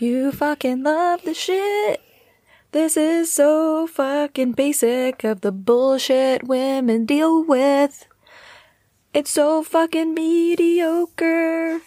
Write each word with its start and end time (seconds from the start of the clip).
You 0.00 0.32
fucking 0.32 0.82
love 0.82 1.24
the 1.24 1.34
shit. 1.34 2.00
This 2.72 2.96
is 2.96 3.30
so 3.30 3.86
fucking 3.86 4.52
basic 4.52 5.24
of 5.24 5.42
the 5.42 5.52
bullshit 5.52 6.48
women 6.48 7.04
deal 7.04 7.44
with. 7.44 8.06
It's 9.12 9.30
so 9.30 9.62
fucking 9.62 10.14
mediocre 10.14 11.82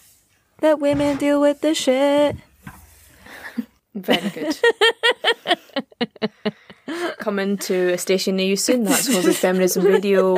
that 0.60 0.80
women 0.80 1.18
deal 1.18 1.42
with 1.42 1.62
the 1.62 1.74
shit. 1.74 2.36
Very 3.96 4.30
good. 4.30 4.60
Coming 7.18 7.58
to 7.58 7.94
a 7.94 7.98
station 7.98 8.36
near 8.36 8.46
you 8.46 8.56
soon. 8.56 8.84
That's 8.84 9.12
Homebrew 9.12 9.34
Feminism 9.34 9.86
Radio 9.86 10.38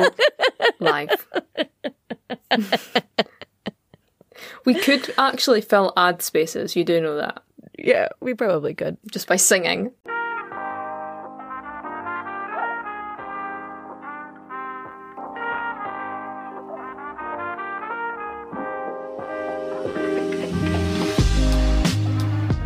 live. 0.80 1.26
we 4.64 4.72
could 4.72 5.12
actually 5.18 5.60
fill 5.60 5.92
ad 5.94 6.22
spaces. 6.22 6.74
You 6.74 6.82
do 6.82 7.02
know 7.02 7.16
that 7.16 7.42
Yeah, 7.78 8.08
we 8.20 8.34
probably 8.34 8.74
could. 8.74 8.96
just 9.10 9.28
by 9.28 9.36
singing. 9.36 9.92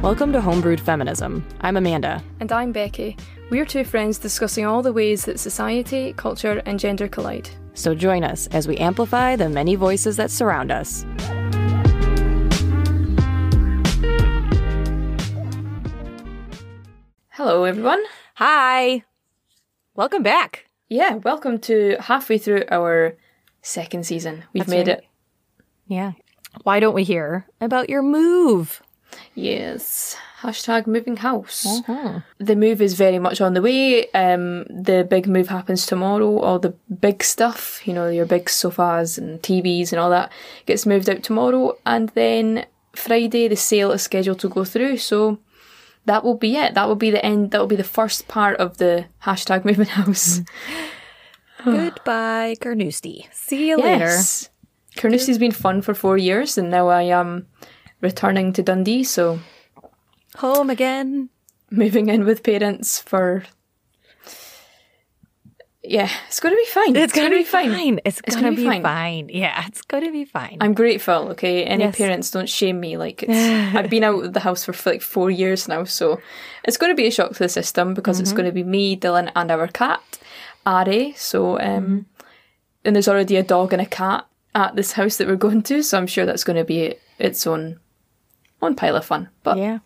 Welcome 0.02 0.33
to 0.33 0.41
Homebrewed 0.41 0.80
Feminism. 0.80 1.47
I'm 1.61 1.77
Amanda. 1.77 2.23
And 2.41 2.51
I'm 2.51 2.73
Becky. 2.73 3.19
We're 3.51 3.66
two 3.66 3.85
friends 3.85 4.19
discussing 4.19 4.65
all 4.65 4.80
the 4.80 4.95
ways 4.95 5.27
that 5.27 5.38
society, 5.38 6.15
culture, 6.15 6.63
and 6.65 6.80
gender 6.80 7.07
collide. 7.07 7.51
So 7.74 7.95
join 7.95 8.24
us 8.24 8.47
as 8.49 8.66
we 8.66 8.79
amplify 8.79 9.37
the 9.37 9.51
many 9.51 9.74
voices 9.74 10.16
that 10.16 10.30
surround 10.30 10.73
us. 10.73 11.05
Hello, 17.43 17.65
everyone. 17.65 18.03
Hi. 18.35 19.02
Welcome 19.95 20.23
back. 20.23 20.66
Yeah, 20.91 21.15
welcome 21.15 21.59
to 21.60 21.96
halfway 21.99 22.37
through 22.37 22.65
our 22.71 23.16
second 23.63 24.05
season. 24.05 24.45
We've 24.52 24.66
That's 24.66 24.71
made 24.71 24.88
right. 24.88 24.99
it. 24.99 25.07
Yeah. 25.87 26.13
Why 26.65 26.80
don't 26.80 26.93
we 26.93 27.02
hear 27.02 27.46
about 27.59 27.88
your 27.88 28.02
move? 28.02 28.83
Yes. 29.35 30.18
Hashtag 30.43 30.87
moving 30.87 31.16
house. 31.16 31.65
The 32.37 32.57
move 32.57 32.83
is 32.83 32.93
very 32.93 33.18
much 33.18 33.41
on 33.41 33.55
the 33.55 33.63
way. 33.63 34.11
Um, 34.11 34.65
the 34.65 35.07
big 35.09 35.27
move 35.27 35.49
happens 35.49 35.87
tomorrow. 35.87 36.41
All 36.41 36.59
the 36.59 36.74
big 37.01 37.24
stuff, 37.24 37.80
you 37.87 37.95
know, 37.95 38.09
your 38.11 38.27
big 38.27 38.51
sofas 38.51 39.16
and 39.16 39.41
TVs 39.41 39.93
and 39.93 39.99
all 39.99 40.11
that 40.11 40.30
gets 40.66 40.85
moved 40.85 41.09
out 41.09 41.23
tomorrow. 41.23 41.79
And 41.87 42.11
then 42.11 42.66
Friday, 42.95 43.49
the 43.49 43.57
sale 43.57 43.93
is 43.93 44.02
scheduled 44.02 44.41
to 44.41 44.51
go 44.51 44.63
through. 44.63 44.99
So 44.99 45.38
that 46.11 46.25
will 46.25 46.35
be 46.35 46.57
it. 46.57 46.75
That 46.75 46.89
will 46.89 46.97
be 46.97 47.13
the 47.13 47.25
end. 47.25 47.53
That 47.53 47.61
will 47.61 47.69
be 47.69 47.77
the 47.77 47.85
first 47.85 48.27
part 48.27 48.57
of 48.59 48.79
the 48.79 49.07
hashtag 49.23 49.65
movement 49.65 49.91
house. 49.91 50.41
Goodbye, 51.65 52.57
Carnoustie. 52.61 53.29
See 53.30 53.69
you 53.69 53.79
Yes. 53.79 54.51
Carnoustie's 54.97 55.39
been 55.39 55.52
fun 55.52 55.83
for 55.83 55.95
four 55.95 56.19
years 56.19 56.59
and 56.59 56.69
now 56.69 56.89
I 56.89 57.02
am 57.02 57.47
returning 58.01 58.52
to 58.55 58.63
Dundee. 58.63 59.05
So. 59.05 59.39
Home 60.39 60.69
again. 60.69 61.30
moving 61.71 62.09
in 62.09 62.24
with 62.24 62.43
parents 62.43 62.99
for 62.99 63.45
yeah 65.83 66.11
it's 66.28 66.41
going 66.41 66.53
to 66.53 66.56
be 66.56 66.67
fine 66.67 66.95
It's, 66.97 67.12
gonna, 67.12 67.31
be 67.31 67.43
fine. 67.45 68.00
It's, 68.05 68.21
It's 68.27 68.37
gonna, 68.37 68.49
gonna 68.49 68.56
be 68.56 68.65
fine. 68.67 68.83
fine. 68.83 69.28
Yeah, 69.31 69.65
it's 69.67 69.81
gonna 69.83 70.12
be 70.12 70.25
fine. 70.27 70.59
i'm 70.61 70.75
grateful 70.75 71.28
okay 71.31 71.65
any 71.65 71.84
Yes. 71.84 71.97
parents 71.97 72.31
don't 72.31 72.49
shame 72.49 72.78
me 72.81 72.97
like 72.99 73.23
it's 73.23 73.75
i've 73.77 73.89
been 73.89 74.05
out 74.05 74.23
of 74.25 74.33
the 74.34 74.41
house 74.41 74.65
for 74.65 74.75
like 74.91 75.01
four 75.01 75.31
years 75.31 75.69
now 75.69 75.84
so 75.84 76.21
it's 76.65 76.77
going 76.77 76.93
to 76.93 76.97
be 76.97 77.06
a 77.06 77.11
shock 77.11 77.33
to 77.33 77.39
the 77.39 77.49
system 77.49 77.95
because 77.95 78.17
Mm-hmm. 78.17 78.23
it's 78.25 78.33
going 78.33 78.47
to 78.47 78.53
be 78.53 78.65
me 78.65 78.95
dylan 78.97 79.33
and 79.34 79.51
our 79.51 79.69
cat 79.69 80.01
ari 80.67 81.15
so 81.17 81.59
um 81.59 81.67
Mm-hmm. 81.67 81.99
and 82.85 82.95
there's 82.97 83.09
already 83.09 83.37
a 83.37 83.43
dog 83.43 83.73
and 83.73 83.81
a 83.83 83.87
cat 83.87 84.27
at 84.55 84.77
this 84.77 84.93
house 84.93 85.17
that 85.17 85.29
we're 85.29 85.37
going 85.37 85.63
to 85.63 85.83
so 85.83 85.97
i'm 85.97 86.07
sure 86.07 86.27
that's 86.27 86.45
going 86.45 86.59
to 86.59 86.65
be 86.65 86.95
its 87.19 87.47
own 87.47 87.81
own 88.61 88.75
pile 88.75 88.97
of 88.97 89.05
fun 89.07 89.29
but 89.43 89.57
yeah. 89.57 89.79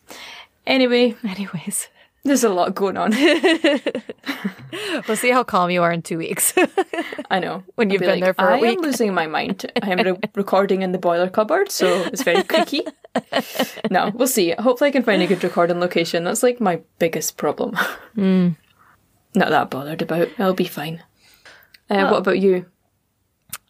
anyway 0.66 1.14
Anyways, 1.24 1.88
there's 2.24 2.44
a 2.44 2.48
lot 2.48 2.74
going 2.74 2.96
on 2.96 3.12
we'll 5.08 5.16
see 5.16 5.30
how 5.30 5.44
calm 5.44 5.70
you 5.70 5.82
are 5.82 5.92
in 5.92 6.02
two 6.02 6.18
weeks. 6.18 6.52
I 7.30 7.38
know. 7.38 7.62
When 7.76 7.90
you've 7.90 8.00
be 8.00 8.06
been 8.06 8.20
there 8.20 8.34
for 8.34 8.48
a 8.48 8.56
I 8.56 8.60
week." 8.60 8.78
am 8.78 8.82
losing 8.84 9.14
my 9.14 9.26
mind. 9.26 9.70
I 9.82 9.90
am 9.90 9.98
re- 10.12 10.18
recording 10.34 10.82
in 10.82 10.92
the 10.92 10.98
boiler 10.98 11.28
cupboard, 11.30 11.70
so 11.70 11.86
it's 12.04 12.22
very 12.22 12.42
creaky. 12.42 12.82
no, 13.90 14.10
we'll 14.14 14.26
see. 14.28 14.52
Hopefully, 14.58 14.88
I 14.88 14.92
can 14.92 15.02
find 15.02 15.22
a 15.22 15.26
good 15.26 15.44
recording 15.44 15.80
location. 15.80 16.24
That's 16.24 16.42
like 16.42 16.60
my 16.60 16.80
biggest 16.98 17.36
problem. 17.36 17.76
Hmm. 18.14 18.50
Not 19.34 19.50
that 19.50 19.70
bothered 19.70 20.02
about. 20.02 20.28
I'll 20.38 20.54
be 20.54 20.64
fine. 20.64 21.02
Uh, 21.90 22.08
What 22.08 22.18
about 22.18 22.38
you? 22.40 22.66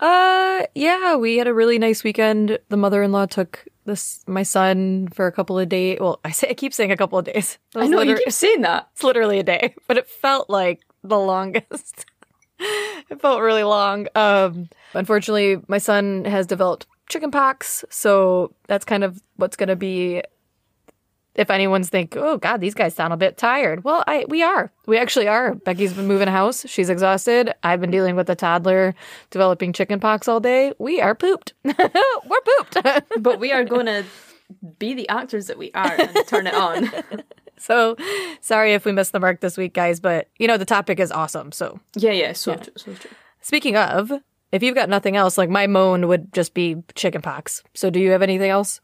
uh, 0.00 0.62
yeah, 0.75 1.16
we 1.16 1.36
had 1.36 1.47
a 1.48 1.54
really 1.54 1.78
nice 1.78 2.04
weekend. 2.04 2.59
The 2.69 2.76
mother-in-law 2.76 3.26
took 3.26 3.65
this 3.84 4.25
my 4.27 4.43
son 4.43 5.09
for 5.09 5.27
a 5.27 5.33
couple 5.33 5.59
of 5.59 5.69
days. 5.69 5.99
Well, 6.00 6.21
I 6.25 6.31
say 6.31 6.49
I 6.50 6.55
keep 6.55 6.75
saying 6.75 6.91
a 6.93 6.97
couple 6.97 7.19
of 7.19 7.25
days. 7.25 7.59
I 7.75 7.87
know 7.87 8.00
you 8.00 8.12
liter- 8.12 8.22
keep 8.25 8.33
saying 8.33 8.62
that. 8.62 8.89
It's 8.95 9.05
literally 9.05 9.39
a 9.39 9.43
day, 9.43 9.75
but 9.87 9.97
it 9.97 10.09
felt 10.09 10.49
like 10.50 10.81
the 11.03 11.19
longest. 11.19 12.06
it 12.59 13.21
felt 13.21 13.41
really 13.41 13.65
long. 13.65 14.06
Um, 14.15 14.69
unfortunately, 14.95 15.59
my 15.69 15.78
son 15.78 16.25
has 16.25 16.47
developed 16.47 16.87
chicken 17.09 17.31
pox, 17.31 17.84
so 17.91 18.55
that's 18.67 18.84
kind 18.84 19.05
of 19.05 19.21
what's 19.37 19.56
going 19.56 19.69
to 19.69 19.77
be. 19.77 20.22
If 21.34 21.50
anyone's 21.50 21.89
think, 21.89 22.17
oh 22.17 22.39
God, 22.39 22.61
these 22.61 22.75
guys 22.75 22.95
sound 22.95 23.12
a 23.12 23.17
bit 23.17 23.37
tired. 23.37 23.83
Well, 23.83 24.05
I 24.06 24.25
we 24.28 24.43
are. 24.43 24.71
We 24.87 24.99
actually 24.99 25.27
are. 25.27 25.55
Becky's 25.55 25.93
been 25.93 26.06
moving 26.06 26.28
house. 26.28 26.65
She's 26.69 26.89
exhausted. 26.89 27.53
I've 27.62 27.81
been 27.81 27.91
dealing 27.91 28.15
with 28.15 28.31
a 28.31 28.37
toddler 28.37 28.95
developing 29.31 29.72
chicken 29.72 29.99
pox 29.99 30.28
all 30.28 30.41
day. 30.41 30.72
We 30.78 31.00
are 31.00 31.15
pooped. 31.15 31.55
We're 31.65 31.75
pooped. 31.75 32.77
But 33.21 33.41
we 33.41 33.53
are 33.53 33.65
going 33.65 33.87
to 33.87 34.05
be 34.78 34.95
the 34.95 35.09
actors 35.09 35.47
that 35.47 35.59
we 35.59 35.71
are 35.72 35.93
and 35.99 36.17
turn 36.27 36.47
it 36.47 36.55
on. 36.55 36.91
so 37.59 37.97
sorry 38.41 38.75
if 38.75 38.84
we 38.84 38.93
missed 38.93 39.12
the 39.12 39.21
mark 39.21 39.41
this 39.41 39.56
week, 39.56 39.75
guys. 39.75 40.01
But 40.01 40.28
you 40.39 40.47
know 40.47 40.56
the 40.56 40.65
topic 40.65 41.01
is 41.01 41.11
awesome. 41.11 41.53
So 41.53 41.81
yeah, 41.97 42.12
yeah, 42.12 42.33
so 42.33 42.56
true, 42.56 42.72
so 42.77 42.95
true. 42.95 43.11
Speaking 43.41 43.77
of, 43.77 44.12
if 44.53 44.62
you've 44.62 44.75
got 44.75 44.89
nothing 44.89 45.16
else, 45.16 45.37
like 45.37 45.51
my 45.51 45.66
moan 45.66 46.06
would 46.09 46.33
just 46.33 46.55
be 46.55 46.77
chickenpox. 46.95 47.62
So 47.75 47.91
do 47.91 48.01
you 48.01 48.11
have 48.12 48.22
anything 48.22 48.51
else? 48.51 48.81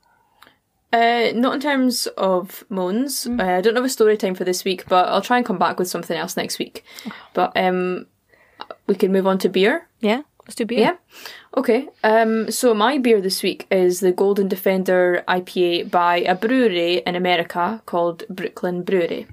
Uh, 0.93 1.31
not 1.35 1.55
in 1.55 1.61
terms 1.61 2.07
of 2.17 2.65
moans. 2.69 3.27
Mm. 3.27 3.41
Uh, 3.41 3.59
I 3.59 3.61
don't 3.61 3.77
have 3.77 3.85
a 3.85 3.89
story 3.89 4.17
time 4.17 4.35
for 4.35 4.45
this 4.45 4.65
week, 4.65 4.87
but 4.89 5.09
I'll 5.09 5.23
try 5.23 5.37
and 5.37 5.47
come 5.47 5.59
back 5.59 5.79
with 5.79 5.89
something 5.89 6.17
else 6.17 6.37
next 6.37 6.59
week. 6.59 6.85
But 7.33 7.53
um, 7.57 8.07
we 8.87 8.97
can 8.97 9.13
move 9.13 9.27
on 9.27 9.39
to 9.39 9.49
beer. 9.49 9.89
Yeah, 10.01 10.23
let's 10.45 10.57
do 10.57 10.67
beer. 10.67 10.81
Yeah. 10.81 10.97
Okay. 11.57 11.89
Um, 12.03 12.51
so 12.51 12.75
my 12.75 12.99
beer 12.99 13.21
this 13.21 13.43
week 13.43 13.67
is 13.71 14.01
the 14.01 14.13
Golden 14.13 14.49
Defender 14.49 15.23
IPA 15.29 15.91
by 15.91 16.19
a 16.19 16.35
brewery 16.35 16.99
in 17.07 17.15
America 17.15 17.83
called 17.87 18.25
Brooklyn 18.29 18.83
Brewery. 18.83 19.27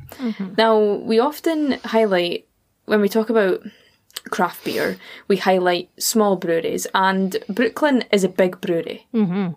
Now 0.57 0.77
we 0.77 1.19
often 1.19 1.73
highlight 1.83 2.47
when 2.85 3.01
we 3.01 3.09
talk 3.09 3.29
about 3.29 3.63
craft 4.29 4.63
beer, 4.63 4.97
we 5.27 5.37
highlight 5.37 5.89
small 6.01 6.35
breweries, 6.35 6.87
and 6.93 7.37
Brooklyn 7.49 8.03
is 8.11 8.23
a 8.23 8.29
big 8.29 8.59
brewery. 8.61 9.07
Mm-hmm. 9.13 9.53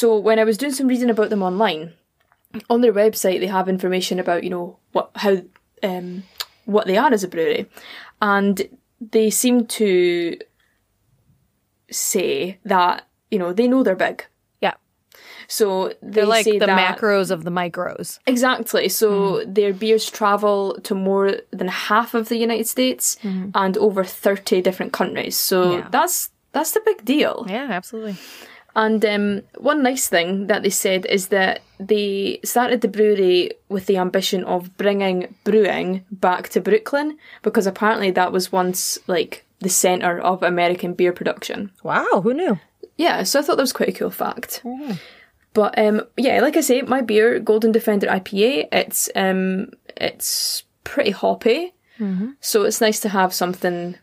So 0.00 0.18
when 0.18 0.40
I 0.40 0.44
was 0.44 0.58
doing 0.58 0.72
some 0.72 0.88
reading 0.88 1.08
about 1.08 1.30
them 1.30 1.40
online, 1.42 1.92
on 2.68 2.80
their 2.80 2.92
website 2.92 3.38
they 3.38 3.46
have 3.46 3.68
information 3.68 4.18
about 4.18 4.42
you 4.42 4.50
know 4.50 4.76
what 4.90 5.10
how 5.14 5.34
um 5.84 6.24
what 6.64 6.86
they 6.88 6.96
are 6.96 7.12
as 7.12 7.22
a 7.22 7.28
brewery, 7.28 7.70
and 8.20 8.68
they 9.00 9.30
seem 9.30 9.66
to 9.66 10.36
say 11.90 12.58
that 12.64 13.06
you 13.30 13.38
know 13.38 13.52
they 13.52 13.68
know 13.68 13.82
they're 13.84 13.94
big. 14.08 14.26
Yeah. 14.60 14.74
So 15.46 15.88
they 16.02 16.10
They're 16.10 16.26
like 16.26 16.44
the 16.44 16.58
that 16.58 16.98
macros 16.98 17.30
of 17.30 17.44
the 17.44 17.50
micros. 17.50 18.18
exactly. 18.26 18.88
So 18.88 19.44
their 19.44 19.72
beers 19.72 20.10
travel 20.10 20.76
to 20.82 20.94
more 20.94 21.36
than 21.52 21.68
half 21.68 22.14
of 22.14 22.28
the 22.28 22.36
United 22.36 22.66
States 22.66 23.16
and 23.22 23.76
over 23.78 24.02
thirty 24.04 24.60
different 24.60 24.92
countries. 24.92 25.36
So 25.36 25.76
Yeah. 25.78 25.88
that's 25.90 26.30
that's 26.52 26.72
the 26.72 26.82
big 26.84 27.04
deal. 27.04 27.46
Yeah, 27.48 27.68
absolutely. 27.70 28.16
And 28.76 29.04
um, 29.04 29.42
one 29.56 29.82
nice 29.82 30.08
thing 30.08 30.48
that 30.48 30.62
they 30.62 30.70
said 30.70 31.06
is 31.06 31.28
that 31.28 31.60
they 31.78 32.40
started 32.44 32.80
the 32.80 32.88
brewery 32.88 33.52
with 33.68 33.86
the 33.86 33.98
ambition 33.98 34.42
of 34.44 34.76
bringing 34.76 35.34
brewing 35.44 36.04
back 36.10 36.48
to 36.50 36.60
Brooklyn 36.60 37.16
because 37.42 37.66
apparently 37.66 38.10
that 38.12 38.32
was 38.32 38.50
once 38.50 38.98
like 39.06 39.44
the 39.60 39.68
center 39.68 40.18
of 40.18 40.42
American 40.42 40.94
beer 40.94 41.12
production. 41.12 41.70
Wow, 41.84 42.20
who 42.22 42.34
knew? 42.34 42.58
Yeah, 42.96 43.22
so 43.22 43.38
I 43.38 43.42
thought 43.42 43.56
that 43.56 43.62
was 43.62 43.72
quite 43.72 43.90
a 43.90 43.92
cool 43.92 44.10
fact. 44.10 44.62
But 45.52 45.78
um, 45.78 46.02
yeah, 46.16 46.40
like 46.40 46.56
I 46.56 46.60
say, 46.60 46.82
my 46.82 47.00
beer, 47.00 47.38
Golden 47.38 47.70
Defender 47.70 48.08
IPA, 48.08 48.68
it's 48.72 49.08
um, 49.14 49.70
it's 49.96 50.64
pretty 50.82 51.12
hoppy, 51.12 51.74
so 52.40 52.64
it's 52.64 52.80
nice 52.80 52.98
to 53.00 53.08
have 53.08 53.32
something 53.32 53.96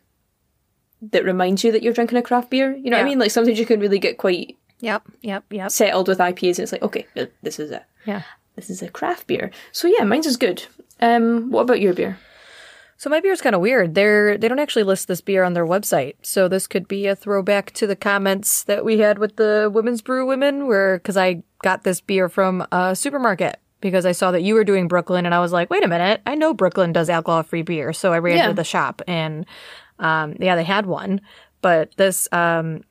that 1.12 1.26
reminds 1.26 1.64
you 1.64 1.72
that 1.72 1.84
you're 1.84 1.94
drinking 1.94 2.18
a 2.18 2.22
craft 2.22 2.50
beer. 2.50 2.74
You 2.76 2.90
know 2.90 2.98
what 2.98 3.06
I 3.06 3.10
mean? 3.10 3.20
Like 3.20 3.32
sometimes 3.32 3.60
you 3.60 3.66
can 3.66 3.80
really 3.80 4.00
get 4.00 4.18
quite 4.18 4.58
Yep, 4.82 5.04
yep, 5.22 5.44
yep. 5.50 5.72
settled 5.72 6.08
with 6.08 6.18
IPAs, 6.20 6.58
and 6.58 6.60
it's 6.60 6.72
like, 6.72 6.82
okay, 6.84 7.06
this 7.42 7.60
is 7.60 7.72
it. 7.72 7.84
Yeah. 8.06 8.24
this 8.56 8.70
is 8.70 8.82
a 8.82 8.90
craft 8.90 9.28
beer. 9.28 9.52
So 9.72 9.88
yeah, 9.88 10.04
mine's 10.04 10.26
is 10.26 10.38
good. 10.38 10.64
Um, 11.00 11.50
what 11.52 11.62
about 11.62 11.80
your 11.82 11.94
beer? 11.94 12.18
So 12.98 13.10
my 13.10 13.20
beer's 13.20 13.42
kind 13.42 13.56
of 13.56 13.62
weird. 13.62 13.96
They're 13.96 14.38
they 14.38 14.48
don't 14.48 14.60
actually 14.60 14.84
list 14.84 15.08
this 15.08 15.22
beer 15.22 15.44
on 15.44 15.54
their 15.54 15.66
website. 15.66 16.16
So 16.22 16.48
this 16.48 16.68
could 16.68 16.88
be 16.88 17.08
a 17.08 17.16
throwback 17.16 17.72
to 17.74 17.88
the 17.88 17.96
comments 17.96 18.64
that 18.66 18.86
we 18.86 19.00
had 19.00 19.18
with 19.18 19.38
the 19.38 19.72
women's 19.74 20.02
brew 20.04 20.26
women, 20.28 20.68
where 20.68 20.98
because 20.98 21.18
I 21.18 21.42
got 21.64 21.84
this 21.84 22.00
beer 22.02 22.30
from 22.30 22.66
a 22.72 22.96
supermarket 22.96 23.58
because 23.82 24.06
I 24.06 24.12
saw 24.12 24.30
that 24.32 24.44
you 24.44 24.54
were 24.54 24.64
doing 24.64 24.88
Brooklyn, 24.88 25.26
and 25.26 25.34
I 25.34 25.40
was 25.40 25.52
like, 25.52 25.72
wait 25.72 25.84
a 25.84 25.88
minute, 25.88 26.22
I 26.28 26.36
know 26.36 26.54
Brooklyn 26.54 26.94
does 26.94 27.10
alcohol 27.10 27.42
free 27.42 27.64
beer. 27.64 27.92
So 27.94 28.14
I 28.14 28.20
ran 28.20 28.38
Yeah. 28.38 28.48
to 28.50 28.54
the 28.54 28.64
shop, 28.64 29.02
and 29.08 29.48
um, 29.98 30.36
yeah, 30.40 30.56
they 30.56 30.64
had 30.64 30.86
one, 30.86 31.22
but 31.64 31.96
this 31.98 32.28
um, 32.32 32.84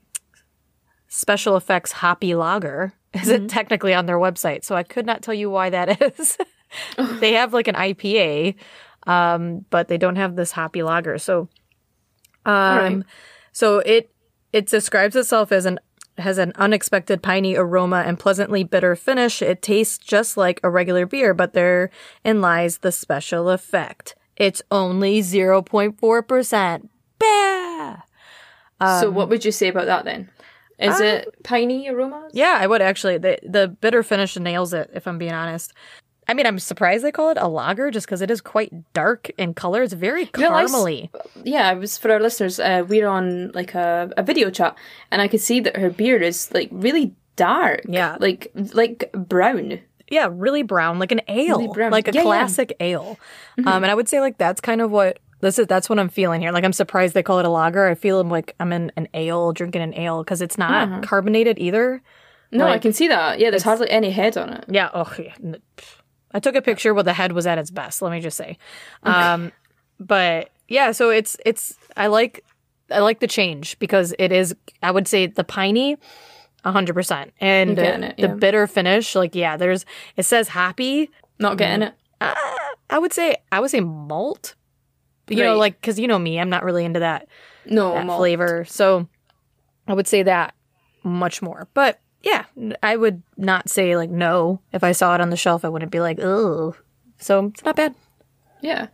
special 1.10 1.56
effects 1.56 1.92
hoppy 1.92 2.34
lager 2.34 2.94
isn't 3.12 3.48
technically 3.48 3.92
on 3.92 4.06
their 4.06 4.16
website, 4.16 4.64
so 4.64 4.74
I 4.74 4.82
could 4.84 5.04
not 5.04 5.20
tell 5.20 5.34
you 5.34 5.50
why 5.50 5.68
that 5.68 6.00
is. 6.18 6.38
they 7.20 7.32
have 7.32 7.52
like 7.52 7.68
an 7.68 7.74
IPA, 7.74 8.54
um, 9.06 9.66
but 9.68 9.88
they 9.88 9.98
don't 9.98 10.16
have 10.16 10.36
this 10.36 10.52
hoppy 10.52 10.82
lager. 10.82 11.18
So, 11.18 11.48
um, 12.46 12.54
right. 12.54 13.02
so 13.52 13.78
it 13.80 14.10
it 14.52 14.66
describes 14.66 15.16
itself 15.16 15.52
as 15.52 15.66
an 15.66 15.78
has 16.18 16.38
an 16.38 16.52
unexpected 16.56 17.22
piney 17.22 17.56
aroma 17.56 18.04
and 18.06 18.18
pleasantly 18.18 18.62
bitter 18.62 18.94
finish. 18.94 19.42
It 19.42 19.62
tastes 19.62 19.98
just 19.98 20.36
like 20.36 20.60
a 20.62 20.70
regular 20.70 21.06
beer, 21.06 21.34
but 21.34 21.54
therein 21.54 22.40
lies 22.40 22.78
the 22.78 22.92
special 22.92 23.48
effect. 23.50 24.14
It's 24.36 24.62
only 24.70 25.22
zero 25.22 25.60
point 25.60 25.98
four 25.98 26.22
percent. 26.22 26.88
Bah! 27.18 27.96
so 28.80 29.08
Um, 29.08 29.14
what 29.14 29.28
would 29.28 29.44
you 29.44 29.52
say 29.52 29.68
about 29.68 29.86
that 29.86 30.04
then? 30.04 30.30
Is 30.80 31.00
uh, 31.00 31.04
it 31.04 31.42
piney 31.44 31.88
aromas? 31.88 32.32
Yeah, 32.34 32.56
I 32.60 32.66
would 32.66 32.82
actually. 32.82 33.18
The 33.18 33.38
the 33.42 33.68
bitter 33.68 34.02
finish 34.02 34.36
nails 34.36 34.72
it. 34.72 34.90
If 34.94 35.06
I'm 35.06 35.18
being 35.18 35.32
honest. 35.32 35.72
I 36.28 36.34
mean, 36.34 36.46
I'm 36.46 36.60
surprised 36.60 37.02
they 37.02 37.10
call 37.10 37.30
it 37.30 37.38
a 37.40 37.48
lager 37.48 37.90
just 37.90 38.06
because 38.06 38.20
it 38.20 38.30
is 38.30 38.40
quite 38.40 38.70
dark 38.92 39.30
in 39.36 39.52
color. 39.52 39.82
It's 39.82 39.94
very 39.94 40.26
caramely. 40.26 41.08
yeah, 41.42 41.68
I 41.68 41.74
was 41.74 41.98
for 41.98 42.12
our 42.12 42.20
listeners. 42.20 42.60
Uh, 42.60 42.84
we're 42.86 43.08
on 43.08 43.50
like 43.52 43.74
a, 43.74 44.12
a 44.16 44.22
video 44.22 44.48
chat, 44.50 44.76
and 45.10 45.20
I 45.20 45.26
could 45.26 45.40
see 45.40 45.58
that 45.60 45.76
her 45.76 45.90
beard 45.90 46.22
is 46.22 46.52
like 46.52 46.68
really 46.70 47.14
dark. 47.34 47.80
Yeah. 47.88 48.16
like 48.20 48.52
like 48.54 49.10
brown. 49.12 49.80
Yeah, 50.08 50.28
really 50.30 50.62
brown, 50.62 50.98
like 50.98 51.10
an 51.12 51.20
ale, 51.28 51.58
Really 51.58 51.72
brown. 51.72 51.90
like 51.90 52.06
a 52.08 52.12
Yeah, 52.12 52.20
yeah. 52.20 52.26
classic 52.26 52.76
ale. 52.80 53.18
Um, 53.58 53.82
and 53.82 53.86
I 53.86 53.94
would 53.94 54.08
say 54.08 54.20
like 54.20 54.38
that's 54.38 54.60
kind 54.60 54.80
of 54.80 54.90
what 54.92 55.18
this 55.40 55.58
is. 55.58 55.66
That's 55.66 55.88
what 55.88 55.98
I'm 55.98 56.08
feeling 56.08 56.40
here. 56.40 56.52
Like 56.52 56.64
I'm 56.64 56.72
surprised 56.72 57.14
they 57.14 57.22
call 57.22 57.38
it 57.38 57.44
a 57.44 57.48
lager. 57.48 57.86
I 57.86 57.94
feel 57.94 58.22
like 58.24 58.54
I'm 58.60 58.72
in 58.72 58.92
an 58.96 59.08
ale, 59.14 59.52
drinking 59.52 59.82
an 59.82 59.94
ale 59.94 60.22
because 60.22 60.42
it's 60.42 60.58
not 60.58 61.02
carbonated 61.02 61.58
either. 61.58 62.02
No, 62.52 62.66
I 62.66 62.78
can 62.78 62.92
see 62.92 63.08
that. 63.08 63.38
Yeah, 63.38 63.50
there's 63.50 63.62
hardly 63.62 63.88
any 63.90 64.10
head 64.10 64.36
on 64.36 64.52
it. 64.52 64.64
Yeah. 64.68 64.90
Oh, 64.92 65.14
yeah. 65.18 65.54
I 66.32 66.40
took 66.40 66.54
a 66.54 66.62
picture 66.62 66.94
where 66.94 67.02
the 67.02 67.12
head 67.12 67.32
was 67.32 67.46
at 67.46 67.58
its 67.58 67.70
best. 67.70 68.02
Let 68.02 68.12
me 68.12 68.20
just 68.20 68.36
say. 68.36 68.58
Um, 69.02 69.52
but 69.98 70.50
yeah, 70.68 70.92
so 70.92 71.10
it's 71.10 71.36
it's 71.44 71.76
I 71.96 72.06
like 72.08 72.44
I 72.90 73.00
like 73.00 73.20
the 73.20 73.26
change 73.26 73.78
because 73.78 74.14
it 74.18 74.32
is 74.32 74.54
I 74.82 74.90
would 74.90 75.06
say 75.06 75.26
the 75.26 75.44
piney, 75.44 75.96
hundred 76.64 76.94
percent, 76.94 77.32
and 77.40 77.70
I'm 77.70 77.76
getting 77.76 78.02
it, 78.04 78.16
the 78.18 78.28
bitter 78.28 78.66
finish. 78.66 79.14
Like 79.14 79.34
yeah, 79.34 79.56
there's 79.56 79.84
it 80.16 80.24
says 80.24 80.48
hoppy. 80.48 81.10
Not 81.38 81.56
getting 81.56 81.82
it. 81.82 81.94
Uh, 82.20 82.34
I 82.90 82.98
would 82.98 83.12
say 83.12 83.36
I 83.52 83.60
would 83.60 83.70
say 83.70 83.80
malt. 83.80 84.54
You 85.38 85.44
know, 85.44 85.56
like 85.56 85.80
because 85.80 85.98
you 85.98 86.06
know 86.06 86.18
me, 86.18 86.38
I'm 86.40 86.50
not 86.50 86.64
really 86.64 86.84
into 86.84 87.00
that 87.00 87.28
No, 87.66 87.94
that 87.94 88.06
flavor. 88.06 88.64
So 88.66 89.08
I 89.86 89.94
would 89.94 90.06
say 90.08 90.22
that 90.22 90.54
much 91.02 91.42
more. 91.42 91.68
But 91.74 92.00
yeah, 92.22 92.44
I 92.82 92.96
would 92.96 93.22
not 93.36 93.70
say 93.70 93.96
like 93.96 94.10
no. 94.10 94.60
If 94.72 94.84
I 94.84 94.92
saw 94.92 95.14
it 95.14 95.20
on 95.20 95.30
the 95.30 95.36
shelf, 95.36 95.64
I 95.64 95.68
wouldn't 95.68 95.92
be 95.92 96.00
like, 96.00 96.18
oh. 96.20 96.74
So 97.18 97.46
it's 97.46 97.64
not 97.64 97.76
bad. 97.76 97.94
Yeah. 98.60 98.88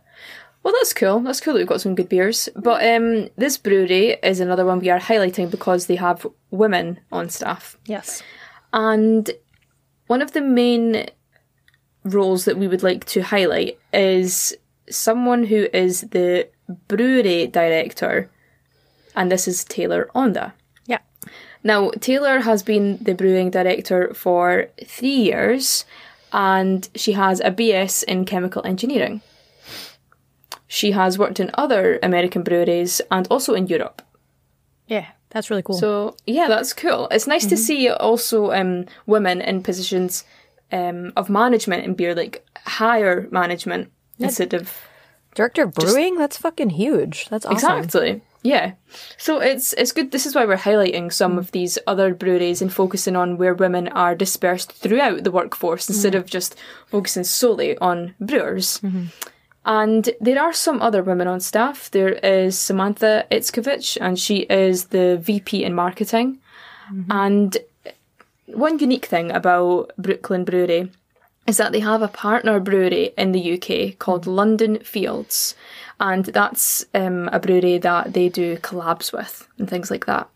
Well, 0.63 0.73
that's 0.79 0.93
cool. 0.93 1.21
That's 1.21 1.39
cool 1.39 1.53
that 1.53 1.59
we've 1.59 1.67
got 1.67 1.81
some 1.81 1.95
good 1.95 2.09
beers. 2.09 2.49
But 2.55 2.85
um, 2.85 3.29
this 3.37 3.57
brewery 3.57 4.17
is 4.21 4.39
another 4.41 4.65
one 4.65 4.79
we 4.79 4.89
are 4.89 4.99
highlighting 4.99 5.49
because 5.49 5.85
they 5.85 5.95
have 5.95 6.27
women 6.51 6.99
on 7.11 7.29
staff. 7.29 7.77
Yes. 7.85 8.21
And 8.73 9.31
one 10.07 10.21
of 10.21 10.33
the 10.33 10.41
main 10.41 11.05
roles 12.03 12.45
that 12.45 12.57
we 12.57 12.67
would 12.67 12.83
like 12.83 13.05
to 13.05 13.21
highlight 13.21 13.79
is 13.93 14.55
someone 14.89 15.45
who 15.45 15.67
is 15.73 16.01
the 16.01 16.47
brewery 16.87 17.47
director, 17.47 18.29
and 19.15 19.31
this 19.31 19.47
is 19.47 19.63
Taylor 19.63 20.09
Onda. 20.15 20.53
Yeah. 20.85 20.99
Now, 21.63 21.91
Taylor 21.99 22.39
has 22.39 22.63
been 22.63 22.97
the 23.01 23.13
brewing 23.13 23.51
director 23.51 24.13
for 24.13 24.69
three 24.85 25.09
years, 25.31 25.85
and 26.31 26.87
she 26.95 27.13
has 27.13 27.39
a 27.39 27.51
BS 27.51 28.03
in 28.03 28.25
chemical 28.25 28.61
engineering. 28.65 29.21
She 30.67 30.91
has 30.91 31.17
worked 31.17 31.39
in 31.39 31.49
other 31.53 31.99
American 32.03 32.43
breweries 32.43 33.01
and 33.09 33.27
also 33.29 33.53
in 33.53 33.67
Europe. 33.67 34.01
Yeah. 34.87 35.07
That's 35.29 35.49
really 35.49 35.63
cool. 35.63 35.77
So 35.77 36.15
yeah, 36.25 36.47
that's 36.47 36.73
cool. 36.73 37.07
It's 37.11 37.27
nice 37.27 37.45
to 37.47 37.57
see 37.57 37.89
also 37.89 38.51
um, 38.53 38.85
women 39.05 39.41
in 39.41 39.61
positions 39.61 40.23
um, 40.71 41.13
of 41.15 41.29
management 41.29 41.85
in 41.85 41.95
beer, 41.95 42.15
like 42.15 42.45
higher 42.65 43.27
management 43.31 43.91
instead 44.19 44.53
of 44.53 44.87
Director 45.37 45.65
of 45.65 45.75
brewing? 45.75 46.15
That's 46.17 46.35
fucking 46.37 46.71
huge. 46.71 47.29
That's 47.29 47.45
awesome. 47.45 47.77
exactly. 47.77 48.21
Yeah. 48.41 48.73
So 49.17 49.39
it's 49.39 49.73
it's 49.73 49.91
good. 49.91 50.11
This 50.11 50.25
is 50.25 50.33
why 50.33 50.45
we're 50.45 50.57
highlighting 50.57 51.13
some 51.13 51.37
of 51.37 51.51
these 51.51 51.77
other 51.85 52.15
breweries 52.15 52.59
and 52.59 52.73
focusing 52.73 53.15
on 53.15 53.37
where 53.37 53.53
women 53.53 53.87
are 53.89 54.15
dispersed 54.15 54.71
throughout 54.71 55.23
the 55.23 55.29
workforce 55.29 55.87
instead 55.87 56.13
mm-hmm. 56.13 56.23
of 56.23 56.29
just 56.31 56.55
focusing 56.87 57.23
solely 57.23 57.77
on 57.77 58.15
brewers. 58.19 58.79
Mm-hmm. 58.79 59.05
And 59.65 60.09
there 60.19 60.41
are 60.41 60.53
some 60.53 60.81
other 60.81 61.03
women 61.03 61.27
on 61.27 61.39
staff. 61.39 61.91
There 61.91 62.13
is 62.13 62.57
Samantha 62.57 63.27
Itzkovich, 63.29 63.95
and 64.01 64.17
she 64.17 64.37
is 64.49 64.85
the 64.85 65.17
VP 65.21 65.63
in 65.63 65.75
marketing. 65.75 66.39
Mm-hmm. 66.91 67.11
And 67.11 67.57
one 68.47 68.79
unique 68.79 69.05
thing 69.05 69.29
about 69.29 69.91
Brooklyn 69.99 70.45
Brewery 70.45 70.89
is 71.47 71.57
that 71.57 71.71
they 71.71 71.79
have 71.79 72.01
a 72.01 72.09
partner 72.09 72.59
brewery 72.59 73.13
in 73.17 73.31
the 73.31 73.53
UK 73.53 73.97
called 73.97 74.27
London 74.27 74.79
Fields, 74.79 75.55
and 75.99 76.25
that's 76.25 76.85
um, 76.93 77.29
a 77.31 77.39
brewery 77.39 77.77
that 77.77 78.13
they 78.13 78.29
do 78.29 78.57
collabs 78.57 79.13
with 79.13 79.47
and 79.57 79.69
things 79.69 79.89
like 79.89 80.05
that. 80.05 80.29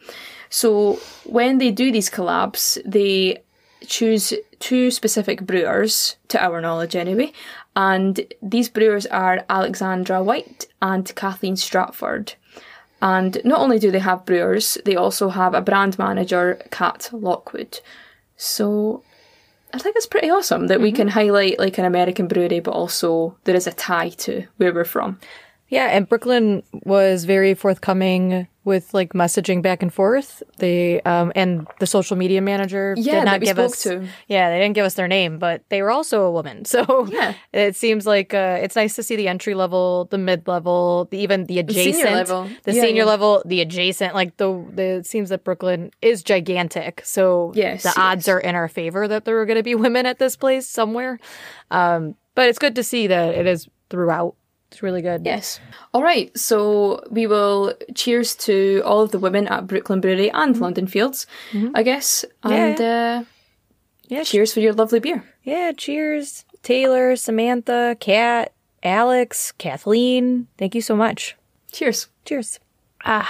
So 0.50 1.00
when 1.25 1.58
they 1.58 1.72
do 1.72 1.92
these 1.92 2.10
collabs, 2.10 2.81
they 2.86 3.44
choose 3.86 4.34
two 4.60 4.90
specific 4.90 5.46
brewers, 5.46 6.16
to 6.30 6.42
our 6.42 6.62
knowledge 6.62 6.96
anyway, 6.96 7.34
and 7.75 8.34
these 8.41 8.70
brewers 8.70 9.06
are 9.08 9.46
Alexandra 9.50 10.24
White 10.24 10.68
and 10.82 11.13
Kathleen 11.15 11.56
Stratford. 11.56 12.34
And 13.01 13.41
not 13.44 13.60
only 13.60 13.80
do 13.80 13.91
they 13.91 14.00
have 14.00 14.25
brewers, 14.25 14.77
they 14.86 14.96
also 14.96 15.30
have 15.30 15.53
a 15.53 15.62
brand 15.62 15.98
manager, 15.98 16.62
Kat 16.70 17.10
Lockwood. 17.12 17.80
So 18.38 19.03
I 19.74 19.78
think 19.78 19.96
it's 19.96 20.06
pretty 20.06 20.30
awesome 20.30 20.68
that 20.68 20.82
we 20.82 20.90
mm-hmm. 20.90 20.98
can 20.98 21.08
highlight 21.10 21.60
like 21.60 21.78
an 21.78 21.86
American 21.86 22.28
brewery, 22.28 22.60
but 22.60 22.72
also 22.72 23.38
there 23.46 23.56
is 23.56 23.68
a 23.68 23.72
tie 23.72 24.10
to 24.10 24.46
where 24.58 24.74
we're 24.74 24.86
from. 24.86 25.20
Yeah, 25.70 25.86
and 25.86 26.08
Brooklyn 26.08 26.63
was 26.84 27.24
very 27.24 27.54
forthcoming 27.54 28.48
with 28.63 28.94
like 28.94 29.13
messaging 29.13 29.62
back 29.62 29.82
and 29.82 29.91
forth. 29.94 30.44
They 30.58 31.01
um 31.01 31.32
and 31.36 31.65
the 31.80 31.88
social 31.88 32.15
media 32.15 32.41
manager 32.41 32.94
Yeah, 32.98 33.20
did 33.20 33.25
not 33.25 33.41
give 33.41 33.58
us 33.58 33.82
to. 33.84 34.08
Yeah, 34.27 34.50
they 34.51 34.60
didn't 34.60 34.75
give 34.75 34.86
us 34.86 34.94
their 34.94 35.08
name, 35.08 35.39
but 35.39 35.63
they 35.70 35.82
were 35.82 35.89
also 35.91 36.24
a 36.24 36.32
woman. 36.32 36.63
So 36.72 37.08
Yeah. 37.12 37.34
it 37.53 37.75
seems 37.75 38.06
like 38.06 38.34
uh, 38.34 38.60
it's 38.62 38.75
nice 38.75 38.96
to 38.96 39.03
see 39.03 39.15
the 39.15 39.27
entry 39.27 39.53
level, 39.56 40.06
the 40.12 40.18
mid 40.18 40.48
level, 40.48 41.08
the, 41.12 41.18
even 41.18 41.46
the 41.46 41.60
adjacent, 41.60 41.96
senior 41.96 42.12
level. 42.15 42.50
the 42.63 42.74
Yeah, 42.74 42.82
senior 42.84 43.03
yeah. 43.03 43.10
level, 43.10 43.41
the 43.46 43.62
adjacent. 43.62 44.13
Like 44.13 44.38
the 44.38 44.50
the 44.75 44.84
it 45.01 45.06
seems 45.08 45.30
that 45.30 45.44
Brooklyn 45.44 45.89
is 46.01 46.22
gigantic. 46.24 47.01
So 47.03 47.51
Yes, 47.56 47.84
the 47.84 47.94
odds 48.00 48.27
are 48.27 48.39
in 48.39 48.56
our 48.56 48.68
favor 48.68 49.08
that 49.08 49.25
there 49.25 49.39
are 49.41 49.46
going 49.46 49.58
to 49.58 49.63
be 49.63 49.75
women 49.86 50.06
at 50.06 50.20
this 50.20 50.36
place 50.36 50.68
somewhere. 50.68 51.18
Um, 51.72 52.15
but 52.36 52.48
it's 52.48 52.60
good 52.60 52.75
to 52.75 52.84
see 52.84 53.08
that 53.08 53.34
it 53.36 53.48
is 53.48 53.68
throughout. 53.89 54.36
It's 54.72 54.82
really 54.82 55.01
good. 55.01 55.25
Yes. 55.25 55.60
All 55.94 56.01
right. 56.01 56.36
So 56.38 57.04
we 57.12 57.28
will 57.28 57.74
cheers 57.94 58.36
to 58.48 58.82
all 58.86 59.01
of 59.01 59.12
the 59.12 59.20
women 59.20 59.48
at 59.48 59.68
Brooklyn 59.68 60.00
Brewery 60.00 60.32
and 60.32 60.58
London 60.60 60.88
Fields, 60.88 61.28
I 61.75 61.84
guess. 61.84 62.24
And 62.44 62.80
uh, 62.80 63.24
Yeah, 64.08 64.24
cheers 64.24 64.54
for 64.54 64.62
your 64.62 64.72
lovely 64.74 65.00
beer. 65.01 65.25
Yeah, 65.44 65.74
cheers. 65.75 66.46
Taylor, 66.63 67.16
Samantha, 67.18 67.98
Kat, 68.00 68.54
Alex, 68.82 69.51
Kathleen. 69.58 70.48
Thank 70.58 70.74
you 70.75 70.82
so 70.82 70.96
much. 70.96 71.36
Cheers. 71.74 72.08
Cheers. 72.24 72.60
Ah. 73.04 73.30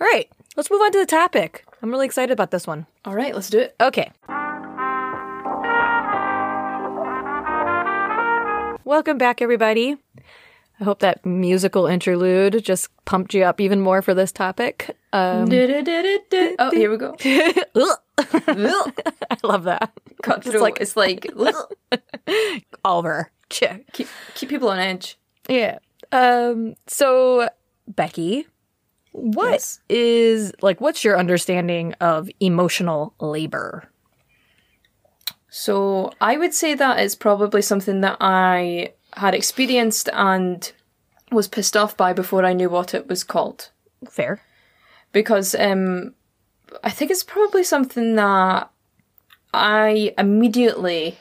All 0.00 0.06
right, 0.06 0.28
let's 0.56 0.70
move 0.70 0.80
on 0.80 0.92
to 0.92 0.98
the 0.98 1.06
topic. 1.06 1.64
I'm 1.82 1.90
really 1.90 2.06
excited 2.06 2.32
about 2.32 2.50
this 2.50 2.66
one. 2.66 2.86
All 3.04 3.14
right. 3.14 3.34
Let's 3.34 3.50
do 3.50 3.58
it. 3.60 3.76
Okay. 3.80 4.10
Welcome 8.86 9.18
back, 9.18 9.42
everybody. 9.42 9.96
I 10.80 10.84
hope 10.84 11.00
that 11.00 11.26
musical 11.26 11.88
interlude 11.88 12.62
just 12.64 12.88
pumped 13.04 13.34
you 13.34 13.42
up 13.42 13.60
even 13.60 13.80
more 13.80 14.00
for 14.00 14.14
this 14.14 14.30
topic. 14.30 14.96
Um, 15.12 15.48
Oh, 15.50 16.70
here 16.70 16.88
we 16.90 16.96
go. 16.96 17.16
I 18.18 19.36
love 19.42 19.64
that. 19.64 19.92
Cut 20.22 20.44
through. 20.44 20.60
like- 20.60 20.80
it's 20.80 20.96
like 20.96 21.26
Oliver. 22.84 23.32
Keep 23.48 24.08
keep 24.34 24.48
people 24.48 24.68
on 24.68 24.78
edge. 24.78 25.18
Yeah. 25.48 25.78
Um. 26.12 26.74
So, 26.86 27.48
Becky, 27.88 28.46
what 29.12 29.76
is 29.88 30.44
Yes. 30.46 30.52
like? 30.62 30.80
What's 30.80 31.02
your 31.02 31.18
understanding 31.18 31.94
of 31.94 32.28
emotional 32.40 33.14
labor? 33.20 33.88
So 35.58 36.12
I 36.20 36.36
would 36.36 36.52
say 36.52 36.74
that 36.74 37.00
is 37.00 37.14
probably 37.14 37.62
something 37.62 38.02
that 38.02 38.18
I 38.20 38.92
had 39.14 39.34
experienced 39.34 40.10
and 40.12 40.70
was 41.32 41.48
pissed 41.48 41.74
off 41.74 41.96
by 41.96 42.12
before 42.12 42.44
I 42.44 42.52
knew 42.52 42.68
what 42.68 42.92
it 42.92 43.08
was 43.08 43.24
called. 43.24 43.70
Fair. 44.06 44.42
Because 45.12 45.54
um, 45.54 46.12
I 46.84 46.90
think 46.90 47.10
it's 47.10 47.24
probably 47.24 47.64
something 47.64 48.16
that 48.16 48.70
I 49.54 50.12
immediately 50.18 51.16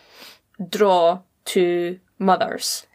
draw 0.69 1.21
to 1.45 2.01
mothers. 2.19 2.85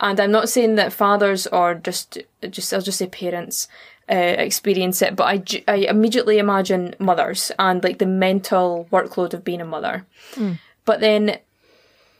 And 0.00 0.20
I'm 0.20 0.30
not 0.30 0.48
saying 0.48 0.74
that 0.76 0.92
fathers 0.92 1.46
or 1.46 1.74
just 1.74 2.18
just 2.50 2.72
I'll 2.72 2.80
just 2.80 2.98
say 2.98 3.06
parents 3.06 3.68
uh, 4.10 4.14
experience 4.14 5.02
it, 5.02 5.16
but 5.16 5.24
I, 5.24 5.62
I 5.66 5.76
immediately 5.88 6.38
imagine 6.38 6.94
mothers 6.98 7.50
and 7.58 7.82
like 7.82 7.98
the 7.98 8.06
mental 8.06 8.86
workload 8.92 9.34
of 9.34 9.44
being 9.44 9.60
a 9.60 9.64
mother. 9.64 10.06
But 10.84 11.00
then 11.00 11.38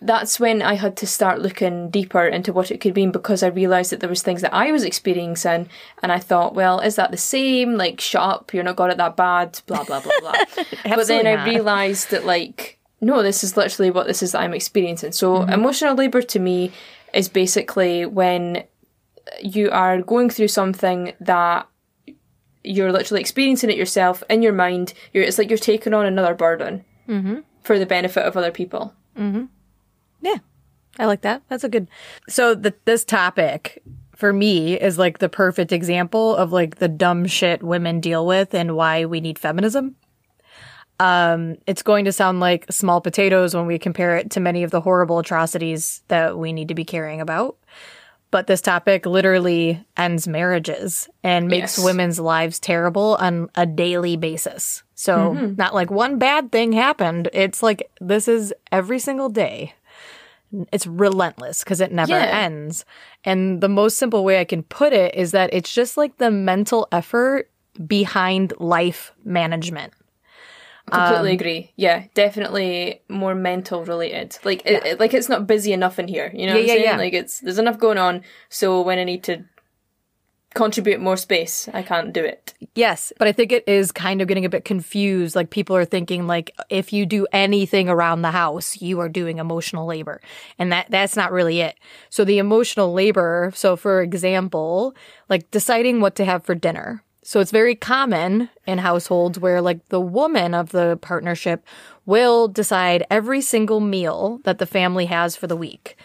that's 0.02 0.38
when 0.38 0.62
I 0.62 0.74
had 0.74 0.96
to 0.98 1.06
start 1.06 1.40
looking 1.40 1.88
deeper 1.90 2.26
into 2.26 2.52
what 2.52 2.70
it 2.70 2.80
could 2.80 2.94
mean 2.94 3.12
because 3.12 3.42
I 3.42 3.48
realised 3.48 3.92
that 3.92 4.00
there 4.00 4.08
was 4.08 4.22
things 4.22 4.42
that 4.42 4.52
I 4.52 4.70
was 4.70 4.84
experiencing 4.84 5.68
and 6.02 6.12
I 6.12 6.18
thought, 6.18 6.54
well, 6.54 6.80
is 6.80 6.96
that 6.96 7.10
the 7.10 7.16
same? 7.16 7.76
Like, 7.76 8.00
shut 8.00 8.22
up, 8.22 8.52
you're 8.52 8.64
not 8.64 8.76
got 8.76 8.90
it 8.90 8.98
that 8.98 9.16
bad, 9.16 9.60
blah 9.66 9.84
blah 9.84 10.00
blah 10.00 10.20
blah. 10.20 10.32
but 10.56 11.06
then 11.06 11.26
Absolutely 11.26 11.30
I 11.30 11.44
realised 11.44 12.10
that 12.10 12.26
like, 12.26 12.78
no, 13.00 13.22
this 13.22 13.44
is 13.44 13.56
literally 13.56 13.90
what 13.90 14.06
this 14.06 14.22
is 14.22 14.32
that 14.32 14.40
I'm 14.40 14.54
experiencing. 14.54 15.12
So 15.12 15.42
emotional 15.42 15.94
labour 15.94 16.22
to 16.22 16.38
me 16.38 16.72
is 17.12 17.28
basically 17.28 18.06
when 18.06 18.64
you 19.42 19.70
are 19.70 20.02
going 20.02 20.30
through 20.30 20.48
something 20.48 21.12
that 21.20 21.68
you're 22.62 22.92
literally 22.92 23.20
experiencing 23.20 23.70
it 23.70 23.76
yourself 23.76 24.22
in 24.28 24.42
your 24.42 24.52
mind. 24.52 24.92
You're, 25.12 25.24
it's 25.24 25.38
like 25.38 25.48
you're 25.48 25.58
taking 25.58 25.94
on 25.94 26.06
another 26.06 26.34
burden 26.34 26.84
mm-hmm. 27.08 27.40
for 27.62 27.78
the 27.78 27.86
benefit 27.86 28.24
of 28.24 28.36
other 28.36 28.50
people. 28.50 28.94
Mm-hmm. 29.16 29.44
Yeah, 30.20 30.38
I 30.98 31.06
like 31.06 31.22
that. 31.22 31.42
That's 31.48 31.64
a 31.64 31.68
good. 31.68 31.88
So 32.28 32.54
the, 32.54 32.74
this 32.84 33.04
topic 33.04 33.82
for 34.16 34.32
me 34.32 34.74
is 34.74 34.98
like 34.98 35.18
the 35.18 35.28
perfect 35.28 35.72
example 35.72 36.34
of 36.34 36.52
like 36.52 36.76
the 36.76 36.88
dumb 36.88 37.26
shit 37.26 37.62
women 37.62 38.00
deal 38.00 38.26
with 38.26 38.54
and 38.54 38.74
why 38.74 39.04
we 39.04 39.20
need 39.20 39.38
feminism. 39.38 39.96
Um, 40.98 41.56
it's 41.66 41.82
going 41.82 42.06
to 42.06 42.12
sound 42.12 42.40
like 42.40 42.66
small 42.70 43.00
potatoes 43.00 43.54
when 43.54 43.66
we 43.66 43.78
compare 43.78 44.16
it 44.16 44.30
to 44.32 44.40
many 44.40 44.62
of 44.62 44.70
the 44.70 44.80
horrible 44.80 45.18
atrocities 45.18 46.02
that 46.08 46.38
we 46.38 46.52
need 46.52 46.68
to 46.68 46.74
be 46.74 46.84
caring 46.84 47.20
about. 47.20 47.56
But 48.30 48.46
this 48.48 48.60
topic 48.60 49.06
literally 49.06 49.84
ends 49.96 50.26
marriages 50.26 51.08
and 51.22 51.48
makes 51.48 51.76
Yes. 51.78 51.84
women's 51.84 52.18
lives 52.18 52.58
terrible 52.58 53.16
on 53.20 53.48
a 53.54 53.66
daily 53.66 54.16
basis. 54.16 54.82
So, 54.94 55.52
not 55.56 55.74
like 55.74 55.90
one 55.90 56.18
bad 56.18 56.50
thing 56.50 56.72
happened. 56.72 57.28
It's 57.32 57.62
like 57.62 57.90
this 58.00 58.26
is 58.28 58.52
every 58.72 58.98
single 58.98 59.28
day 59.28 59.74
it's 60.72 60.86
relentless 60.86 61.62
because 61.64 61.80
it 61.80 61.92
never 61.92 62.12
Yeah. 62.12 62.24
ends. 62.44 62.84
And 63.24 63.60
the 63.60 63.68
most 63.68 63.98
simple 63.98 64.24
way 64.24 64.40
I 64.40 64.44
can 64.44 64.62
put 64.62 64.92
it 64.92 65.14
is 65.14 65.32
that 65.32 65.50
it's 65.52 65.72
just 65.74 65.96
like 65.96 66.16
the 66.18 66.30
mental 66.30 66.86
effort 66.92 67.50
behind 67.86 68.54
life 68.58 69.12
management. 69.24 69.92
Completely 70.90 71.30
um, 71.30 71.34
agree. 71.34 71.72
Yeah, 71.76 72.04
definitely 72.14 73.02
more 73.08 73.34
mental 73.34 73.84
related. 73.84 74.38
Like, 74.44 74.62
it, 74.64 74.84
it- 74.86 75.00
like 75.00 75.14
it's 75.14 75.28
not 75.28 75.46
busy 75.46 75.72
enough 75.72 75.98
in 75.98 76.06
here. 76.08 76.30
You 76.34 76.46
know 76.46 76.52
Yeah, 76.52 76.54
what 76.54 76.60
I'm 76.60 76.66
yeah, 76.66 76.72
saying? 76.74 76.84
yeah. 76.84 76.96
Like, 76.96 77.12
it's 77.12 77.40
there's 77.40 77.58
enough 77.58 77.78
going 77.78 77.98
on. 77.98 78.22
So 78.48 78.80
when 78.82 78.98
I 78.98 79.04
need 79.04 79.24
to 79.24 79.44
contribute 80.54 81.00
more 81.00 81.16
space, 81.18 81.68
I 81.74 81.82
can't 81.82 82.12
do 82.14 82.24
it. 82.24 82.54
Yes, 82.74 83.12
but 83.18 83.28
I 83.28 83.32
think 83.32 83.52
it 83.52 83.64
is 83.66 83.92
kind 83.92 84.22
of 84.22 84.28
getting 84.28 84.46
a 84.46 84.48
bit 84.48 84.64
confused. 84.64 85.36
Like 85.36 85.50
people 85.50 85.76
are 85.76 85.84
thinking 85.84 86.26
like 86.26 86.50
if 86.70 86.92
you 86.94 87.04
do 87.04 87.26
anything 87.32 87.88
around 87.90 88.22
the 88.22 88.30
house, 88.30 88.80
you 88.80 88.98
are 89.00 89.08
doing 89.10 89.38
emotional 89.38 89.86
labor. 89.86 90.20
And 90.58 90.72
that 90.72 90.86
that's 90.88 91.14
not 91.16 91.30
really 91.32 91.60
it. 91.60 91.76
So 92.08 92.24
the 92.24 92.38
emotional 92.38 92.94
labor, 92.94 93.52
so 93.54 93.76
for 93.76 94.00
example, 94.00 94.94
like 95.28 95.50
deciding 95.50 96.00
what 96.00 96.14
to 96.16 96.24
have 96.24 96.44
for 96.44 96.54
dinner. 96.54 97.02
So 97.26 97.40
it's 97.40 97.50
very 97.50 97.74
common 97.74 98.50
in 98.68 98.78
households 98.78 99.36
where 99.36 99.60
like 99.60 99.88
the 99.88 100.00
woman 100.00 100.54
of 100.54 100.70
the 100.70 100.96
partnership 101.02 101.66
will 102.04 102.46
decide 102.46 103.04
every 103.10 103.40
single 103.40 103.80
meal 103.80 104.38
that 104.44 104.58
the 104.58 104.64
family 104.64 105.06
has 105.06 105.34
for 105.34 105.48
the 105.48 105.56
week. 105.56 105.96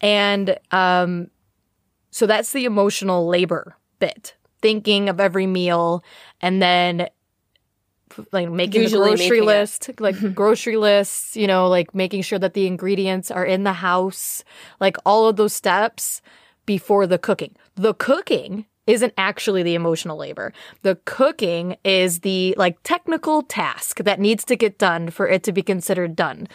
And 0.00 0.58
um 0.72 1.28
so 2.10 2.26
that's 2.26 2.50
the 2.50 2.64
emotional 2.64 3.24
labor 3.28 3.76
bit. 4.00 4.34
Thinking 4.62 5.08
of 5.08 5.20
every 5.20 5.46
meal 5.46 6.02
and 6.40 6.60
then 6.60 7.08
like 8.32 8.50
making 8.50 8.82
Usually 8.82 9.10
the 9.12 9.16
grocery 9.16 9.40
making 9.40 9.44
it. 9.44 9.46
list, 9.46 9.90
like 10.00 10.34
grocery 10.34 10.76
lists, 10.76 11.36
you 11.36 11.46
know, 11.46 11.68
like 11.68 11.94
making 11.94 12.22
sure 12.22 12.40
that 12.40 12.54
the 12.54 12.66
ingredients 12.66 13.30
are 13.30 13.44
in 13.44 13.62
the 13.62 13.74
house, 13.74 14.42
like 14.80 14.96
all 15.06 15.28
of 15.28 15.36
those 15.36 15.52
steps 15.52 16.20
before 16.66 17.06
the 17.06 17.18
cooking. 17.18 17.54
The 17.76 17.94
cooking 17.94 18.66
isn't 18.86 19.14
actually 19.16 19.62
the 19.62 19.74
emotional 19.74 20.16
labor. 20.16 20.52
The 20.82 20.96
cooking 21.04 21.76
is 21.84 22.20
the 22.20 22.54
like 22.58 22.78
technical 22.82 23.42
task 23.42 23.98
that 23.98 24.20
needs 24.20 24.44
to 24.44 24.56
get 24.56 24.78
done 24.78 25.10
for 25.10 25.28
it 25.28 25.42
to 25.44 25.52
be 25.52 25.62
considered 25.62 26.14
done. 26.14 26.48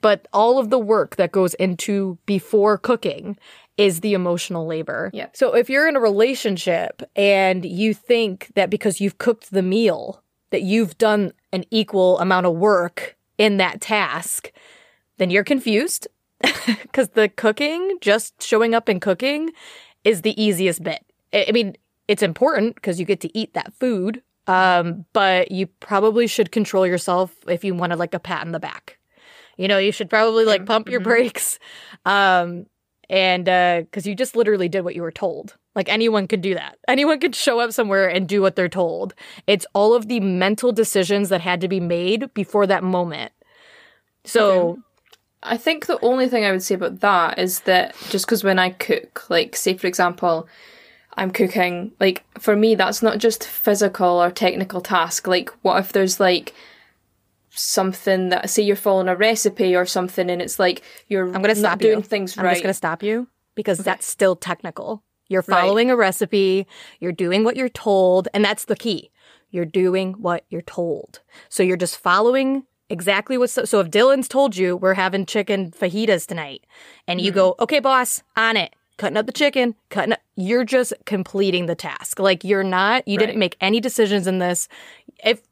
But 0.00 0.28
all 0.32 0.58
of 0.58 0.70
the 0.70 0.78
work 0.78 1.16
that 1.16 1.32
goes 1.32 1.54
into 1.54 2.18
before 2.26 2.78
cooking 2.78 3.36
is 3.76 4.00
the 4.00 4.14
emotional 4.14 4.66
labor. 4.66 5.10
Yeah. 5.12 5.28
So 5.32 5.54
if 5.54 5.68
you're 5.68 5.88
in 5.88 5.96
a 5.96 6.00
relationship 6.00 7.02
and 7.14 7.64
you 7.64 7.94
think 7.94 8.50
that 8.54 8.70
because 8.70 9.00
you've 9.00 9.18
cooked 9.18 9.50
the 9.50 9.62
meal 9.62 10.22
that 10.50 10.62
you've 10.62 10.96
done 10.98 11.32
an 11.52 11.64
equal 11.70 12.18
amount 12.18 12.46
of 12.46 12.54
work 12.54 13.16
in 13.38 13.58
that 13.58 13.80
task, 13.80 14.50
then 15.18 15.30
you're 15.30 15.44
confused 15.44 16.08
because 16.82 17.10
the 17.10 17.28
cooking, 17.28 17.98
just 18.00 18.42
showing 18.42 18.74
up 18.74 18.88
and 18.88 19.00
cooking, 19.00 19.50
is 20.04 20.22
the 20.22 20.40
easiest 20.40 20.82
bit. 20.82 21.04
I 21.36 21.52
mean, 21.52 21.76
it's 22.08 22.22
important 22.22 22.76
because 22.76 22.98
you 22.98 23.06
get 23.06 23.20
to 23.20 23.38
eat 23.38 23.54
that 23.54 23.74
food, 23.74 24.22
um, 24.46 25.04
but 25.12 25.50
you 25.50 25.66
probably 25.80 26.26
should 26.26 26.52
control 26.52 26.86
yourself 26.86 27.34
if 27.48 27.64
you 27.64 27.74
wanted 27.74 27.98
like 27.98 28.14
a 28.14 28.20
pat 28.20 28.46
in 28.46 28.52
the 28.52 28.60
back. 28.60 28.98
You 29.56 29.68
know, 29.68 29.78
you 29.78 29.92
should 29.92 30.10
probably 30.10 30.44
like 30.44 30.66
pump 30.66 30.88
your 30.88 31.00
brakes, 31.00 31.58
um, 32.04 32.66
and 33.08 33.44
because 33.44 34.06
you 34.06 34.14
just 34.14 34.36
literally 34.36 34.68
did 34.68 34.82
what 34.82 34.94
you 34.94 35.02
were 35.02 35.12
told. 35.12 35.56
Like 35.74 35.88
anyone 35.90 36.26
could 36.26 36.40
do 36.40 36.54
that. 36.54 36.78
Anyone 36.88 37.20
could 37.20 37.34
show 37.34 37.60
up 37.60 37.72
somewhere 37.72 38.08
and 38.08 38.26
do 38.26 38.40
what 38.40 38.56
they're 38.56 38.68
told. 38.68 39.14
It's 39.46 39.66
all 39.74 39.94
of 39.94 40.08
the 40.08 40.20
mental 40.20 40.72
decisions 40.72 41.28
that 41.28 41.42
had 41.42 41.60
to 41.60 41.68
be 41.68 41.80
made 41.80 42.32
before 42.32 42.66
that 42.66 42.82
moment. 42.82 43.32
So 44.24 44.78
I 45.42 45.56
think 45.56 45.86
the 45.86 46.02
only 46.02 46.28
thing 46.28 46.44
I 46.44 46.50
would 46.50 46.62
say 46.62 46.74
about 46.74 47.00
that 47.00 47.38
is 47.38 47.60
that 47.60 47.94
just 48.08 48.26
because 48.26 48.42
when 48.42 48.58
I 48.58 48.70
cook, 48.70 49.28
like, 49.28 49.54
say 49.54 49.76
for 49.76 49.86
example, 49.86 50.48
I'm 51.16 51.30
cooking, 51.30 51.92
like, 51.98 52.24
for 52.38 52.54
me, 52.54 52.74
that's 52.74 53.02
not 53.02 53.18
just 53.18 53.44
physical 53.44 54.22
or 54.22 54.30
technical 54.30 54.80
task. 54.80 55.26
Like, 55.26 55.50
what 55.62 55.78
if 55.78 55.92
there's 55.92 56.20
like 56.20 56.54
something 57.50 58.28
that, 58.28 58.50
say 58.50 58.62
you're 58.62 58.76
following 58.76 59.08
a 59.08 59.16
recipe 59.16 59.74
or 59.74 59.86
something 59.86 60.30
and 60.30 60.42
it's 60.42 60.58
like 60.58 60.82
you're 61.08 61.34
I'm 61.34 61.42
not 61.42 61.56
stop 61.56 61.78
doing 61.78 61.98
you. 61.98 62.04
things 62.04 62.36
I'm 62.36 62.44
right. 62.44 62.52
just 62.52 62.62
going 62.62 62.70
to 62.70 62.74
stop 62.74 63.02
you 63.02 63.28
because 63.54 63.78
that's 63.78 64.06
still 64.06 64.36
technical. 64.36 65.02
You're 65.28 65.42
following 65.42 65.90
a 65.90 65.96
recipe, 65.96 66.68
you're 67.00 67.10
doing 67.10 67.42
what 67.42 67.56
you're 67.56 67.68
told, 67.68 68.28
and 68.32 68.44
that's 68.44 68.66
the 68.66 68.76
key. 68.76 69.10
You're 69.50 69.64
doing 69.64 70.12
what 70.14 70.44
you're 70.50 70.62
told. 70.62 71.20
So 71.48 71.62
you're 71.62 71.76
just 71.76 71.96
following 71.96 72.64
exactly 72.88 73.36
what's 73.36 73.54
so 73.54 73.80
if 73.80 73.90
Dylan's 73.90 74.28
told 74.28 74.56
you 74.56 74.76
we're 74.76 74.94
having 74.94 75.26
chicken 75.26 75.72
fajitas 75.72 76.26
tonight 76.26 76.64
and 77.08 77.20
you 77.20 77.30
mm-hmm. 77.30 77.38
go, 77.38 77.54
"Okay, 77.58 77.80
boss, 77.80 78.22
on 78.36 78.56
it." 78.56 78.74
Cutting 78.96 79.16
up 79.16 79.26
the 79.26 79.32
chicken, 79.32 79.74
cutting 79.90 80.12
up, 80.12 80.20
you're 80.36 80.64
just 80.64 80.94
completing 81.04 81.66
the 81.66 81.74
task. 81.74 82.18
Like 82.18 82.44
you're 82.44 82.64
not, 82.64 83.06
you 83.06 83.18
didn't 83.18 83.38
make 83.38 83.56
any 83.60 83.80
decisions 83.80 84.26
in 84.26 84.38
this. 84.38 84.68
If 85.22 85.42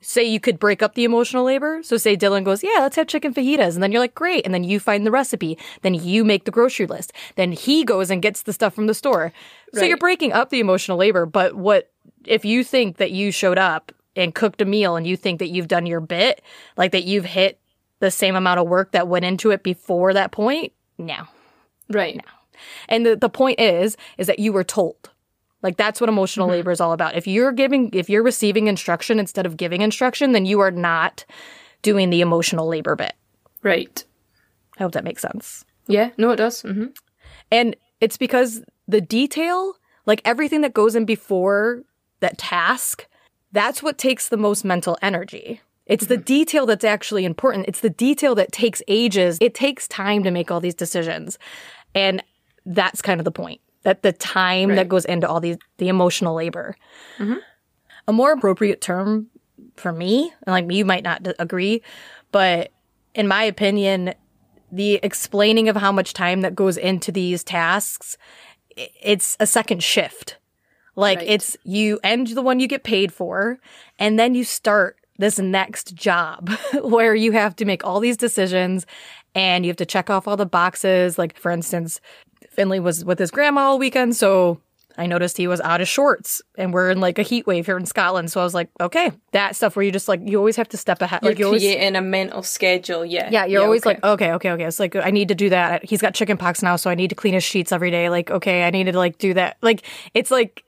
say 0.00 0.22
you 0.22 0.38
could 0.38 0.58
break 0.58 0.82
up 0.82 0.94
the 0.94 1.04
emotional 1.04 1.44
labor. 1.44 1.82
So 1.82 1.96
say 1.96 2.16
Dylan 2.16 2.44
goes, 2.44 2.62
yeah, 2.62 2.78
let's 2.80 2.96
have 2.96 3.06
chicken 3.06 3.34
fajitas. 3.34 3.74
And 3.74 3.82
then 3.82 3.90
you're 3.92 4.00
like, 4.00 4.14
great. 4.14 4.44
And 4.44 4.54
then 4.54 4.64
you 4.64 4.78
find 4.78 5.04
the 5.04 5.10
recipe. 5.10 5.58
Then 5.82 5.94
you 5.94 6.24
make 6.24 6.44
the 6.44 6.50
grocery 6.50 6.86
list. 6.86 7.12
Then 7.34 7.52
he 7.52 7.84
goes 7.84 8.10
and 8.10 8.22
gets 8.22 8.42
the 8.42 8.52
stuff 8.52 8.74
from 8.74 8.86
the 8.86 8.94
store. 8.94 9.32
So 9.74 9.84
you're 9.84 9.96
breaking 9.96 10.32
up 10.32 10.50
the 10.50 10.60
emotional 10.60 10.96
labor. 10.96 11.26
But 11.26 11.54
what, 11.54 11.90
if 12.24 12.44
you 12.44 12.64
think 12.64 12.96
that 12.98 13.10
you 13.10 13.30
showed 13.32 13.58
up 13.58 13.92
and 14.16 14.34
cooked 14.34 14.62
a 14.62 14.64
meal 14.64 14.96
and 14.96 15.06
you 15.06 15.16
think 15.16 15.40
that 15.40 15.48
you've 15.48 15.68
done 15.68 15.86
your 15.86 16.00
bit, 16.00 16.42
like 16.76 16.92
that 16.92 17.04
you've 17.04 17.24
hit 17.24 17.58
the 18.00 18.10
same 18.10 18.36
amount 18.36 18.60
of 18.60 18.68
work 18.68 18.92
that 18.92 19.08
went 19.08 19.24
into 19.24 19.50
it 19.50 19.62
before 19.62 20.14
that 20.14 20.30
point, 20.30 20.72
no. 20.96 21.24
right. 21.90 22.24
And 22.88 23.04
the, 23.04 23.16
the 23.16 23.28
point 23.28 23.60
is, 23.60 23.96
is 24.18 24.26
that 24.26 24.38
you 24.38 24.52
were 24.52 24.64
told. 24.64 25.10
Like 25.62 25.76
that's 25.76 26.00
what 26.00 26.08
emotional 26.08 26.46
Mm-hmm. 26.46 26.52
labor 26.52 26.70
is 26.70 26.80
all 26.80 26.92
about. 26.92 27.16
If 27.16 27.26
you're 27.26 27.52
giving, 27.52 27.90
if 27.92 28.08
you're 28.08 28.22
receiving 28.22 28.68
instruction 28.68 29.18
instead 29.18 29.46
of 29.46 29.56
giving 29.56 29.82
instruction, 29.82 30.32
then 30.32 30.46
you 30.46 30.60
are 30.60 30.70
not 30.70 31.24
doing 31.82 32.10
the 32.10 32.20
emotional 32.20 32.68
labor 32.68 32.94
bit. 32.96 33.14
Right. 33.62 34.04
I 34.78 34.82
hope 34.84 34.92
that 34.92 35.04
makes 35.04 35.22
sense. 35.22 35.64
Yeah, 35.88 36.10
no, 36.16 36.30
it 36.30 36.36
does. 36.36 36.62
hmm 36.62 36.86
And 37.50 37.74
it's 38.00 38.16
because 38.16 38.62
the 38.86 39.00
detail, 39.00 39.74
like 40.06 40.22
everything 40.24 40.60
that 40.60 40.74
goes 40.74 40.94
in 40.94 41.04
before 41.04 41.82
that 42.20 42.38
task, 42.38 43.06
that's 43.50 43.82
what 43.82 43.98
takes 43.98 44.28
the 44.28 44.36
most 44.36 44.64
mental 44.64 44.96
energy. 45.02 45.60
It's 45.86 46.06
the 46.06 46.18
detail 46.18 46.66
that's 46.66 46.84
actually 46.84 47.24
important. 47.24 47.66
It's 47.66 47.80
the 47.80 47.88
detail 47.90 48.34
that 48.34 48.52
takes 48.52 48.82
ages. 48.88 49.38
It 49.40 49.54
takes 49.54 49.88
time 49.88 50.22
to 50.22 50.30
make 50.30 50.50
all 50.50 50.60
these 50.60 50.74
decisions. 50.74 51.38
And 51.94 52.22
that's 52.68 53.02
kind 53.02 53.20
of 53.20 53.24
the 53.24 53.30
point. 53.32 53.60
That 53.82 54.02
the 54.02 54.12
time 54.12 54.74
that 54.74 54.88
goes 54.88 55.04
into 55.04 55.28
all 55.28 55.40
these 55.40 55.56
the 55.78 55.88
emotional 55.88 56.34
labor. 56.34 56.76
Mm-hmm. 57.18 57.38
A 58.06 58.12
more 58.12 58.32
appropriate 58.32 58.80
term 58.80 59.28
for 59.76 59.92
me, 59.92 60.32
and 60.46 60.52
like 60.52 60.70
you 60.70 60.84
might 60.84 61.04
not 61.04 61.22
d- 61.22 61.34
agree, 61.38 61.82
but 62.32 62.72
in 63.14 63.28
my 63.28 63.42
opinion, 63.44 64.14
the 64.70 64.94
explaining 65.02 65.68
of 65.68 65.76
how 65.76 65.92
much 65.92 66.12
time 66.12 66.42
that 66.42 66.54
goes 66.54 66.76
into 66.76 67.10
these 67.12 67.42
tasks, 67.44 68.16
it's 68.76 69.36
a 69.40 69.46
second 69.46 69.82
shift. 69.82 70.36
Like 70.96 71.18
Right. 71.18 71.28
it's 71.28 71.56
you 71.64 72.00
end 72.02 72.28
the 72.28 72.42
one 72.42 72.60
you 72.60 72.66
get 72.66 72.82
paid 72.82 73.12
for, 73.12 73.58
and 73.98 74.18
then 74.18 74.34
you 74.34 74.44
start 74.44 74.96
this 75.18 75.38
next 75.38 75.94
job 75.94 76.50
where 76.82 77.14
you 77.14 77.32
have 77.32 77.56
to 77.56 77.64
make 77.64 77.84
all 77.86 78.00
these 78.00 78.16
decisions 78.16 78.86
and 79.34 79.64
you 79.64 79.70
have 79.70 79.76
to 79.76 79.86
check 79.86 80.10
off 80.10 80.26
all 80.28 80.36
the 80.36 80.46
boxes. 80.46 81.18
Like 81.18 81.36
for 81.38 81.50
instance, 81.50 82.00
Finley 82.58 82.80
was 82.80 83.04
with 83.04 83.20
his 83.20 83.30
grandma 83.30 83.60
all 83.60 83.78
weekend, 83.78 84.16
so 84.16 84.60
I 84.96 85.06
noticed 85.06 85.36
he 85.36 85.46
was 85.46 85.60
out 85.60 85.80
of 85.80 85.86
shorts 85.86 86.42
and 86.56 86.74
we're 86.74 86.90
in 86.90 86.98
like 86.98 87.20
a 87.20 87.22
heat 87.22 87.46
wave 87.46 87.66
here 87.66 87.78
in 87.78 87.86
Scotland. 87.86 88.32
So 88.32 88.40
I 88.40 88.42
was 88.42 88.52
like, 88.52 88.68
okay, 88.80 89.12
that 89.30 89.54
stuff 89.54 89.76
where 89.76 89.84
you 89.84 89.92
just 89.92 90.08
like 90.08 90.20
you 90.24 90.38
always 90.38 90.56
have 90.56 90.68
to 90.70 90.76
step 90.76 91.00
ahead. 91.00 91.20
You're 91.22 91.30
like 91.30 91.38
you 91.38 91.46
always 91.46 91.62
creating 91.62 91.94
a 91.94 92.00
mental 92.00 92.42
schedule. 92.42 93.06
Yeah. 93.06 93.28
yeah, 93.30 93.44
you're 93.44 93.62
always 93.62 93.82
okay. 93.86 93.90
like, 93.90 94.04
okay, 94.04 94.32
okay, 94.32 94.50
okay. 94.50 94.64
It's 94.64 94.80
like 94.80 94.96
I 94.96 95.12
need 95.12 95.28
to 95.28 95.36
do 95.36 95.50
that. 95.50 95.84
He's 95.84 96.02
got 96.02 96.14
chicken 96.14 96.36
pox 96.36 96.60
now, 96.60 96.74
so 96.74 96.90
I 96.90 96.96
need 96.96 97.10
to 97.10 97.14
clean 97.14 97.34
his 97.34 97.44
sheets 97.44 97.70
every 97.70 97.92
day. 97.92 98.10
Like, 98.10 98.28
okay, 98.28 98.64
I 98.64 98.70
need 98.70 98.84
to 98.84 98.98
like 98.98 99.18
do 99.18 99.34
that. 99.34 99.56
Like, 99.62 99.84
it's 100.14 100.32
like 100.32 100.64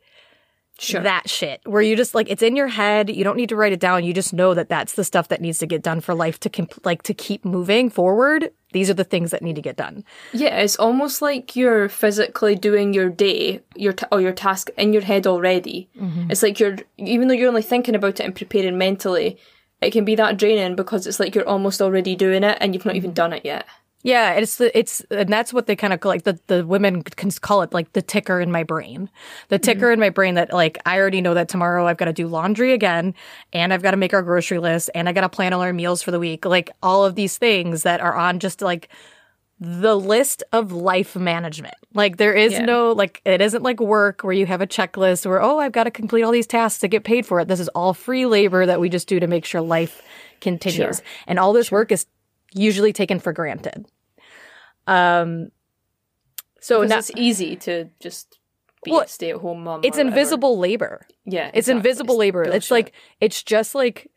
Sure. 0.82 1.02
that 1.02 1.28
shit 1.28 1.60
where 1.64 1.82
you 1.82 1.94
just 1.94 2.14
like 2.14 2.30
it's 2.30 2.42
in 2.42 2.56
your 2.56 2.68
head. 2.68 3.10
You 3.10 3.22
don't 3.24 3.36
need 3.36 3.48
to 3.50 3.56
write 3.56 3.72
it 3.72 3.80
down. 3.80 4.02
You 4.04 4.14
just 4.14 4.32
know 4.32 4.54
that 4.54 4.68
that's 4.68 4.94
the 4.94 5.04
stuff 5.04 5.28
that 5.28 5.40
needs 5.40 5.58
to 5.58 5.66
get 5.66 5.82
done 5.82 6.00
for 6.00 6.14
life 6.14 6.40
to 6.40 6.48
comp- 6.50 6.84
like 6.86 7.02
to 7.02 7.12
keep 7.14 7.44
moving 7.44 7.90
forward. 7.90 8.50
These 8.72 8.88
are 8.88 8.94
the 8.94 9.04
things 9.04 9.30
that 9.32 9.42
need 9.42 9.56
to 9.56 9.62
get 9.62 9.76
done. 9.76 10.04
Yeah, 10.32 10.56
it's 10.58 10.76
almost 10.76 11.20
like 11.20 11.56
you're 11.56 11.88
physically 11.88 12.54
doing 12.54 12.94
your 12.94 13.08
day, 13.10 13.60
your 13.76 13.92
t- 13.92 14.06
or 14.12 14.20
your 14.20 14.32
task 14.32 14.70
in 14.78 14.92
your 14.92 15.02
head 15.02 15.26
already. 15.26 15.88
Mm-hmm. 16.00 16.30
It's 16.30 16.42
like 16.42 16.60
you're, 16.60 16.76
even 16.96 17.28
though 17.28 17.34
you're 17.34 17.48
only 17.48 17.62
thinking 17.62 17.94
about 17.96 18.20
it 18.20 18.24
and 18.24 18.34
preparing 18.34 18.78
mentally, 18.78 19.38
it 19.82 19.90
can 19.92 20.04
be 20.04 20.14
that 20.14 20.36
draining 20.36 20.76
because 20.76 21.06
it's 21.06 21.18
like 21.18 21.34
you're 21.34 21.48
almost 21.48 21.82
already 21.82 22.14
doing 22.14 22.44
it 22.44 22.56
and 22.60 22.72
you've 22.74 22.84
not 22.84 22.92
Mm-hmm. 22.92 22.96
even 22.98 23.12
done 23.14 23.32
it 23.32 23.44
yet. 23.44 23.66
Yeah, 24.02 24.32
it's 24.32 24.56
the 24.56 24.76
it's 24.78 25.00
and 25.10 25.28
that's 25.28 25.52
what 25.52 25.66
they 25.66 25.76
kind 25.76 25.92
of 25.92 26.02
like 26.04 26.22
the 26.22 26.38
the 26.46 26.66
women 26.66 27.02
can 27.02 27.30
call 27.32 27.60
it 27.62 27.74
like 27.74 27.92
the 27.92 28.00
ticker 28.00 28.40
in 28.40 28.50
my 28.50 28.62
brain, 28.62 29.10
the 29.48 29.56
mm-hmm. 29.56 29.62
ticker 29.62 29.92
in 29.92 30.00
my 30.00 30.08
brain 30.08 30.36
that 30.36 30.52
like 30.52 30.78
I 30.86 30.98
already 30.98 31.20
know 31.20 31.34
that 31.34 31.48
tomorrow 31.50 31.86
I've 31.86 31.98
got 31.98 32.06
to 32.06 32.12
do 32.12 32.26
laundry 32.26 32.72
again, 32.72 33.14
and 33.52 33.74
I've 33.74 33.82
got 33.82 33.90
to 33.90 33.98
make 33.98 34.14
our 34.14 34.22
grocery 34.22 34.58
list, 34.58 34.88
and 34.94 35.08
I 35.08 35.12
got 35.12 35.20
to 35.22 35.28
plan 35.28 35.52
all 35.52 35.60
our 35.60 35.74
meals 35.74 36.02
for 36.02 36.12
the 36.12 36.18
week, 36.18 36.46
like 36.46 36.70
all 36.82 37.04
of 37.04 37.14
these 37.14 37.36
things 37.36 37.82
that 37.82 38.00
are 38.00 38.16
on 38.16 38.38
just 38.38 38.62
like 38.62 38.88
the 39.58 39.94
list 39.94 40.42
of 40.54 40.72
life 40.72 41.14
management. 41.14 41.74
Like 41.92 42.16
there 42.16 42.32
is 42.32 42.52
Yeah. 42.52 42.64
no 42.64 42.92
like 42.92 43.20
it 43.26 43.42
isn't 43.42 43.62
like 43.62 43.80
work 43.80 44.22
where 44.22 44.32
you 44.32 44.46
have 44.46 44.62
a 44.62 44.66
checklist 44.66 45.26
where 45.26 45.42
oh 45.42 45.58
I've 45.58 45.72
got 45.72 45.84
to 45.84 45.90
complete 45.90 46.22
all 46.22 46.32
these 46.32 46.46
tasks 46.46 46.80
to 46.80 46.88
get 46.88 47.04
paid 47.04 47.26
for 47.26 47.40
it. 47.40 47.48
This 47.48 47.60
is 47.60 47.68
all 47.68 47.92
free 47.92 48.24
labor 48.24 48.64
that 48.64 48.80
we 48.80 48.88
just 48.88 49.08
do 49.08 49.20
to 49.20 49.26
make 49.26 49.44
sure 49.44 49.60
life 49.60 50.00
continues. 50.40 50.96
Sure. 50.96 51.04
And 51.26 51.38
all 51.38 51.52
this 51.52 51.70
work 51.70 51.92
is 51.92 52.06
usually 52.54 52.92
taken 52.92 53.18
for 53.20 53.32
granted. 53.32 53.86
Um 54.86 55.50
so 56.60 56.82
now 56.84 56.98
it's 56.98 57.10
easy 57.16 57.56
to 57.56 57.88
just 58.00 58.38
be 58.84 58.90
Well, 58.90 59.00
a 59.02 59.08
stay-at-home 59.08 59.64
mom. 59.64 59.80
it's 59.82 59.96
or 59.96 60.00
whatever. 60.04 60.08
invisible 60.08 60.58
labor. 60.58 61.06
Yeah, 61.24 61.48
It's 61.48 61.68
exactly. 61.68 61.76
invisible 61.78 62.16
labor. 62.18 62.42
It's 62.44 62.70
like 62.70 62.92
it's 63.20 63.42
just 63.42 63.74
like 63.74 64.10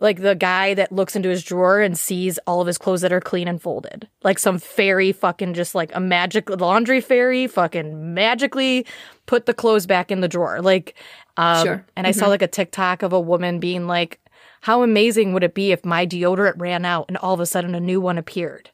like 0.00 0.22
the 0.22 0.34
guy 0.34 0.72
that 0.74 0.90
looks 0.92 1.14
into 1.14 1.28
his 1.28 1.42
drawer 1.44 1.80
and 1.80 1.98
sees 1.98 2.38
all 2.46 2.60
of 2.62 2.66
his 2.66 2.78
clothes 2.78 3.02
that 3.02 3.12
are 3.12 3.20
clean 3.20 3.46
and 3.48 3.60
folded. 3.60 4.08
Like 4.24 4.38
some 4.38 4.58
fairy 4.58 5.12
fucking 5.12 5.52
just 5.54 5.74
like 5.74 5.94
a 5.94 6.00
magic 6.00 6.48
laundry 6.48 7.00
fairy 7.02 7.46
fucking 7.46 8.14
magically 8.14 8.86
put 9.26 9.44
the 9.46 9.52
clothes 9.54 9.86
back 9.86 10.10
in 10.10 10.20
the 10.20 10.28
drawer. 10.28 10.62
Like 10.62 10.94
um 11.36 11.66
Sure. 11.66 11.86
and 11.96 12.06
I 12.06 12.12
saw 12.12 12.28
like 12.28 12.42
a 12.42 12.48
TikTok 12.48 13.02
of 13.02 13.12
a 13.12 13.20
woman 13.20 13.58
being 13.60 13.86
like 13.86 14.20
how 14.60 14.82
amazing 14.82 15.32
would 15.32 15.44
it 15.44 15.54
be 15.54 15.72
if 15.72 15.84
my 15.84 16.06
deodorant 16.06 16.54
ran 16.58 16.84
out 16.84 17.06
and 17.08 17.16
all 17.16 17.34
of 17.34 17.40
a 17.40 17.46
sudden 17.46 17.74
a 17.74 17.80
new 17.80 18.00
one 18.00 18.18
appeared? 18.18 18.70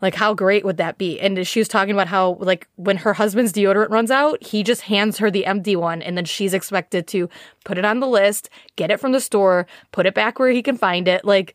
Like 0.00 0.14
how 0.14 0.34
great 0.34 0.64
would 0.64 0.76
that 0.76 0.98
be? 0.98 1.18
And 1.18 1.46
she 1.46 1.60
was 1.60 1.68
talking 1.68 1.94
about 1.94 2.08
how 2.08 2.36
like 2.40 2.68
when 2.76 2.98
her 2.98 3.14
husband's 3.14 3.52
deodorant 3.52 3.90
runs 3.90 4.10
out, 4.10 4.42
he 4.44 4.62
just 4.62 4.82
hands 4.82 5.18
her 5.18 5.30
the 5.30 5.46
empty 5.46 5.76
one 5.76 6.02
and 6.02 6.16
then 6.16 6.24
she's 6.24 6.54
expected 6.54 7.06
to 7.08 7.28
put 7.64 7.78
it 7.78 7.84
on 7.84 8.00
the 8.00 8.06
list, 8.06 8.50
get 8.76 8.90
it 8.90 9.00
from 9.00 9.12
the 9.12 9.20
store, 9.20 9.66
put 9.92 10.06
it 10.06 10.14
back 10.14 10.38
where 10.38 10.50
he 10.50 10.62
can 10.62 10.76
find 10.76 11.08
it. 11.08 11.24
Like 11.24 11.54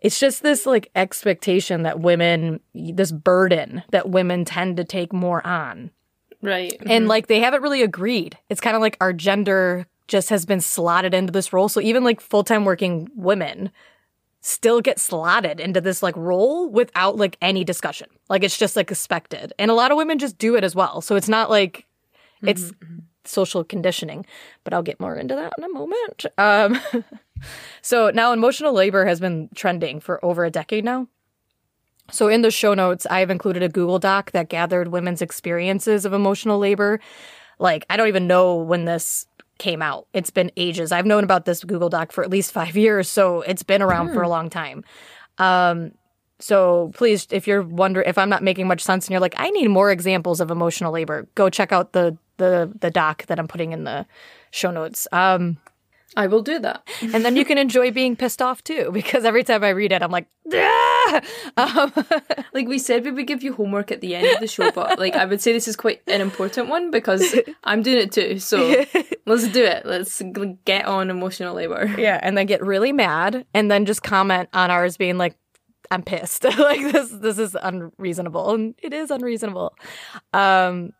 it's 0.00 0.20
just 0.20 0.42
this 0.42 0.66
like 0.66 0.90
expectation 0.94 1.84
that 1.84 2.00
women 2.00 2.60
this 2.74 3.10
burden 3.10 3.82
that 3.90 4.10
women 4.10 4.44
tend 4.44 4.76
to 4.76 4.84
take 4.84 5.12
more 5.12 5.44
on. 5.46 5.90
right. 6.42 6.76
And 6.80 6.90
mm-hmm. 6.90 7.06
like 7.06 7.26
they 7.28 7.40
haven't 7.40 7.62
really 7.62 7.82
agreed. 7.82 8.36
It's 8.50 8.60
kind 8.60 8.76
of 8.76 8.82
like 8.82 8.96
our 9.00 9.12
gender 9.12 9.86
just 10.08 10.30
has 10.30 10.44
been 10.44 10.60
slotted 10.60 11.14
into 11.14 11.32
this 11.32 11.52
role. 11.52 11.68
So 11.68 11.80
even 11.80 12.04
like 12.04 12.20
full-time 12.20 12.64
working 12.64 13.08
women 13.14 13.70
still 14.40 14.80
get 14.80 14.98
slotted 14.98 15.60
into 15.60 15.80
this 15.80 16.02
like 16.02 16.16
role 16.16 16.68
without 16.68 17.16
like 17.16 17.36
any 17.40 17.64
discussion. 17.64 18.08
Like 18.28 18.42
it's 18.42 18.58
just 18.58 18.76
like 18.76 18.90
expected. 18.90 19.52
And 19.58 19.70
a 19.70 19.74
lot 19.74 19.90
of 19.90 19.96
women 19.96 20.18
just 20.18 20.36
do 20.36 20.56
it 20.56 20.64
as 20.64 20.74
well. 20.74 21.00
So 21.00 21.14
it's 21.14 21.28
not 21.28 21.48
like 21.48 21.86
it's 22.42 22.72
social 23.24 23.62
conditioning, 23.62 24.26
but 24.64 24.74
I'll 24.74 24.82
get 24.82 24.98
more 24.98 25.14
into 25.14 25.36
that 25.36 25.52
in 25.56 25.64
a 25.64 25.68
moment. 25.68 26.26
Um 26.38 26.80
so 27.82 28.10
now 28.10 28.32
emotional 28.32 28.72
labor 28.72 29.06
has 29.06 29.20
been 29.20 29.48
trending 29.54 30.00
for 30.00 30.22
over 30.24 30.44
a 30.44 30.50
decade 30.50 30.84
now. 30.84 31.06
So 32.10 32.28
in 32.28 32.42
the 32.42 32.50
show 32.50 32.74
notes, 32.74 33.06
I've 33.06 33.30
included 33.30 33.62
a 33.62 33.68
Google 33.68 33.98
Doc 33.98 34.32
that 34.32 34.48
gathered 34.48 34.88
women's 34.88 35.22
experiences 35.22 36.04
of 36.04 36.12
emotional 36.12 36.58
labor. 36.58 37.00
Like, 37.58 37.86
I 37.88 37.96
don't 37.96 38.08
even 38.08 38.26
know 38.26 38.56
when 38.56 38.84
this 38.84 39.26
came 39.58 39.82
out. 39.82 40.06
It's 40.12 40.30
been 40.30 40.50
ages. 40.56 40.92
I've 40.92 41.06
known 41.06 41.24
about 41.24 41.44
this 41.44 41.62
Google 41.64 41.88
Doc 41.88 42.12
for 42.12 42.24
at 42.24 42.30
least 42.30 42.52
five 42.52 42.76
years, 42.86 43.08
so 43.08 43.42
it's 43.42 43.62
been 43.62 43.82
around 43.82 44.12
for 44.12 44.22
a 44.22 44.28
long 44.28 44.50
time. 44.50 44.84
Um, 45.38 45.92
so 46.38 46.90
please, 46.94 47.28
if 47.30 47.46
you're 47.46 47.62
wondering 47.62 48.08
if 48.08 48.18
I'm 48.18 48.28
not 48.28 48.42
making 48.42 48.66
much 48.66 48.80
sense 48.82 49.06
and 49.06 49.12
you're 49.12 49.20
like, 49.20 49.34
I 49.36 49.50
need 49.50 49.68
more 49.68 49.90
examples 49.90 50.40
of 50.40 50.50
emotional 50.50 50.92
labor, 50.92 51.28
go 51.34 51.48
check 51.48 51.72
out 51.72 51.92
the 51.92 52.16
the 52.38 52.72
the 52.80 52.90
doc 52.90 53.26
that 53.26 53.38
I'm 53.38 53.46
putting 53.46 53.72
in 53.72 53.84
the 53.84 54.06
show 54.50 54.70
notes. 54.70 55.06
Um, 55.12 55.58
I 56.16 56.26
will 56.26 56.42
do 56.42 56.58
that. 56.58 56.86
and 57.00 57.24
then 57.24 57.36
you 57.36 57.44
can 57.44 57.58
enjoy 57.58 57.90
being 57.90 58.16
pissed 58.16 58.42
off 58.42 58.62
too, 58.62 58.90
because 58.92 59.24
every 59.24 59.44
time 59.44 59.64
I 59.64 59.70
read 59.70 59.92
it, 59.92 60.02
I'm 60.02 60.10
like, 60.10 60.26
ah! 60.52 61.20
um, 61.56 61.92
Like 62.52 62.68
we 62.68 62.78
said, 62.78 63.04
we 63.04 63.10
would 63.12 63.26
give 63.26 63.42
you 63.42 63.54
homework 63.54 63.90
at 63.90 64.00
the 64.00 64.14
end 64.14 64.26
of 64.26 64.40
the 64.40 64.46
show, 64.46 64.70
but 64.72 64.98
like 64.98 65.14
I 65.16 65.24
would 65.24 65.40
say 65.40 65.52
this 65.52 65.66
is 65.68 65.76
quite 65.76 66.02
an 66.06 66.20
important 66.20 66.68
one 66.68 66.90
because 66.90 67.34
I'm 67.64 67.82
doing 67.82 67.98
it 67.98 68.12
too. 68.12 68.38
So 68.38 68.84
let's 69.26 69.48
do 69.48 69.64
it. 69.64 69.86
Let's 69.86 70.20
get 70.64 70.84
on 70.84 71.08
emotional 71.10 71.54
labor. 71.54 71.94
yeah, 71.98 72.20
and 72.22 72.36
then 72.36 72.46
get 72.46 72.62
really 72.62 72.92
mad, 72.92 73.46
and 73.54 73.70
then 73.70 73.86
just 73.86 74.02
comment 74.02 74.48
on 74.52 74.70
ours 74.70 74.96
being 74.96 75.16
like, 75.16 75.36
I'm 75.90 76.02
pissed. 76.02 76.44
like 76.44 76.92
this, 76.92 77.10
this 77.10 77.38
is 77.38 77.56
unreasonable, 77.60 78.50
and 78.52 78.74
it 78.82 78.92
is 78.92 79.10
unreasonable. 79.10 79.74
Um, 80.32 80.92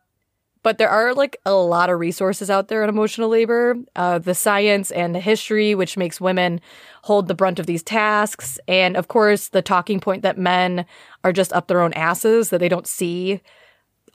but 0.63 0.77
there 0.77 0.89
are 0.89 1.13
like 1.13 1.37
a 1.45 1.53
lot 1.53 1.89
of 1.89 1.99
resources 1.99 2.49
out 2.49 2.69
there 2.69 2.83
on 2.83 2.89
emotional 2.89 3.29
labor, 3.29 3.75
uh, 3.95 4.17
the 4.17 4.33
science 4.33 4.91
and 4.91 5.13
the 5.13 5.19
history, 5.19 5.75
which 5.75 5.97
makes 5.97 6.19
women 6.19 6.59
hold 7.03 7.27
the 7.27 7.35
brunt 7.35 7.59
of 7.59 7.65
these 7.65 7.83
tasks, 7.83 8.59
and 8.67 8.97
of 8.97 9.09
course 9.09 9.49
the 9.49 9.61
talking 9.61 9.99
point 9.99 10.23
that 10.23 10.37
men 10.37 10.85
are 11.23 11.33
just 11.33 11.53
up 11.53 11.67
their 11.67 11.81
own 11.81 11.93
asses 11.93 12.49
that 12.49 12.59
they 12.59 12.69
don't 12.69 12.87
see 12.87 13.41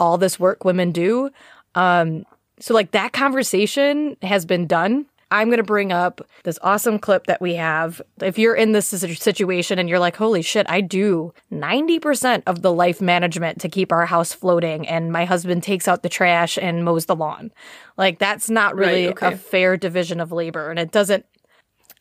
all 0.01 0.19
this 0.19 0.41
work 0.41 0.65
women 0.65 0.91
do. 0.91 1.31
Um, 1.75 2.25
so 2.61 2.75
like 2.75 2.91
that 2.93 3.13
conversation 3.13 4.17
has 4.23 4.45
been 4.45 4.67
done. 4.67 5.07
I'm 5.31 5.49
going 5.49 5.59
to 5.59 5.63
bring 5.63 5.93
up 5.93 6.23
this 6.45 6.59
awesome 6.63 6.99
clip 6.99 7.27
that 7.27 7.41
we 7.41 7.55
have. 7.57 8.01
If 8.23 8.39
you're 8.39 8.55
in 8.55 8.73
this 8.73 8.87
situation 8.87 9.79
and 9.79 9.89
you're 9.89 9.99
like, 9.99 10.17
holy 10.17 10.41
shit, 10.41 10.65
I 10.71 10.81
do 10.81 11.35
90% 11.53 12.43
of 12.47 12.63
the 12.63 12.73
life 12.73 13.01
management 13.03 13.61
to 13.61 13.69
keep 13.69 13.93
our 13.93 14.07
house 14.07 14.33
floating, 14.33 14.89
and 14.89 15.13
my 15.13 15.27
husband 15.27 15.63
takes 15.63 15.87
out 15.87 16.03
the 16.03 16.09
trash 16.09 16.57
and 16.57 16.85
mows 16.85 17.07
the 17.07 17.15
lawn. 17.17 17.53
Like, 17.99 18.19
that's 18.19 18.49
not 18.49 18.75
really 18.75 19.07
Right, 19.07 19.23
okay. 19.23 19.35
a 19.35 19.37
fair 19.37 19.77
division 19.77 20.19
of 20.21 20.33
labor. 20.33 20.71
And 20.71 20.79
it 20.79 20.91
doesn't, 20.93 21.27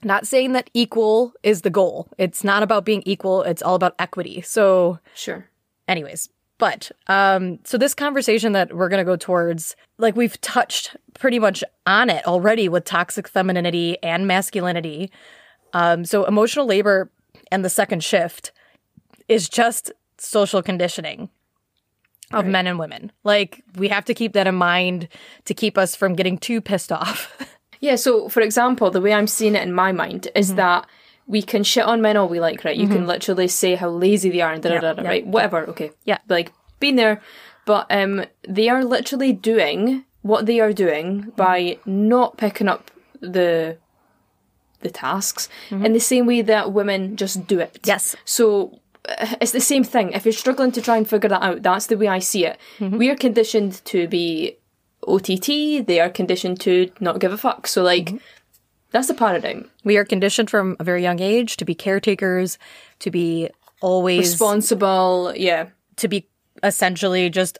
not 0.03 0.25
saying 0.25 0.53
that 0.53 0.69
equal 0.73 1.33
is 1.43 1.61
the 1.63 1.69
goal. 1.69 2.07
It's 2.17 2.43
not 2.43 2.63
about 2.63 2.85
being 2.85 3.03
equal, 3.05 3.41
it's 3.43 3.61
all 3.61 3.75
about 3.75 3.95
equity. 3.99 4.41
So, 4.41 4.99
Sure. 5.13 5.49
anyways, 5.87 6.29
But 6.59 6.91
um, 7.07 7.59
so 7.63 7.77
this 7.77 7.93
conversation 7.93 8.53
that 8.53 8.73
we're 8.75 8.89
going 8.89 9.01
to 9.01 9.05
go 9.09 9.15
towards, 9.15 9.75
like 9.97 10.15
we've 10.15 10.39
touched 10.41 10.95
pretty 11.13 11.37
much 11.39 11.63
on 11.85 12.09
it 12.09 12.25
already 12.25 12.67
with 12.67 12.83
toxic 12.85 13.27
femininity 13.27 14.01
and 14.01 14.27
masculinity. 14.27 15.11
Um, 15.73 16.03
so 16.05 16.25
emotional 16.25 16.65
labor 16.65 17.11
and 17.51 17.63
the 17.63 17.69
second 17.69 18.03
shift 18.03 18.51
is 19.27 19.47
just 19.49 19.91
social 20.17 20.61
conditioning 20.63 21.29
of 22.33 22.43
Right. 22.45 22.51
men 22.51 22.67
and 22.67 22.79
women. 22.79 23.11
Like 23.23 23.63
we 23.75 23.87
have 23.89 24.05
to 24.05 24.13
keep 24.13 24.33
that 24.33 24.47
in 24.47 24.55
mind 24.55 25.07
to 25.45 25.53
keep 25.53 25.77
us 25.77 25.95
from 25.95 26.13
getting 26.15 26.37
too 26.37 26.61
pissed 26.61 26.91
off. 26.91 27.33
Yeah, 27.79 27.93
so 27.95 28.27
for 28.27 28.41
example, 28.41 28.89
the 28.89 28.99
way 28.99 29.13
I'm 29.13 29.27
seeing 29.27 29.53
it 29.53 29.61
in 29.61 29.71
my 29.71 29.91
mind 29.91 30.29
is 30.33 30.47
Mm-hmm. 30.47 30.55
that 30.57 30.87
we 31.27 31.41
can 31.41 31.63
shit 31.63 31.83
on 31.85 32.01
men 32.01 32.15
all 32.17 32.27
we 32.29 32.39
like, 32.39 32.63
right? 32.63 32.75
You 32.77 32.87
can 32.87 33.05
literally 33.05 33.47
say 33.49 33.75
how 33.75 33.89
lazy 33.89 34.29
they 34.29 34.41
are 34.41 34.53
and 34.53 34.63
da 34.63 34.69
da 34.69 34.79
da, 34.79 34.93
da, 34.93 35.01
right? 35.03 35.27
Whatever, 35.27 35.67
okay. 35.69 35.91
Yeah. 36.05 36.19
Like, 36.29 36.53
been 36.79 36.95
there. 36.95 37.21
But 37.65 37.85
um, 37.89 38.23
they 38.47 38.69
are 38.69 38.83
literally 38.85 39.33
doing 39.33 40.05
what 40.21 40.45
they 40.45 40.59
are 40.61 40.71
doing 40.73 41.07
Mm-hmm. 41.21 41.29
by 41.31 41.79
not 41.85 42.37
picking 42.37 42.67
up 42.69 42.91
the 43.19 43.77
the 44.81 44.89
tasks 44.91 45.49
in 45.71 45.91
the 45.93 45.99
same 45.99 46.25
way 46.27 46.41
that 46.43 46.71
women 46.71 47.15
just 47.17 47.47
do 47.47 47.59
it. 47.59 47.73
Mm-hmm. 47.73 47.87
Yes. 47.89 48.15
So 48.25 48.79
uh, 49.09 49.35
it's 49.41 49.51
the 49.51 49.59
same 49.59 49.83
thing. 49.83 50.11
If 50.13 50.23
you're 50.23 50.31
struggling 50.31 50.71
to 50.73 50.81
try 50.81 50.97
and 50.97 51.09
figure 51.09 51.29
that 51.29 51.41
out, 51.41 51.63
that's 51.63 51.87
the 51.87 51.97
way 51.97 52.07
I 52.07 52.19
see 52.19 52.45
it. 52.45 52.57
Mm-hmm. 52.79 52.97
We 52.97 53.09
are 53.09 53.15
conditioned 53.15 53.83
to 53.85 54.07
be 54.07 54.57
OTT. 55.07 55.85
They 55.87 55.99
are 55.99 56.09
conditioned 56.09 56.59
to 56.61 56.91
not 56.99 57.19
give 57.19 57.33
a 57.33 57.37
fuck. 57.37 57.67
So 57.67 57.81
like, 57.83 58.05
Mm-hmm. 58.05 58.17
That's 58.97 59.07
the 59.07 59.13
paradigm. 59.13 59.69
we 59.83 59.97
are 59.97 60.03
conditioned 60.05 60.49
from 60.49 60.75
a 60.79 60.83
very 60.83 61.01
young 61.03 61.19
age 61.19 61.57
to 61.57 61.65
be 61.65 61.75
caretakers, 61.75 62.57
to 62.99 63.11
be 63.11 63.49
always 63.81 64.31
Responsible. 64.31 65.33
Yeah. 65.35 65.67
to 65.97 66.07
be 66.07 66.27
essentially 66.63 67.29
just 67.29 67.57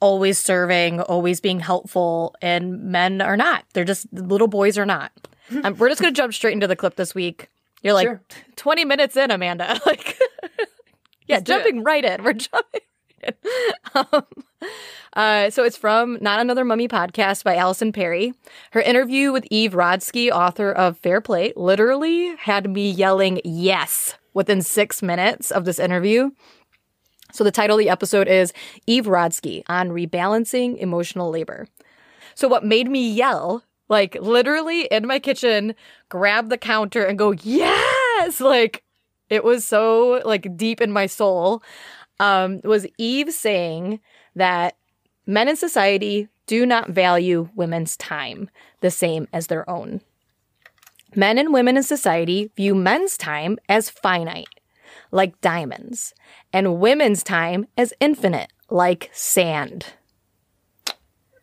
always 0.00 0.36
serving, 0.38 1.00
always 1.02 1.40
being 1.40 1.60
helpful, 1.60 2.34
and 2.42 2.82
men 2.82 3.20
are 3.20 3.36
not. 3.36 3.64
They're 3.72 3.84
just 3.84 4.12
little 4.12 4.48
boys 4.48 4.76
are 4.78 4.86
not. 4.86 5.12
Um, 5.64 5.76
we're 5.78 5.88
just 5.88 6.00
gonna 6.00 6.12
jump 6.12 6.32
straight 6.32 6.52
into 6.54 6.68
the 6.68 6.76
clip 6.76 6.94
this 6.94 7.12
week. 7.12 7.48
You're 7.82 7.94
like 7.94 8.06
Sure. 8.06 8.20
20 8.56 8.84
minutes 8.84 9.16
in, 9.16 9.30
Amanda. 9.32 9.80
Like, 9.86 10.16
yeah, 11.26 11.36
Let's 11.36 11.42
jumping 11.48 11.82
right 11.82 12.04
in. 12.04 12.22
We're 12.22 12.34
jumping. 12.34 12.80
Right 13.22 13.36
in. 13.42 14.04
Um, 14.12 14.24
uh, 15.14 15.50
so 15.50 15.64
it's 15.64 15.76
from 15.76 16.18
Not 16.20 16.40
Another 16.40 16.64
Mummy 16.64 16.88
podcast 16.88 17.44
by 17.44 17.56
Alison 17.56 17.92
Perry. 17.92 18.32
Her 18.72 18.80
interview 18.80 19.32
with 19.32 19.46
Eve 19.50 19.72
Rodsky, 19.72 20.30
author 20.30 20.70
of 20.70 20.98
Fair 20.98 21.20
Play, 21.20 21.52
literally 21.56 22.36
had 22.36 22.70
me 22.70 22.90
yelling 22.90 23.40
yes 23.44 24.14
within 24.34 24.62
six 24.62 25.02
minutes 25.02 25.50
of 25.50 25.64
this 25.64 25.78
interview. 25.78 26.30
So 27.32 27.44
the 27.44 27.50
title 27.50 27.76
of 27.76 27.80
the 27.80 27.90
episode 27.90 28.28
is 28.28 28.52
Eve 28.86 29.06
Rodsky 29.06 29.62
on 29.68 29.90
rebalancing 29.90 30.78
emotional 30.78 31.30
labor. 31.30 31.66
So 32.34 32.48
what 32.48 32.64
made 32.64 32.88
me 32.88 33.10
yell, 33.10 33.64
like 33.88 34.16
literally 34.20 34.82
in 34.86 35.06
my 35.06 35.18
kitchen, 35.18 35.74
grab 36.08 36.48
the 36.48 36.58
counter 36.58 37.04
and 37.04 37.18
go, 37.18 37.32
yes! 37.32 38.40
Like 38.40 38.84
it 39.28 39.44
was 39.44 39.64
so 39.64 40.22
like 40.24 40.56
deep 40.56 40.80
in 40.80 40.92
my 40.92 41.06
soul. 41.06 41.62
Um, 42.18 42.60
was 42.64 42.86
Eve 42.98 43.32
saying 43.32 44.00
that 44.36 44.76
men 45.30 45.48
in 45.48 45.56
society 45.56 46.28
do 46.46 46.66
not 46.66 46.90
value 46.90 47.48
women's 47.54 47.96
time 47.96 48.50
the 48.80 48.90
same 48.90 49.28
as 49.32 49.46
their 49.46 49.68
own. 49.70 50.00
Men 51.14 51.38
and 51.38 51.52
women 51.52 51.76
in 51.76 51.82
society 51.82 52.50
view 52.56 52.74
men's 52.74 53.16
time 53.16 53.58
as 53.68 53.90
finite, 53.90 54.48
like 55.10 55.40
diamonds, 55.40 56.14
and 56.52 56.80
women's 56.80 57.22
time 57.22 57.66
as 57.76 57.94
infinite, 58.00 58.52
like 58.68 59.10
sand. 59.12 59.86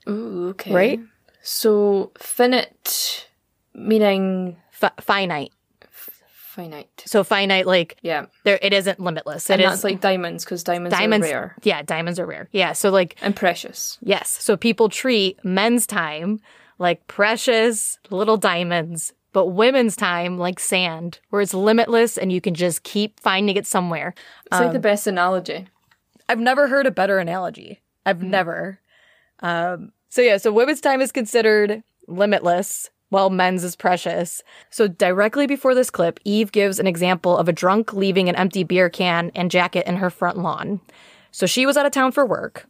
Ooh, 0.07 0.49
okay. 0.49 0.73
Right? 0.73 0.99
So 1.41 2.11
finite 2.17 3.27
meaning 3.73 4.57
Fi- 4.71 4.91
finite. 5.01 5.53
Finite. 6.57 7.03
So 7.05 7.23
finite, 7.23 7.65
like 7.67 7.97
Yeah. 8.01 8.25
there, 8.43 8.59
it 8.61 8.73
isn't 8.73 8.99
limitless. 8.99 9.49
And 9.49 9.61
It 9.61 9.65
that's 9.65 9.77
is 9.79 9.83
like 9.83 10.01
diamonds 10.01 10.43
because 10.43 10.63
diamonds, 10.63 10.97
diamonds. 10.97 11.27
are 11.27 11.31
rare 11.31 11.55
Yeah, 11.63 11.81
diamonds 11.83 12.19
are 12.19 12.25
rare. 12.25 12.49
Yeah, 12.51 12.73
so 12.73 12.89
like 12.89 13.15
and 13.21 13.35
precious. 13.35 13.97
yes, 14.01 14.27
so 14.29 14.57
people 14.57 14.89
treat 14.89 15.43
men's 15.45 15.85
time 15.87 16.39
like 16.79 17.05
precious 17.07 17.97
little 18.09 18.37
diamonds, 18.37 19.13
but 19.33 19.47
women's 19.47 19.95
time 19.95 20.37
like 20.37 20.59
sand, 20.59 21.19
where 21.29 21.41
it's 21.41 21.53
limitless 21.53 22.17
and 22.17 22.31
you 22.31 22.41
can 22.41 22.53
just 22.55 22.83
keep 22.83 23.19
finding 23.19 23.55
it 23.55 23.67
somewhere. 23.67 24.13
It's 24.47 24.59
like 24.59 24.73
the 24.73 24.79
best 24.79 25.07
analogy. 25.07 25.67
I've 26.29 26.39
never 26.39 26.67
heard 26.67 26.85
a 26.87 26.91
better 26.91 27.19
analogy. 27.19 27.81
I've 28.05 28.21
never. 28.23 28.79
Um, 29.39 29.91
so 30.09 30.21
yeah, 30.21 30.37
so 30.37 30.51
women's 30.51 30.81
time 30.81 31.01
is 31.01 31.11
considered 31.11 31.83
limitless, 32.07 32.89
while 33.09 33.29
men's 33.29 33.63
is 33.63 33.75
precious. 33.75 34.43
So 34.69 34.87
directly 34.87 35.47
before 35.47 35.73
this 35.73 35.89
clip, 35.89 36.19
Eve 36.23 36.51
gives 36.51 36.79
an 36.79 36.87
example 36.87 37.37
of 37.37 37.47
a 37.47 37.53
drunk 37.53 37.93
leaving 37.93 38.29
an 38.29 38.35
empty 38.35 38.63
beer 38.63 38.89
can 38.89 39.31
and 39.35 39.51
jacket 39.51 39.87
in 39.87 39.97
her 39.97 40.09
front 40.09 40.37
lawn. 40.37 40.81
So 41.31 41.45
she 41.45 41.65
was 41.65 41.77
out 41.77 41.85
of 41.85 41.91
town 41.91 42.11
for 42.11 42.25
work, 42.25 42.67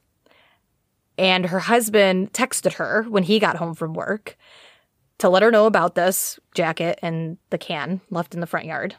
and 1.17 1.47
her 1.47 1.59
husband 1.59 2.33
texted 2.33 2.73
her 2.73 3.03
when 3.03 3.23
he 3.23 3.39
got 3.39 3.57
home 3.57 3.73
from 3.73 3.93
work 3.93 4.37
to 5.19 5.29
let 5.29 5.43
her 5.43 5.51
know 5.51 5.65
about 5.65 5.95
this 5.95 6.39
jacket 6.53 6.99
and 7.01 7.37
the 7.49 7.57
can 7.57 8.01
left 8.09 8.33
in 8.33 8.39
the 8.39 8.47
front 8.47 8.65
yard. 8.65 8.95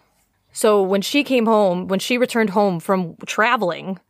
So 0.53 0.83
when 0.83 1.03
she 1.03 1.23
came 1.23 1.47
home, 1.47 1.87
when 1.87 2.01
she 2.01 2.19
returned 2.19 2.51
home 2.51 2.81
from 2.81 3.17
traveling, 3.27 4.01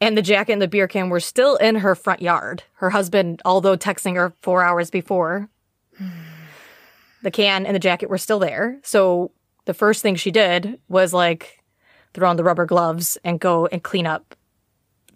and 0.00 0.18
the 0.18 0.22
jacket 0.22 0.54
and 0.54 0.62
the 0.62 0.66
beer 0.66 0.88
can 0.88 1.10
were 1.10 1.20
still 1.20 1.54
in 1.56 1.76
her 1.76 1.94
front 1.94 2.20
yard. 2.20 2.64
Her 2.74 2.90
husband, 2.90 3.40
although 3.44 3.76
texting 3.76 4.16
her 4.16 4.34
four 4.42 4.64
hours 4.64 4.90
before, 4.90 5.48
the 7.22 7.30
can 7.30 7.66
and 7.66 7.74
the 7.74 7.80
jacket 7.80 8.10
were 8.10 8.18
still 8.18 8.38
there. 8.38 8.78
So 8.82 9.32
the 9.64 9.74
first 9.74 10.02
thing 10.02 10.16
she 10.16 10.30
did 10.30 10.78
was 10.88 11.12
like 11.12 11.62
throw 12.14 12.28
on 12.28 12.36
the 12.36 12.44
rubber 12.44 12.66
gloves 12.66 13.18
and 13.24 13.40
go 13.40 13.66
and 13.66 13.82
clean 13.82 14.06
up 14.06 14.34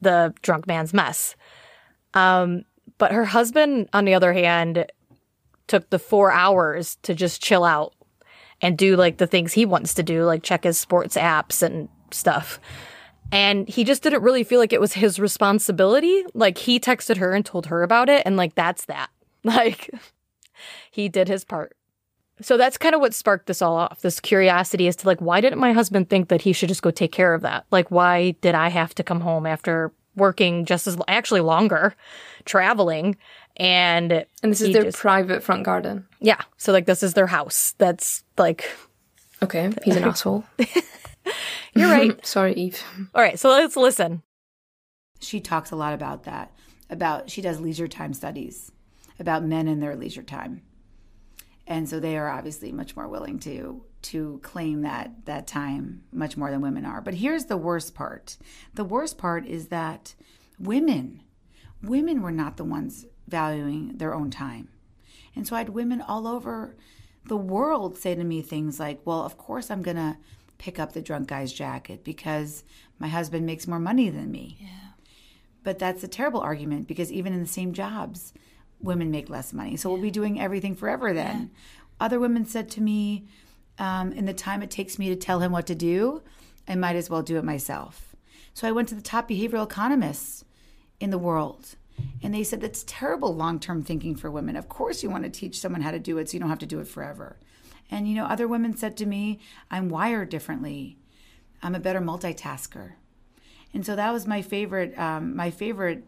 the 0.01 0.33
drunk 0.42 0.66
man's 0.66 0.95
mess. 0.95 1.37
Um, 2.14 2.62
but 2.99 3.12
her 3.12 3.25
husband, 3.25 3.88
on 3.92 4.05
the 4.05 4.14
other 4.14 4.33
hand, 4.33 4.87
took 5.66 5.90
the 5.90 5.99
four 5.99 6.31
hours 6.31 6.97
to 7.03 7.14
just 7.14 7.42
chill 7.42 7.64
out 7.64 7.95
and 8.62 8.79
do 8.79 8.97
like 8.97 9.19
the 9.19 9.27
things 9.27 9.53
he 9.53 9.66
wants 9.66 9.95
to 9.95 10.03
do, 10.03 10.25
like 10.25 10.42
check 10.42 10.64
his 10.64 10.79
sports 10.79 11.16
apps 11.16 11.62
and 11.62 11.88
stuff. 12.11 12.61
And 13.33 13.69
he 13.69 13.85
just 13.85 14.03
didn't 14.03 14.23
really 14.23 14.45
feel 14.45 14.61
like 14.61 14.73
it 14.73 14.81
was 14.81 14.95
his 14.95 15.19
responsibility. 15.19 16.25
Like 16.33 16.59
he 16.59 16.79
texted 16.79 17.16
her 17.16 17.33
and 17.33 17.45
told 17.45 17.66
her 17.66 17.83
about 17.83 18.09
it, 18.09 18.23
and 18.25 18.37
like 18.37 18.55
that's 18.55 18.85
that. 18.87 19.11
Like 19.45 19.90
he 20.90 21.09
did 21.09 21.29
his 21.29 21.45
part. 21.45 21.77
So 22.42 22.57
that's 22.57 22.77
kind 22.77 22.94
of 22.94 23.01
what 23.01 23.14
sparked 23.14 23.46
this 23.46 23.62
all 23.62 23.77
off. 23.77 24.01
This 24.03 24.20
curiosity 24.20 24.87
as 24.88 24.96
to 24.96 25.07
like 25.07 25.20
why 25.20 25.40
didn't 25.40 25.59
my 25.59 25.72
husband 25.72 26.11
think 26.11 26.29
that 26.29 26.42
he 26.42 26.53
should 26.53 26.68
just 26.68 26.83
go 26.83 26.90
take 26.90 27.12
care 27.12 27.33
of 27.35 27.42
that? 27.42 27.64
Like 27.70 27.90
why 27.90 28.33
did 28.42 28.55
I 28.55 28.68
have 28.68 28.94
to 28.96 29.03
come 29.03 29.20
home 29.22 29.46
after 29.46 29.92
working 30.16 30.64
just 30.64 30.87
as 30.87 30.96
actually 31.09 31.40
longer, 31.40 31.94
traveling, 32.44 33.16
and 33.57 34.12
And 34.42 34.53
this 34.53 34.61
is 34.61 34.72
their 34.72 34.85
just- 34.85 34.99
private 34.99 35.42
front 35.42 35.64
garden. 35.64 36.07
yeah. 36.20 36.40
So 36.59 36.72
like 36.72 36.87
this 36.87 37.03
is 37.03 37.14
their 37.14 37.27
house. 37.27 37.75
That's 37.79 38.22
like 38.37 38.70
Okay, 39.42 39.70
he's 39.85 39.96
an 39.96 40.05
asshole. 40.12 40.44
you're 41.75 41.88
right. 41.90 42.25
Sorry, 42.27 42.55
Eve. 42.55 42.83
All 43.14 43.22
right, 43.22 43.38
so 43.38 43.51
let's 43.51 43.77
listen. 43.77 44.22
she 45.20 45.40
talks 45.40 45.70
a 45.70 45.77
lot 45.77 45.92
about 45.94 46.25
that 46.25 46.53
about 46.90 47.31
she 47.31 47.40
does 47.42 47.61
leisure 47.61 47.88
time 47.88 48.12
studies 48.14 48.70
about 49.18 49.42
men 49.44 49.66
and 49.68 49.83
their 49.83 49.96
leisure 49.96 50.22
time 50.22 50.62
and 51.67 51.89
so 51.89 51.99
they 51.99 52.17
are 52.17 52.29
obviously 52.29 52.73
much 52.73 52.97
more 52.97 53.09
willing 53.09 53.39
to 53.41 53.83
to 54.03 54.39
claim 54.43 54.83
that 54.83 55.25
that 55.25 55.47
time 55.47 56.05
much 56.13 56.37
more 56.37 56.51
than 56.51 56.61
women 56.61 56.85
are. 56.85 57.01
But 57.01 57.15
here's 57.15 57.47
the 57.47 57.57
worst 57.57 57.95
part. 57.95 58.37
The 58.75 58.85
worst 58.85 59.19
part 59.19 59.47
is 59.47 59.69
that 59.69 60.15
women 60.59 61.23
women 61.83 62.23
were 62.23 62.33
not 62.33 62.57
the 62.57 62.65
ones 62.65 63.07
valuing 63.29 63.97
their 63.99 64.15
own 64.15 64.31
time. 64.31 64.69
And 65.35 65.47
so 65.47 65.55
i 65.55 65.59
had 65.59 65.71
women 65.71 66.01
all 66.01 66.27
over 66.27 66.77
the 67.25 67.37
world 67.37 67.99
say 67.99 68.15
to 68.15 68.25
me 68.25 68.41
things 68.41 68.79
like 68.79 69.01
well 69.05 69.23
of 69.23 69.37
course 69.37 69.71
i'm 69.71 69.83
going 69.83 69.97
to 69.97 70.17
pick 70.59 70.79
up 70.79 70.93
the 70.93 71.03
drunk 71.03 71.29
guy's 71.29 71.53
jacket 71.53 72.05
because 72.05 72.65
my 72.99 73.09
husband 73.09 73.45
makes 73.45 73.67
more 73.67 73.79
money 73.79 74.09
than 74.09 74.31
me. 74.31 74.57
Yeah. 74.61 74.69
but 75.63 75.79
that's 75.79 76.03
a 76.05 76.09
terrible 76.09 76.41
argument 76.41 76.87
because 76.89 77.13
even 77.13 77.33
in 77.33 77.41
the 77.41 77.47
same 77.47 77.73
jobs, 77.73 78.33
women 78.87 79.11
make 79.11 79.29
less 79.29 79.53
money. 79.53 79.77
So 79.77 79.90
we'll 79.90 80.01
be 80.01 80.11
doing 80.11 80.40
everything 80.40 80.75
forever 80.75 81.12
then. 81.12 81.51
Other 82.01 82.18
women 82.18 82.46
said 82.46 82.70
to 82.70 82.81
me, 82.81 83.27
um, 83.79 84.12
in 84.12 84.25
the 84.25 84.35
time 84.35 84.62
it 84.62 84.70
takes 84.70 84.99
me 84.99 85.09
to 85.09 85.16
tell 85.16 85.40
him 85.40 85.53
what 85.53 85.66
to 85.66 85.75
do, 85.75 86.22
I 86.66 86.75
might 86.75 86.96
as 86.96 87.11
well 87.11 87.22
do 87.22 87.37
it 87.37 87.44
myself. 87.44 88.16
So 88.55 88.66
I 88.66 88.72
went 88.72 88.88
to 88.88 88.94
the 88.94 89.03
top 89.03 89.29
behavioral 89.29 89.64
economists 89.64 90.44
in 90.99 91.11
the 91.11 91.18
world. 91.18 91.77
And 92.22 92.35
they 92.35 92.42
said 92.42 92.61
that's 92.61 92.85
terrible 92.87 93.35
long 93.35 93.61
term 93.61 93.83
thinking 93.83 94.16
for 94.16 94.31
women. 94.31 94.57
Of 94.57 94.68
course, 94.68 95.03
you 95.03 95.11
want 95.11 95.25
to 95.25 95.31
teach 95.31 95.61
someone 95.61 95.83
how 95.83 95.90
to 95.90 95.99
do 95.99 96.18
it 96.18 96.29
so 96.29 96.35
you 96.35 96.40
don't 96.40 96.49
have 96.49 96.59
to 96.61 96.66
do 96.66 96.81
it 96.81 96.88
forever. 96.88 97.37
And, 97.90 98.09
you 98.09 98.14
know, 98.14 98.25
other 98.25 98.49
women 98.49 98.77
said 98.77 98.96
to 98.99 99.07
me, 99.07 99.40
I'm 99.70 99.88
wired 99.88 100.29
differently. 100.29 100.99
I'm 101.62 101.75
a 101.75 101.81
better 101.81 102.01
multitasker. 102.01 102.92
And 103.72 103.87
so 103.87 103.96
that 103.96 104.12
was 104.12 104.27
my 104.27 104.42
favorite. 104.42 104.99
Um, 104.99 105.37
my 105.37 105.51
favorite. 105.51 106.05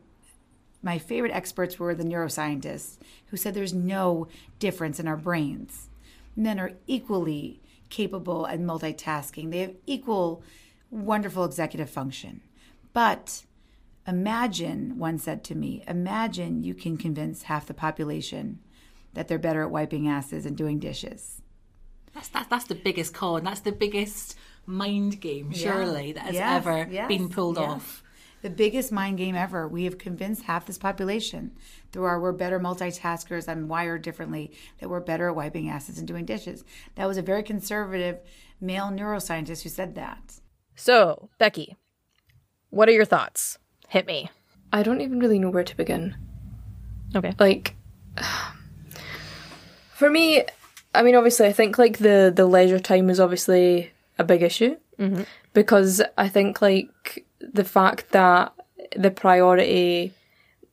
My 0.88 0.96
favorite 0.96 1.34
experts 1.34 1.78
were 1.78 1.94
the 1.94 2.02
neuroscientists 2.02 2.96
who 3.26 3.36
said 3.36 3.52
there's 3.52 3.74
no 3.74 4.26
difference 4.58 4.98
in 4.98 5.06
our 5.06 5.18
brains. 5.18 5.90
Men 6.34 6.58
are 6.58 6.72
equally 6.86 7.60
capable 7.90 8.46
at 8.46 8.58
multitasking. 8.58 9.50
They 9.50 9.58
have 9.58 9.74
equal 9.84 10.42
wonderful 10.90 11.44
executive 11.44 11.90
function. 11.90 12.40
But 12.94 13.44
imagine, 14.06 14.98
one 14.98 15.18
said 15.18 15.44
to 15.44 15.54
me, 15.54 15.84
imagine 15.86 16.64
you 16.64 16.72
can 16.72 16.96
convince 16.96 17.42
half 17.42 17.66
the 17.66 17.74
population 17.74 18.60
that 19.12 19.28
they're 19.28 19.38
better 19.38 19.64
at 19.64 19.70
wiping 19.70 20.08
asses 20.08 20.46
and 20.46 20.56
doing 20.56 20.78
dishes. 20.78 21.42
That's, 22.14 22.28
that's, 22.28 22.48
that's 22.48 22.64
the 22.64 22.74
biggest 22.74 23.12
con. 23.12 23.44
That's 23.44 23.60
the 23.60 23.72
biggest 23.72 24.38
mind 24.64 25.20
game, 25.20 25.52
surely, 25.52 26.12
that 26.12 26.22
has 26.22 26.34
Yes, 26.34 26.66
ever 26.66 26.88
yes, 26.90 27.08
been 27.08 27.28
pulled 27.28 27.58
yes. 27.58 27.68
off. 27.68 28.02
The 28.42 28.50
biggest 28.50 28.92
mind 28.92 29.18
game 29.18 29.34
ever. 29.34 29.66
We 29.66 29.84
have 29.84 29.98
convinced 29.98 30.44
half 30.44 30.66
this 30.66 30.78
population 30.78 31.52
through 31.92 32.04
our 32.04 32.20
we're 32.20 32.32
better 32.32 32.60
multitaskers, 32.60 33.48
I'm 33.48 33.68
wired 33.68 34.02
differently, 34.02 34.52
that 34.78 34.88
we're 34.88 35.00
better 35.00 35.28
at 35.28 35.36
wiping 35.36 35.68
asses 35.68 35.98
and 35.98 36.06
doing 36.06 36.24
dishes. 36.24 36.64
That 36.94 37.06
was 37.06 37.16
a 37.16 37.22
very 37.22 37.42
conservative 37.42 38.18
male 38.60 38.86
neuroscientist 38.86 39.62
who 39.62 39.68
said 39.68 39.94
that. 39.96 40.40
So, 40.76 41.30
Becky, 41.38 41.76
what 42.70 42.88
are 42.88 42.92
your 42.92 43.04
thoughts? 43.04 43.58
Hit 43.88 44.06
me. 44.06 44.30
I 44.72 44.82
don't 44.82 45.00
even 45.00 45.18
really 45.18 45.38
know 45.38 45.50
where 45.50 45.64
to 45.64 45.76
begin. 45.76 46.16
Okay. 47.16 47.34
Like, 47.38 47.74
for 49.94 50.10
me, 50.10 50.44
I 50.94 51.02
mean, 51.02 51.14
obviously, 51.14 51.46
I 51.46 51.52
think 51.52 51.78
like 51.78 51.98
the 51.98 52.32
the 52.34 52.46
leisure 52.46 52.78
time 52.78 53.10
is 53.10 53.20
obviously 53.20 53.92
a 54.18 54.24
big 54.24 54.42
issue 54.42 54.76
mm-hmm. 54.98 55.22
because 55.52 56.02
I 56.16 56.28
think 56.28 56.60
like 56.60 57.24
the 57.40 57.64
fact 57.64 58.10
that 58.10 58.52
the 58.96 59.10
priority, 59.10 60.12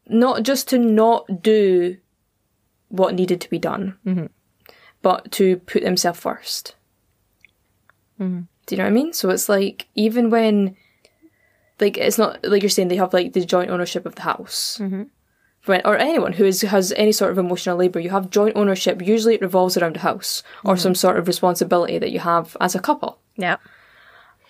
not 0.07 0.43
just 0.43 0.67
to 0.69 0.77
not 0.77 1.41
do 1.41 1.97
what 2.89 3.15
needed 3.15 3.41
to 3.41 3.49
be 3.49 3.59
done, 3.59 3.97
mm-hmm. 4.05 4.25
but 5.01 5.31
to 5.33 5.57
put 5.57 5.83
themselves 5.83 6.19
1st 6.19 6.73
mm-hmm. 8.19 8.41
Do 8.65 8.75
you 8.75 8.77
know 8.77 8.85
what 8.85 8.89
I 8.89 8.93
mean? 8.93 9.13
So 9.13 9.29
it's 9.29 9.47
like 9.47 9.87
even 9.93 10.29
when, 10.29 10.75
like, 11.79 11.97
it's 11.97 12.17
not 12.17 12.43
like 12.43 12.63
you're 12.63 12.69
saying 12.69 12.87
they 12.87 12.95
have 12.95 13.13
like 13.13 13.33
the 13.33 13.45
joint 13.45 13.69
ownership 13.69 14.07
of 14.07 14.15
the 14.15 14.23
house 14.23 14.79
mm-hmm. 14.81 15.03
when, 15.65 15.81
or 15.85 15.97
anyone 15.97 16.33
who 16.33 16.45
is, 16.45 16.61
has 16.61 16.91
any 16.93 17.11
sort 17.11 17.31
of 17.31 17.37
emotional 17.37 17.77
labor, 17.77 17.99
you 17.99 18.09
have 18.09 18.31
joint 18.31 18.55
ownership. 18.55 19.01
Usually 19.01 19.35
it 19.35 19.41
revolves 19.41 19.77
around 19.77 19.97
a 19.97 19.99
house 19.99 20.41
or 20.63 20.77
some 20.77 20.95
sort 20.95 21.17
of 21.17 21.27
responsibility 21.27 21.99
that 21.99 22.11
you 22.11 22.19
have 22.19 22.57
as 22.59 22.73
a 22.73 22.79
couple. 22.79 23.19
Yeah. 23.35 23.57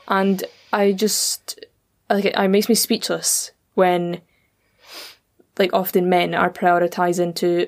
And 0.07 0.43
I 0.71 0.93
just, 0.93 1.65
like, 2.09 2.25
it, 2.25 2.35
it 2.37 2.47
makes 2.49 2.69
me 2.69 2.75
speechless 2.75 3.51
when, 3.73 4.21
like, 5.57 5.73
often 5.73 6.09
men 6.09 6.33
are 6.33 6.49
prioritizing 6.49 7.35
to 7.35 7.67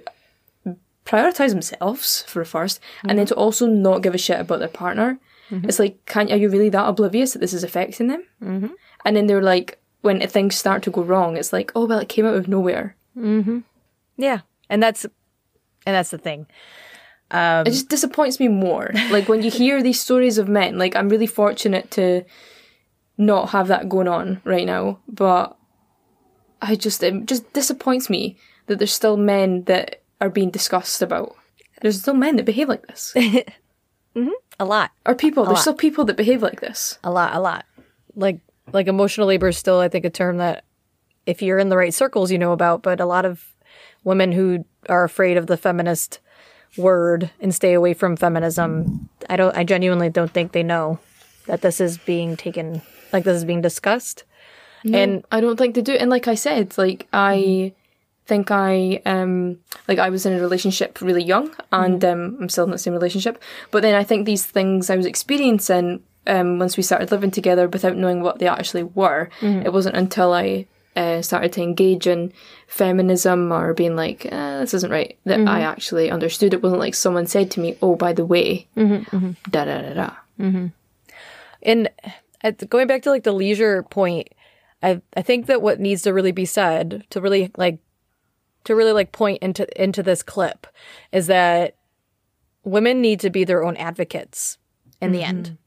prioritize 1.05 1.51
themselves 1.51 2.23
for 2.27 2.43
first, 2.43 2.79
and 3.03 3.17
then 3.17 3.25
mm-hmm. 3.25 3.33
to 3.33 3.35
also 3.35 3.65
not 3.65 4.01
give 4.01 4.13
a 4.13 4.17
shit 4.17 4.39
about 4.39 4.59
their 4.59 4.67
partner. 4.67 5.19
Mm-hmm. 5.49 5.69
It's 5.69 5.79
like, 5.79 6.05
can't 6.05 6.31
are 6.31 6.37
you 6.37 6.49
really 6.49 6.69
that 6.69 6.87
oblivious 6.87 7.33
that 7.33 7.39
this 7.39 7.53
is 7.53 7.63
affecting 7.63 8.07
them? 8.07 8.23
Mm-hmm. 8.43 8.73
And 9.05 9.15
then 9.15 9.27
they're 9.27 9.41
like, 9.41 9.79
when 10.01 10.25
things 10.27 10.55
start 10.55 10.83
to 10.83 10.91
go 10.91 11.01
wrong, 11.01 11.37
it's 11.37 11.53
like, 11.53 11.71
oh 11.75 11.85
well, 11.85 11.99
it 11.99 12.09
came 12.09 12.25
out 12.25 12.35
of 12.35 12.47
nowhere. 12.47 12.95
Mm-hmm. 13.17 13.59
Yeah. 14.17 14.41
And 14.69 14.83
that's 14.83 15.05
and 15.05 15.95
that's 15.95 16.09
the 16.09 16.17
thing. 16.17 16.47
it 17.31 17.35
um, 17.35 17.65
just 17.65 17.89
disappoints 17.89 18.39
me 18.39 18.47
more. 18.49 18.91
Like 19.09 19.29
when 19.29 19.41
you 19.41 19.51
hear 19.51 19.81
these 19.81 19.99
stories 19.99 20.37
of 20.37 20.49
men, 20.49 20.77
like 20.77 20.95
I'm 20.95 21.09
really 21.09 21.27
fortunate 21.27 21.89
to 21.91 22.23
not 23.17 23.49
have 23.49 23.67
that 23.67 23.89
going 23.89 24.07
on 24.07 24.41
right 24.43 24.65
now, 24.65 24.99
but 25.07 25.57
I 26.61 26.75
just 26.75 27.03
it 27.03 27.25
just 27.25 27.51
disappoints 27.53 28.09
me 28.09 28.37
that 28.67 28.79
there's 28.79 28.93
still 28.93 29.17
men 29.17 29.63
that 29.63 30.01
are 30.21 30.29
being 30.29 30.49
discussed 30.49 31.01
about. 31.01 31.35
There's 31.81 32.01
still 32.01 32.13
men 32.13 32.35
that 32.37 32.45
behave 32.45 32.69
like 32.69 32.87
this. 32.87 33.13
Mm-hmm. 34.17 34.31
A 34.59 34.65
lot. 34.65 34.89
Or 35.05 35.13
people, 35.13 35.45
there's 35.45 35.61
still 35.61 35.75
people 35.75 36.03
that 36.05 36.17
behave 36.17 36.41
like 36.41 36.59
this. 36.59 36.97
A 37.03 37.11
lot, 37.11 37.35
a 37.35 37.39
lot. 37.39 37.65
Like 38.15 38.39
like 38.73 38.87
emotional 38.87 39.27
labor 39.27 39.49
is 39.49 39.57
still 39.57 39.79
I 39.79 39.89
think 39.89 40.05
a 40.05 40.09
term 40.09 40.37
that 40.37 40.65
if 41.27 41.43
you're 41.43 41.59
in 41.59 41.69
the 41.69 41.77
right 41.77 41.93
circles 41.93 42.31
you 42.31 42.39
know 42.39 42.51
about, 42.51 42.81
but 42.81 42.99
a 42.99 43.05
lot 43.05 43.25
of 43.25 43.53
women 44.03 44.31
who 44.31 44.65
are 44.89 45.03
afraid 45.03 45.37
of 45.37 45.45
the 45.45 45.55
feminist 45.55 46.19
word 46.77 47.29
and 47.39 47.53
stay 47.53 47.73
away 47.73 47.93
from 47.93 48.17
feminism, 48.17 49.07
I 49.29 49.35
don't 49.35 49.55
I 49.55 49.63
genuinely 49.63 50.09
don't 50.09 50.31
think 50.31 50.51
they 50.51 50.63
know 50.63 50.97
that 51.45 51.61
this 51.61 51.79
is 51.79 51.99
being 51.99 52.35
taken 52.35 52.81
like 53.13 53.23
this 53.23 53.37
is 53.37 53.45
being 53.45 53.61
discussed. 53.61 54.23
And 54.95 55.23
I 55.31 55.41
don't 55.41 55.57
think 55.57 55.75
they 55.75 55.81
do. 55.81 55.93
And 55.93 56.09
like 56.09 56.27
I 56.27 56.35
said, 56.35 56.77
like 56.77 57.07
I 57.11 57.73
think 58.25 58.51
I 58.51 59.01
um 59.05 59.57
like 59.87 59.99
I 59.99 60.09
was 60.09 60.25
in 60.25 60.33
a 60.33 60.41
relationship 60.41 61.01
really 61.01 61.23
young 61.23 61.49
and 61.71 62.03
um 62.05 62.37
I'm 62.41 62.49
still 62.49 62.65
in 62.65 62.71
the 62.71 62.77
same 62.77 62.93
relationship. 62.93 63.41
But 63.71 63.81
then 63.81 63.95
I 63.95 64.03
think 64.03 64.25
these 64.25 64.45
things 64.45 64.89
I 64.89 64.95
was 64.95 65.05
experiencing 65.05 66.03
um 66.27 66.59
once 66.59 66.77
we 66.77 66.83
started 66.83 67.11
living 67.11 67.31
together 67.31 67.67
without 67.67 67.95
knowing 67.97 68.21
what 68.21 68.39
they 68.39 68.47
actually 68.47 68.83
were, 68.83 69.29
it 69.41 69.73
wasn't 69.73 69.97
until 69.97 70.33
I 70.33 70.67
uh, 70.95 71.21
started 71.21 71.53
to 71.53 71.61
engage 71.61 72.07
in 72.07 72.33
feminism 72.67 73.51
or 73.53 73.73
being 73.75 73.95
like, 73.95 74.25
uh, 74.31 74.59
this 74.61 74.73
isn't 74.73 74.89
right, 74.91 75.15
that 75.25 75.39
I 75.47 75.61
actually 75.61 76.09
understood. 76.09 76.53
It 76.55 76.63
wasn't 76.63 76.79
like 76.81 76.95
someone 76.95 77.27
said 77.27 77.51
to 77.51 77.59
me, 77.59 77.77
oh, 77.83 77.95
by 77.95 78.13
the 78.13 78.25
way, 78.25 78.65
da 79.51 79.65
da 79.65 79.81
da 79.81 79.93
da. 79.93 80.09
and 81.61 81.89
at, 82.41 82.69
going 82.69 82.87
back 82.87 83.01
to 83.03 83.09
like 83.09 83.23
the 83.23 83.33
leisure 83.33 83.83
point, 83.83 84.29
I 84.83 85.01
I 85.15 85.21
think 85.21 85.47
that 85.47 85.61
what 85.61 85.79
needs 85.79 86.03
to 86.03 86.13
really 86.13 86.31
be 86.31 86.45
said 86.45 87.05
to 87.09 87.21
really 87.21 87.51
like 87.57 87.79
to 88.65 88.75
really 88.75 88.91
like 88.91 89.11
point 89.11 89.39
into 89.41 89.67
into 89.81 90.03
this 90.03 90.23
clip 90.23 90.67
is 91.11 91.27
that 91.27 91.75
women 92.63 93.01
need 93.01 93.19
to 93.21 93.29
be 93.29 93.43
their 93.43 93.63
own 93.63 93.77
advocates 93.77 94.57
in 95.01 95.11
the 95.11 95.23
end. 95.23 95.57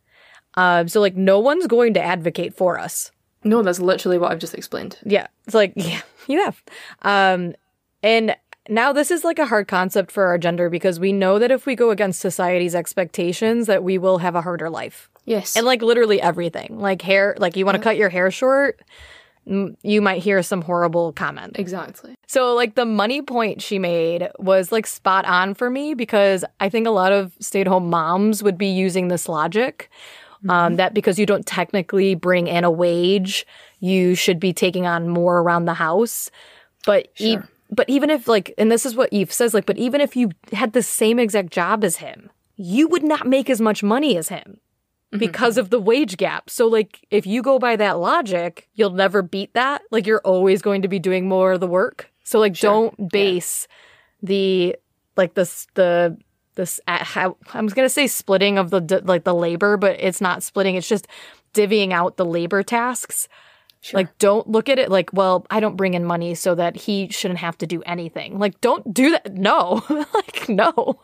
Um, 0.55 0.89
so 0.89 1.01
like 1.01 1.17
no 1.17 1.39
one's 1.39 1.67
going 1.67 1.95
to 1.95 2.03
advocate 2.03 2.55
for 2.55 2.79
us. 2.79 3.11
No, 3.43 3.63
that's 3.63 3.81
literally 3.81 4.19
what 4.19 4.33
I've 4.33 4.39
just 4.39 4.55
explained. 4.55 4.99
Yeah, 5.05 5.29
it's 5.47 5.55
like 5.55 5.73
yeah, 5.77 6.03
you 6.29 6.45
have. 6.45 6.63
Um, 7.03 7.55
and 8.03 8.37
now 8.69 8.93
this 8.93 9.11
is 9.11 9.25
like 9.25 9.39
a 9.39 9.47
hard 9.47 9.67
concept 9.67 10.13
for 10.13 10.27
our 10.27 10.39
gender 10.39 10.69
because 10.69 11.01
we 11.01 11.13
know 11.13 11.39
that 11.39 11.51
if 11.51 11.67
we 11.67 11.75
go 11.75 11.91
against 11.91 12.21
society's 12.21 12.75
expectations, 12.75 13.67
that 13.67 13.83
we 13.83 13.99
will 13.99 14.19
have 14.19 14.35
a 14.35 14.43
harder 14.43 14.71
life. 14.71 15.11
Yes. 15.31 15.57
And 15.57 15.65
like 15.65 15.81
literally 15.81 16.21
everything, 16.21 16.81
like 16.81 17.03
hair, 17.03 17.37
like 17.39 17.57
you 17.57 17.65
want 17.65 17.77
to 17.77 17.83
cut 17.83 17.97
your 17.97 18.09
hair 18.09 18.33
short, 18.33 18.81
you 19.47 20.03
might 20.03 20.21
hear 20.21 20.43
some 20.43 20.61
horrible 20.61 21.13
comment. 21.13 21.57
exactly. 21.57 22.17
So 22.27 22.53
like 22.55 22.75
the 22.75 22.85
money 22.85 23.23
point 23.23 23.63
she 23.63 23.79
made 23.79 24.29
was 24.41 24.73
like 24.73 24.89
spot 24.89 25.25
on 25.27 25.55
for 25.55 25.71
me 25.71 25.95
because 25.95 26.45
I 26.59 26.69
think 26.69 26.89
a 26.89 26.91
lot 26.91 27.13
of 27.13 27.33
stay-at-home 27.39 27.89
moms 27.89 28.43
would 28.43 28.59
be 28.59 28.67
using 28.67 29.07
this 29.07 29.29
logic 29.29 29.89
um, 30.49 30.75
that 30.77 30.95
because 30.95 31.17
you 31.17 31.27
don't 31.27 31.47
technically 31.47 32.17
bring 32.17 32.49
in 32.49 32.65
a 32.65 32.71
wage, 32.71 33.47
you 33.79 34.17
should 34.17 34.41
be 34.41 34.53
taking 34.53 34.85
on 34.85 35.09
more 35.09 35.39
around 35.39 35.67
the 35.67 35.75
house. 35.75 36.29
But 36.85 37.09
e- 37.19 37.39
but 37.71 37.89
even 37.89 38.11
if 38.11 38.27
like, 38.27 38.53
and 38.59 38.73
this 38.73 38.85
is 38.85 38.97
what 38.97 39.11
Eve 39.13 39.33
says, 39.33 39.55
like, 39.55 39.67
but 39.67 39.79
even 39.79 40.01
if 40.01 40.17
you 40.17 40.31
had 40.53 40.73
the 40.73 40.83
same 40.83 41.21
exact 41.21 41.51
job 41.53 41.85
as 41.85 41.99
him, 41.99 42.31
you 42.57 42.89
would 42.89 43.05
not 43.05 43.29
make 43.29 43.49
as 43.49 43.61
much 43.61 43.85
money 43.85 44.17
as 44.17 44.29
him 44.29 44.59
Mm-hmm. 45.13 45.19
because 45.19 45.59
of 45.59 45.71
the 45.71 45.81
wage 45.81 46.17
gap. 46.17 46.49
So 46.49 46.69
like 46.69 47.05
if 47.11 47.27
you 47.27 47.43
go 47.43 47.59
by 47.59 47.75
that 47.75 47.99
logic, 47.99 48.69
you'll 48.75 48.91
never 48.91 49.23
beat 49.23 49.53
that. 49.55 49.83
Like 49.91 50.07
you're 50.07 50.21
always 50.21 50.63
going 50.63 50.83
to 50.83 50.89
be 50.89 51.01
doing 51.01 51.29
more 51.29 51.51
of 51.53 51.61
the 51.61 51.67
work. 51.67 52.13
So 52.23 52.39
like 52.39 52.57
don't 52.57 53.11
base 53.11 53.67
the 54.23 54.77
like 55.17 55.35
this 55.35 55.67
the 55.75 56.17
this 56.55 56.79
how 56.87 57.37
I'm 57.55 57.67
going 57.67 57.87
to 57.87 57.91
say 57.91 58.07
splitting 58.07 58.57
of 58.57 58.71
the 58.71 59.03
like 59.05 59.25
the 59.25 59.35
labor, 59.35 59.77
but 59.77 59.97
it's 59.99 60.21
not 60.21 60.45
splitting. 60.45 60.77
It's 60.77 60.89
just 60.89 61.09
divvying 61.55 61.93
out 61.93 62.17
the 62.17 62.25
labor 62.25 62.63
tasks. 62.63 63.29
Like 63.93 64.19
don't 64.19 64.49
look 64.49 64.69
at 64.69 64.79
it 64.79 64.91
like, 64.91 65.11
well, 65.13 65.47
I 65.51 65.59
don't 65.61 65.77
bring 65.77 65.95
in 65.95 66.05
money 66.05 66.35
so 66.35 66.55
that 66.55 66.77
he 66.77 67.09
shouldn't 67.09 67.41
have 67.41 67.57
to 67.59 67.67
do 67.67 67.83
anything. 67.87 68.39
Like 68.39 68.61
don't 68.61 68.93
do 68.93 69.11
that. 69.13 69.33
No. 69.35 69.83
like 70.15 70.49
no. 70.49 71.01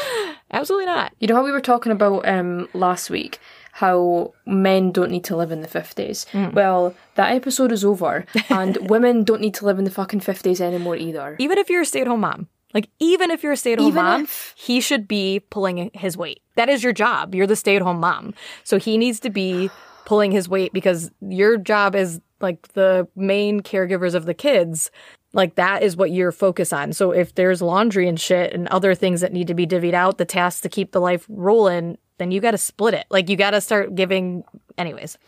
Absolutely 0.52 0.86
not. 0.86 1.14
You 1.20 1.28
know 1.28 1.34
how 1.36 1.44
we 1.44 1.52
were 1.52 1.60
talking 1.60 1.92
about 1.92 2.26
um, 2.28 2.68
last 2.74 3.10
week 3.10 3.38
how 3.72 4.34
men 4.44 4.90
don't 4.90 5.10
need 5.10 5.22
to 5.24 5.36
live 5.36 5.52
in 5.52 5.60
the 5.60 5.68
50s? 5.68 6.52
Well, 6.52 6.94
that 7.14 7.30
episode 7.32 7.70
is 7.70 7.84
over, 7.84 8.24
and 8.50 8.76
women 8.90 9.22
don't 9.22 9.40
need 9.40 9.54
to 9.54 9.64
live 9.66 9.78
in 9.78 9.84
the 9.84 9.90
fucking 9.90 10.18
50s 10.20 10.60
anymore 10.60 10.96
either. 10.96 11.36
even 11.38 11.58
if 11.58 11.70
you're 11.70 11.82
a 11.82 11.86
stay-at-home 11.86 12.20
mom 12.20 12.48
like 12.74 12.88
even 12.98 13.30
if 13.30 13.42
you're 13.42 13.52
a 13.52 13.56
stay-at-home 13.56 13.94
mom 13.94 14.22
if- 14.24 14.52
he 14.56 14.80
should 14.80 15.06
be 15.08 15.40
pulling 15.48 15.90
his 15.94 16.16
weight 16.16 16.42
that 16.56 16.68
is 16.68 16.82
your 16.82 16.92
job 16.92 17.34
you're 17.34 17.46
the 17.46 17.56
stay-at-home 17.56 18.00
mom 18.00 18.34
so 18.64 18.78
he 18.78 18.98
needs 18.98 19.20
to 19.20 19.30
be 19.30 19.70
pulling 20.08 20.32
his 20.32 20.48
weight 20.48 20.72
because 20.72 21.10
your 21.20 21.58
job 21.58 21.94
is 21.94 22.20
like 22.40 22.68
the 22.68 23.06
main 23.14 23.60
caregivers 23.60 24.14
of 24.14 24.24
the 24.24 24.32
kids 24.32 24.90
like 25.34 25.56
that 25.56 25.82
is 25.82 25.96
what 25.96 26.10
you're 26.10 26.32
focused 26.32 26.72
on 26.72 26.94
so 26.94 27.10
if 27.10 27.34
there's 27.34 27.60
laundry 27.60 28.08
and 28.08 28.18
shit 28.18 28.54
and 28.54 28.66
other 28.68 28.94
things 28.94 29.20
that 29.20 29.34
need 29.34 29.46
to 29.46 29.54
be 29.54 29.66
divvied 29.66 29.92
out 29.92 30.16
the 30.16 30.24
tasks 30.24 30.62
to 30.62 30.68
keep 30.68 30.92
the 30.92 31.00
life 31.00 31.26
rolling 31.28 31.98
then 32.16 32.30
you 32.30 32.40
got 32.40 32.52
to 32.52 32.58
split 32.58 32.94
it 32.94 33.04
like 33.10 33.28
you 33.28 33.36
got 33.36 33.50
to 33.50 33.60
start 33.60 33.94
giving 33.94 34.42
anyways 34.78 35.18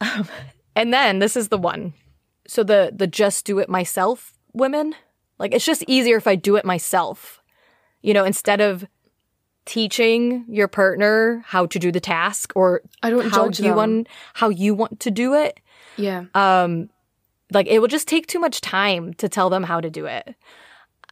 um, 0.00 0.26
And 0.76 0.92
then 0.92 1.18
this 1.18 1.36
is 1.36 1.48
the 1.48 1.58
one. 1.58 1.94
So 2.46 2.62
the 2.62 2.90
the 2.94 3.06
just 3.06 3.44
do 3.44 3.58
it 3.58 3.68
myself 3.68 4.32
women, 4.52 4.94
like 5.38 5.54
it's 5.54 5.64
just 5.64 5.84
easier 5.86 6.16
if 6.16 6.26
I 6.26 6.36
do 6.36 6.56
it 6.56 6.64
myself. 6.64 7.42
You 8.02 8.14
know, 8.14 8.24
instead 8.24 8.60
of 8.60 8.86
teaching 9.70 10.44
your 10.48 10.66
partner 10.66 11.44
how 11.46 11.64
to 11.66 11.78
do 11.78 11.92
the 11.92 12.00
task 12.00 12.52
or 12.56 12.82
I 13.04 13.10
don't 13.10 13.30
how 13.30 13.46
judge 13.46 13.60
you 13.60 13.68
them. 13.68 13.76
want 13.76 14.08
how 14.34 14.48
you 14.48 14.74
want 14.74 14.98
to 15.00 15.12
do 15.12 15.34
it. 15.34 15.60
Yeah. 15.96 16.24
Um 16.34 16.90
like 17.52 17.68
it 17.68 17.78
will 17.78 17.86
just 17.88 18.08
take 18.08 18.26
too 18.26 18.40
much 18.40 18.60
time 18.60 19.14
to 19.14 19.28
tell 19.28 19.48
them 19.48 19.62
how 19.62 19.80
to 19.80 19.88
do 19.88 20.06
it. 20.06 20.34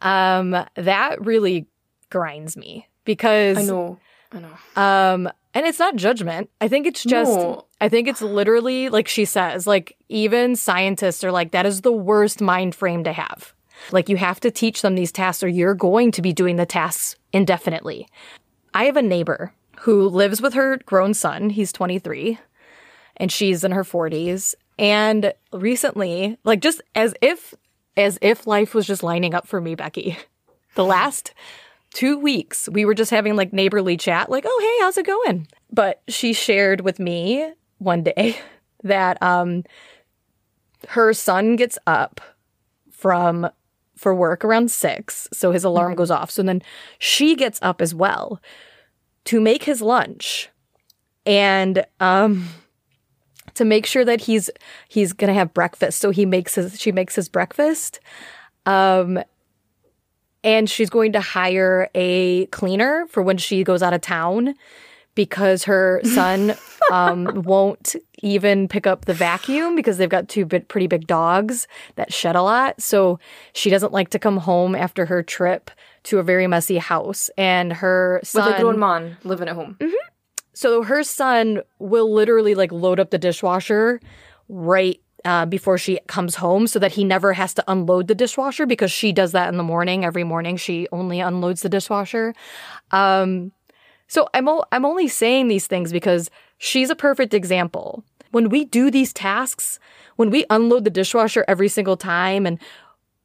Um 0.01 0.51
that 0.75 1.25
really 1.25 1.67
grinds 2.09 2.57
me 2.57 2.87
because 3.05 3.57
I 3.57 3.63
know. 3.63 3.97
I 4.31 4.39
know. 4.39 4.81
um, 4.81 5.31
and 5.53 5.65
it's 5.65 5.79
not 5.79 5.95
judgment. 5.95 6.49
I 6.61 6.67
think 6.67 6.85
it's 6.85 7.03
just, 7.03 7.31
No. 7.31 7.65
I 7.81 7.89
think 7.89 8.07
it's 8.07 8.21
literally 8.21 8.89
like 8.89 9.07
she 9.07 9.25
says, 9.25 9.65
like 9.65 9.95
even 10.09 10.55
scientists 10.55 11.23
are 11.23 11.31
like, 11.31 11.51
that 11.51 11.65
is 11.65 11.81
the 11.81 11.91
worst 11.93 12.39
mind 12.41 12.75
frame 12.75 13.03
to 13.05 13.13
have. 13.13 13.53
Like 13.91 14.09
you 14.09 14.17
have 14.17 14.39
to 14.41 14.51
teach 14.51 14.81
them 14.81 14.95
these 14.95 15.11
tasks 15.11 15.41
or 15.43 15.47
you're 15.47 15.73
going 15.73 16.11
to 16.11 16.21
be 16.21 16.33
doing 16.33 16.57
the 16.57 16.65
tasks 16.65 17.15
indefinitely. 17.33 18.07
I 18.73 18.85
have 18.85 18.97
a 18.97 19.01
neighbor 19.01 19.53
who 19.81 20.07
lives 20.07 20.41
with 20.41 20.53
her 20.53 20.77
grown 20.85 21.13
son. 21.13 21.49
He's 21.49 21.71
23 21.71 22.37
and 23.17 23.31
she's 23.31 23.63
in 23.63 23.71
her 23.71 23.83
40s. 23.83 24.55
And 24.77 25.33
recently, 25.51 26.37
like 26.43 26.61
just 26.61 26.81
as 26.95 27.13
if, 27.21 27.53
as 27.97 28.17
if 28.21 28.47
life 28.47 28.73
was 28.73 28.87
just 28.87 29.03
lining 29.03 29.33
up 29.33 29.47
for 29.47 29.59
me, 29.59 29.75
Becky, 29.75 30.17
the 30.75 30.85
last 30.85 31.33
two 31.91 32.19
weeks 32.19 32.69
we 32.71 32.85
were 32.85 32.93
just 32.93 33.11
having 33.11 33.35
like 33.35 33.51
neighborly 33.51 33.97
chat 33.97 34.29
like 34.29 34.43
oh 34.45 34.59
hey 34.61 34.83
how's 34.83 34.97
it 34.97 35.07
going 35.07 35.47
but 35.71 36.01
she 36.07 36.33
shared 36.33 36.81
with 36.81 36.99
me 36.99 37.51
one 37.79 38.03
day 38.03 38.37
that 38.83 39.21
um 39.23 39.63
her 40.89 41.13
son 41.13 41.55
gets 41.55 41.77
up 41.87 42.21
from 42.91 43.49
for 43.99 44.15
work 44.15 44.45
around 44.45 44.71
six 44.71 45.27
so 45.33 45.51
his 45.51 45.65
alarm 45.65 45.93
goes 45.93 46.09
off. 46.09 46.31
So 46.31 46.41
then 46.41 46.61
she 46.99 47.35
gets 47.35 47.59
up 47.61 47.81
as 47.81 47.93
well 47.93 48.41
to 49.25 49.41
make 49.41 49.63
his 49.63 49.81
lunch 49.81 50.49
and 51.25 51.85
um 51.99 52.47
to 53.55 53.65
make 53.65 53.85
sure 53.85 54.05
that 54.05 54.21
he's 54.21 54.49
he's 54.87 55.11
gonna 55.11 55.33
have 55.33 55.53
breakfast. 55.53 55.99
So 55.99 56.11
he 56.11 56.25
makes 56.25 56.55
his 56.55 56.79
she 56.79 56.93
makes 56.93 57.13
his 57.13 57.27
breakfast 57.27 57.99
um 58.65 59.19
and 60.45 60.69
she's 60.69 60.89
going 60.89 61.11
to 61.11 61.19
hire 61.19 61.89
a 61.93 62.45
cleaner 62.47 63.05
for 63.09 63.21
when 63.21 63.37
she 63.37 63.65
goes 63.65 63.83
out 63.83 63.93
of 63.93 63.99
town 63.99 64.55
because 65.19 65.65
her 65.65 65.99
son 66.05 66.55
um, 66.93 67.43
won't 67.43 67.93
even 68.23 68.69
pick 68.69 68.87
up 68.87 69.03
the 69.03 69.13
vacuum 69.13 69.75
because 69.75 69.97
they've 69.97 70.07
got 70.07 70.29
two 70.29 70.45
bit, 70.45 70.69
pretty 70.69 70.87
big 70.87 71.07
dogs 71.07 71.67
that 71.95 72.13
shed 72.13 72.37
a 72.37 72.41
lot. 72.41 72.81
So 72.81 73.19
she 73.51 73.69
doesn't 73.69 73.91
like 73.91 74.11
to 74.11 74.19
come 74.19 74.37
home 74.37 74.75
after 74.75 75.05
her 75.07 75.21
trip 75.21 75.71
to 76.03 76.19
a 76.19 76.23
very 76.23 76.47
messy 76.47 76.77
house. 76.77 77.29
And 77.37 77.73
her 77.73 78.21
son. 78.23 78.45
With 78.45 78.59
a 78.59 78.61
grown 78.61 78.79
man 78.79 79.17
living 79.25 79.49
at 79.49 79.55
home. 79.55 79.77
so 80.53 80.83
her 80.83 81.03
son 81.03 81.63
will 81.79 82.09
literally 82.13 82.55
like 82.55 82.71
load 82.71 82.97
up 83.01 83.09
the 83.09 83.17
dishwasher 83.17 83.99
right 84.47 85.01
uh, 85.25 85.45
before 85.45 85.77
she 85.77 85.99
comes 86.07 86.35
home 86.35 86.65
so 86.65 86.79
that 86.79 86.93
he 86.93 87.03
never 87.03 87.33
has 87.33 87.53
to 87.55 87.63
unload 87.67 88.07
the 88.07 88.15
dishwasher 88.15 88.65
because 88.65 88.89
she 88.89 89.11
does 89.11 89.33
that 89.33 89.49
in 89.49 89.57
the 89.57 89.63
morning. 89.63 90.05
Every 90.05 90.23
morning 90.23 90.55
she 90.55 90.87
only 90.93 91.19
unloads 91.19 91.61
the 91.61 91.67
dishwasher. 91.67 92.33
Um, 92.91 93.51
so 94.09 94.27
I'm, 94.33 94.49
o- 94.49 94.65
I'm 94.71 94.85
only 94.85 95.07
saying 95.07 95.47
these 95.47 95.67
things 95.67 95.93
because 95.93 96.29
she's 96.57 96.89
a 96.89 96.95
perfect 96.95 97.33
example. 97.33 98.03
When 98.31 98.49
we 98.49 98.65
do 98.65 98.91
these 98.91 99.13
tasks, 99.13 99.79
when 100.17 100.31
we 100.31 100.45
unload 100.49 100.83
the 100.83 100.89
dishwasher 100.89 101.45
every 101.47 101.69
single 101.69 101.95
time 101.95 102.45
and 102.45 102.59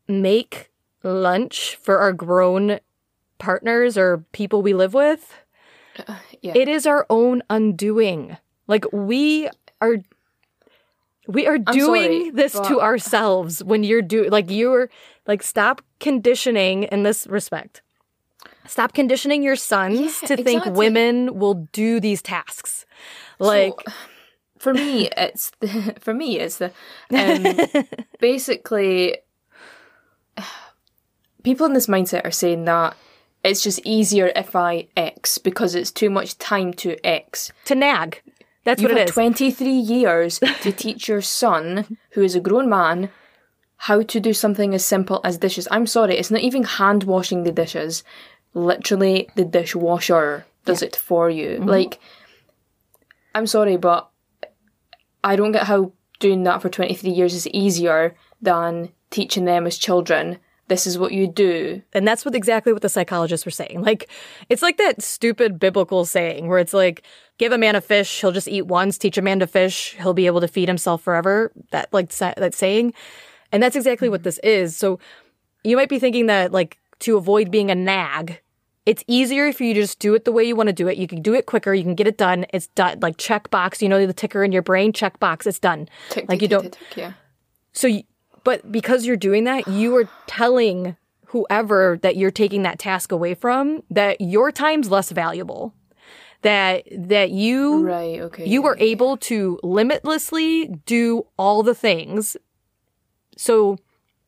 make 0.06 0.70
lunch 1.02 1.76
for 1.76 1.98
our 1.98 2.12
grown 2.12 2.78
partners 3.38 3.96
or 3.96 4.18
people 4.32 4.60
we 4.60 4.74
live 4.74 4.94
with, 4.94 5.34
yeah. 6.42 6.52
it 6.54 6.68
is 6.68 6.86
our 6.86 7.06
own 7.08 7.42
undoing. 7.48 8.36
Like 8.66 8.84
we 8.92 9.48
are 9.80 9.96
we 11.26 11.46
are 11.46 11.58
doing 11.58 12.28
sorry, 12.28 12.30
this 12.30 12.52
to 12.52 12.80
ourselves 12.82 13.64
when 13.64 13.84
you're 13.84 14.02
do 14.02 14.28
like 14.28 14.50
you're 14.50 14.90
like 15.26 15.42
stop 15.42 15.80
conditioning 15.98 16.84
in 16.84 17.02
this 17.02 17.26
respect. 17.26 17.80
Stop 18.66 18.94
conditioning 18.94 19.42
your 19.42 19.56
sons 19.56 20.20
Yeah, 20.22 20.28
to 20.28 20.36
think 20.36 20.62
exactly. 20.62 20.72
women 20.72 21.38
will 21.38 21.68
do 21.72 22.00
these 22.00 22.22
tasks. 22.22 22.86
Like 23.38 23.74
So, 23.86 23.92
for 24.58 24.74
me, 24.74 25.08
it's 25.16 25.50
the, 25.60 25.94
for 26.00 26.14
me, 26.14 26.38
it's 26.38 26.58
the 26.58 26.72
um, 27.12 27.84
basically 28.20 29.18
people 31.42 31.66
in 31.66 31.74
this 31.74 31.86
mindset 31.86 32.24
are 32.24 32.30
saying 32.30 32.64
that 32.64 32.96
it's 33.44 33.62
just 33.62 33.80
easier 33.84 34.32
if 34.34 34.56
I 34.56 34.88
X 34.96 35.38
because 35.38 35.74
it's 35.74 35.90
too 35.90 36.08
much 36.10 36.38
time 36.38 36.72
to 36.74 36.96
X. 37.06 37.52
to 37.66 37.74
nag. 37.74 38.22
That's 38.64 38.80
You've 38.80 38.90
what 38.92 38.96
it 38.96 39.00
had 39.00 39.08
is. 39.10 39.14
23 39.14 39.68
years 39.70 40.38
to 40.62 40.72
teach 40.72 41.06
your 41.06 41.20
son, 41.20 41.98
who 42.12 42.22
is 42.22 42.34
a 42.34 42.40
grown 42.40 42.70
man, 42.70 43.10
how 43.76 44.00
to 44.00 44.20
do 44.20 44.32
something 44.32 44.72
as 44.74 44.82
simple 44.82 45.20
as 45.22 45.36
dishes. 45.36 45.68
I'm 45.70 45.86
sorry, 45.86 46.16
it's 46.16 46.30
not 46.30 46.40
even 46.40 46.62
hand 46.62 47.04
washing 47.04 47.42
the 47.42 47.52
dishes. 47.52 48.02
Literally, 48.54 49.28
the 49.34 49.44
dishwasher 49.44 50.46
does 50.64 50.82
it 50.82 50.96
for 50.96 51.28
you. 51.28 51.58
Mm-hmm. 51.58 51.68
Like, 51.68 52.00
I'm 53.34 53.46
sorry, 53.46 53.76
but 53.76 54.08
I 55.22 55.36
don't 55.36 55.52
get 55.52 55.66
how 55.66 55.92
doing 56.20 56.44
that 56.44 56.62
for 56.62 56.68
23 56.68 57.10
years 57.10 57.34
is 57.34 57.46
easier 57.48 58.14
than 58.40 58.90
teaching 59.10 59.44
them 59.44 59.66
as 59.66 59.76
children. 59.78 60.38
This 60.68 60.86
is 60.86 60.98
what 60.98 61.12
you 61.12 61.26
do. 61.26 61.82
And 61.92 62.08
that's 62.08 62.24
what 62.24 62.34
exactly 62.34 62.72
what 62.72 62.82
the 62.82 62.88
psychologists 62.88 63.44
were 63.44 63.52
saying. 63.52 63.82
Like, 63.82 64.08
it's 64.48 64.62
like 64.62 64.78
that 64.78 65.02
stupid 65.02 65.58
biblical 65.58 66.06
saying 66.06 66.48
where 66.48 66.58
it's 66.58 66.72
like, 66.72 67.02
give 67.36 67.52
a 67.52 67.58
man 67.58 67.76
a 67.76 67.80
fish, 67.80 68.20
he'll 68.20 68.32
just 68.32 68.48
eat 68.48 68.66
once. 68.66 68.96
Teach 68.96 69.18
a 69.18 69.22
man 69.22 69.40
to 69.40 69.46
fish, 69.46 69.94
he'll 69.98 70.14
be 70.14 70.26
able 70.26 70.40
to 70.40 70.48
feed 70.48 70.68
himself 70.68 71.02
forever. 71.02 71.52
That 71.70 71.92
like 71.92 72.12
sa- 72.12 72.34
that 72.36 72.54
saying, 72.54 72.94
and 73.52 73.62
that's 73.62 73.76
exactly 73.76 74.08
what 74.08 74.22
this 74.22 74.38
is. 74.38 74.76
So, 74.76 74.98
you 75.62 75.76
might 75.76 75.90
be 75.90 75.98
thinking 75.98 76.26
that 76.26 76.52
like 76.52 76.78
to 77.00 77.16
avoid 77.18 77.50
being 77.50 77.70
a 77.70 77.74
nag, 77.74 78.40
it's 78.86 79.02
easier 79.06 79.46
if 79.46 79.60
you 79.60 79.74
just 79.74 79.98
do 79.98 80.14
it 80.14 80.24
the 80.24 80.32
way 80.32 80.44
you 80.44 80.54
want 80.54 80.68
to 80.68 80.72
do 80.72 80.88
it. 80.88 80.98
You 80.98 81.06
can 81.06 81.22
do 81.22 81.34
it 81.34 81.46
quicker. 81.46 81.72
You 81.72 81.82
can 81.82 81.94
get 81.94 82.06
it 82.06 82.18
done. 82.18 82.44
It's 82.52 82.66
done. 82.68 83.00
Like 83.00 83.16
check 83.16 83.50
box. 83.50 83.80
You 83.80 83.88
know 83.88 84.06
the 84.06 84.12
ticker 84.12 84.44
in 84.44 84.52
your 84.52 84.62
brain. 84.62 84.92
Check 84.92 85.18
box. 85.18 85.46
It's 85.46 85.58
done. 85.58 85.88
Tick, 86.10 86.28
like 86.28 86.40
tick, 86.40 86.42
you 86.42 86.48
don't. 86.48 86.72
tick, 86.72 86.96
yeah. 86.96 87.12
So, 87.72 87.86
you, 87.86 88.02
but 88.44 88.70
because 88.70 89.06
you're 89.06 89.16
doing 89.16 89.44
that, 89.44 89.66
you 89.66 89.96
are 89.96 90.08
telling 90.26 90.96
whoever 91.28 91.98
that 92.02 92.16
you're 92.16 92.30
taking 92.30 92.62
that 92.62 92.78
task 92.78 93.10
away 93.10 93.34
from 93.34 93.82
that 93.90 94.20
your 94.20 94.52
time's 94.52 94.90
less 94.90 95.10
valuable. 95.10 95.74
That 96.42 96.84
that 96.92 97.30
you 97.30 97.86
Right, 97.86 98.20
okay. 98.20 98.46
you 98.46 98.66
are 98.66 98.76
able 98.78 99.16
to 99.16 99.58
limitlessly 99.62 100.66
do 100.84 101.26
all 101.38 101.62
the 101.62 101.74
things. 101.74 102.36
So 103.38 103.78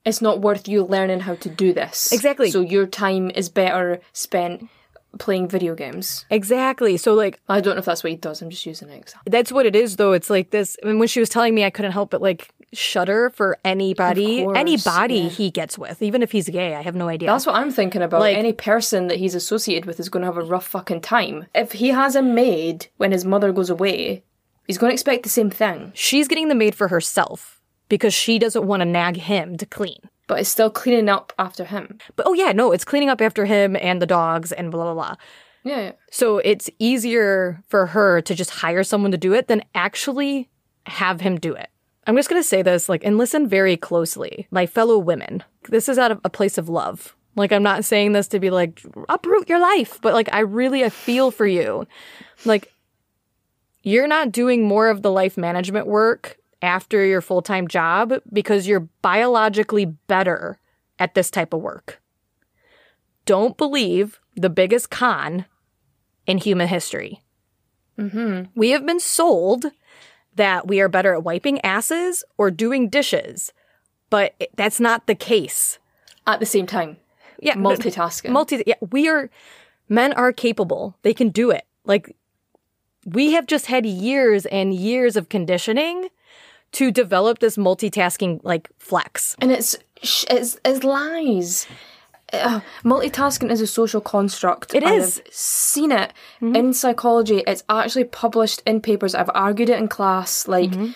it's 0.07 0.23
not 0.23 0.41
worth 0.41 0.69
you 0.69 0.85
learning 0.85 1.21
how 1.21 1.35
to 1.35 1.49
do 1.51 1.75
this. 1.75 2.13
Exactly. 2.13 2.51
So 2.51 2.61
your 2.61 2.87
time 2.87 3.31
is 3.31 3.49
better 3.49 4.01
spent 4.13 4.69
playing 5.19 5.49
video 5.49 5.75
games. 5.75 6.25
exactly. 6.31 6.97
So 6.97 7.15
like 7.15 7.41
I 7.49 7.61
don't 7.61 7.75
know 7.75 7.81
if 7.81 7.85
that's 7.87 8.05
what 8.05 8.11
he 8.11 8.17
does. 8.17 8.41
I'm 8.41 8.51
just 8.51 8.65
using 8.65 8.89
an 8.89 8.99
example. 8.99 9.31
that's 9.31 9.51
what 9.51 9.67
it 9.67 9.75
is 9.75 9.97
though. 9.97 10.13
It's 10.13 10.31
like 10.31 10.51
this 10.51 10.77
I 10.83 10.87
mean, 10.87 10.99
when 10.99 11.09
she 11.09 11.21
was 11.21 11.29
telling 11.29 11.55
me 11.55 11.65
I 11.65 11.71
couldn't 11.71 11.93
help 11.93 12.11
but 12.11 12.23
like 12.23 12.53
shudder 12.73 13.31
for 13.31 13.59
anybody 13.65 14.43
course, 14.43 14.59
anybody 14.59 15.21
yeah. 15.21 15.29
he 15.29 15.51
gets 15.51 15.79
with, 15.79 16.03
even 16.03 16.23
if 16.23 16.33
he's 16.33 16.49
gay. 16.49 16.75
I 16.75 16.83
have 16.83 16.95
no 16.95 17.09
idea. 17.09 17.29
That's 17.29 17.47
what 17.47 17.57
I'm 17.57 17.71
thinking 17.71 18.03
about. 18.03 18.21
Like- 18.21 18.37
Any 18.37 18.53
person 18.53 19.09
that 19.09 19.19
he's 19.19 19.35
associated 19.35 19.87
with 19.87 19.99
is 19.99 20.09
going 20.09 20.21
to 20.23 20.27
have 20.27 20.37
a 20.37 20.43
rough 20.43 20.67
fucking 20.67 21.01
time. 21.01 21.47
If 21.55 21.73
he 21.73 21.89
has 21.89 22.15
a 22.15 22.23
maid 22.23 22.89
when 22.99 23.13
his 23.13 23.25
mother 23.25 23.53
goes 23.53 23.71
away, 23.71 24.25
he's 24.67 24.79
going 24.79 24.91
to 24.91 24.95
expect 24.95 25.23
the 25.23 25.29
same 25.31 25.49
thing. 25.51 25.93
She's 25.95 26.29
getting 26.29 26.49
the 26.49 26.55
maid 26.55 26.75
for 26.75 26.89
herself 26.89 27.56
because 27.89 28.15
she 28.15 28.39
doesn't 28.39 28.67
want 28.67 28.81
to 28.81 28.85
nag 28.85 29.17
him 29.17 29.57
to 29.59 29.67
clean. 29.67 30.01
But 30.27 30.41
it's 30.41 30.49
still 30.49 30.71
cleaning 30.71 31.09
up 31.09 31.33
after 31.39 31.65
him. 31.65 31.99
But 32.17 32.27
oh 32.27 32.33
yeah, 32.33 32.53
no, 32.53 32.73
it's 32.73 32.85
cleaning 32.85 33.09
up 33.09 33.21
after 33.21 33.45
him 33.45 33.77
and 33.77 34.03
the 34.03 34.07
dogs 34.07 34.53
and 34.53 34.71
blah 34.71 34.85
blah 34.85 34.95
blah. 34.95 35.17
Yeah, 35.65 35.81
yeah. 35.81 35.93
So 36.11 36.39
it's 36.39 36.71
easier 36.79 37.63
for 37.69 37.87
her 37.87 38.21
to 38.23 38.35
just 38.35 38.51
hire 38.51 38.85
someone 38.85 39.11
to 39.11 39.17
do 39.19 39.35
it 39.35 39.49
than 39.49 39.65
actually 39.75 40.49
have 40.87 41.21
him 41.21 41.39
do 41.39 41.55
it. 41.55 41.69
I'm 42.07 42.17
just 42.17 42.29
going 42.29 42.41
to 42.41 42.47
say 42.47 42.63
this 42.63 42.89
like 42.89 43.05
and 43.05 43.19
listen 43.19 43.49
very 43.49 43.77
closely. 43.77 44.47
My 44.51 44.67
fellow 44.67 44.99
women, 44.99 45.43
this 45.69 45.89
is 45.89 45.99
out 45.99 46.13
of 46.13 46.21
a 46.25 46.31
place 46.31 46.57
of 46.57 46.69
love. 46.69 47.17
Like 47.35 47.53
I'm 47.53 47.63
not 47.63 47.85
saying 47.85 48.13
this 48.13 48.29
to 48.29 48.41
be 48.41 48.51
like 48.51 48.81
uproot 49.09 49.49
your 49.49 49.61
life, 49.61 50.01
but 50.01 50.15
like 50.15 50.29
I 50.33 50.41
really 50.41 50.85
I 50.85 50.89
feel 50.89 51.31
for 51.31 51.47
you. 51.47 51.87
Like 52.45 52.73
you're 53.83 54.09
not 54.09 54.33
doing 54.33 54.65
more 54.65 54.89
of 54.89 55.03
the 55.03 55.13
life 55.13 55.37
management 55.37 55.87
work 55.87 56.39
after 56.63 57.05
your 57.05 57.21
full-time 57.21 57.69
job 57.69 58.15
because 58.33 58.67
you're 58.67 58.89
biologically 59.03 59.85
better 59.85 60.59
at 60.99 61.15
this 61.15 61.31
type 61.31 61.53
of 61.53 61.61
work. 61.61 62.01
Don't 63.25 63.57
believe 63.57 64.21
the 64.35 64.51
biggest 64.51 64.91
con 64.91 65.47
in 66.27 66.39
human 66.39 66.69
history. 66.69 67.23
Mm-hmm. 67.99 68.51
We 68.55 68.71
have 68.71 68.85
been 68.87 69.01
sold 69.01 69.67
that 70.35 70.67
we 70.67 70.81
are 70.81 70.89
better 70.89 71.15
at 71.15 71.25
wiping 71.25 71.61
asses 71.65 72.25
or 72.37 72.51
doing 72.51 72.89
dishes, 72.89 73.53
but 74.11 74.35
that's 74.57 74.79
not 74.81 75.07
the 75.07 75.15
case. 75.15 75.79
At 76.27 76.41
the 76.41 76.47
same 76.47 76.67
time, 76.67 76.97
Yeah, 77.41 77.55
multitasking. 77.55 78.31
multi 78.31 78.63
yeah 78.67 78.75
we 78.91 79.09
are 79.09 79.31
men 79.89 80.13
are 80.15 80.33
capable 80.33 80.97
they 81.03 81.15
can 81.15 81.29
do 81.29 81.51
it 81.53 81.65
like 81.85 82.17
we 83.05 83.33
have 83.33 83.47
just 83.47 83.67
had 83.67 83.87
years 83.87 84.45
and 84.47 84.75
years 84.75 85.17
of 85.17 85.29
conditioning 85.29 86.09
to 86.77 86.91
develop 86.91 87.39
this 87.39 87.57
multitasking 87.57 88.41
like 88.43 88.69
flex 88.79 89.35
and 89.41 89.51
it's 89.51 89.77
it's, 90.03 90.59
it's 90.65 90.85
lies. 90.85 91.67
Uh, 92.33 92.61
multitasking 92.85 93.51
is 93.51 93.61
a 93.61 93.67
social 93.67 94.01
construct. 94.01 94.75
It 94.75 94.83
is. 94.83 95.23
I've 95.25 95.33
seen 95.33 95.93
it 95.93 96.13
in 96.41 96.53
mm-hmm. 96.53 96.73
psychology. 96.73 97.43
It's 97.47 97.63
actually 97.69 98.05
published 98.05 98.63
in 98.67 98.81
papers. 98.81 99.15
I've 99.15 99.31
argued 99.35 99.71
it 99.71 99.79
in 99.79 99.89
class. 99.89 100.49
Like, 100.49 100.71
mm-hmm. 100.71 100.93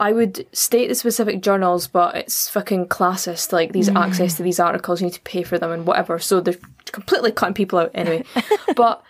I 0.00 0.12
would 0.12 0.46
state 0.52 0.88
the 0.88 0.94
specific 0.94 1.42
journals, 1.42 1.86
but 1.86 2.16
it's 2.16 2.48
fucking 2.48 2.88
classist. 2.88 3.52
Like 3.52 3.72
these 3.72 3.88
mm-hmm. 3.88 3.98
access 3.98 4.36
to 4.36 4.42
these 4.42 4.58
articles, 4.58 5.00
you 5.00 5.06
need 5.06 5.14
to 5.14 5.20
pay 5.20 5.42
for 5.42 5.58
them 5.58 5.70
and 5.70 5.86
whatever. 5.86 6.18
So 6.18 6.40
they're 6.40 6.56
completely 6.92 7.30
cutting 7.30 7.54
people 7.54 7.78
out 7.78 7.90
anyway. 7.94 8.24
but 8.76 9.02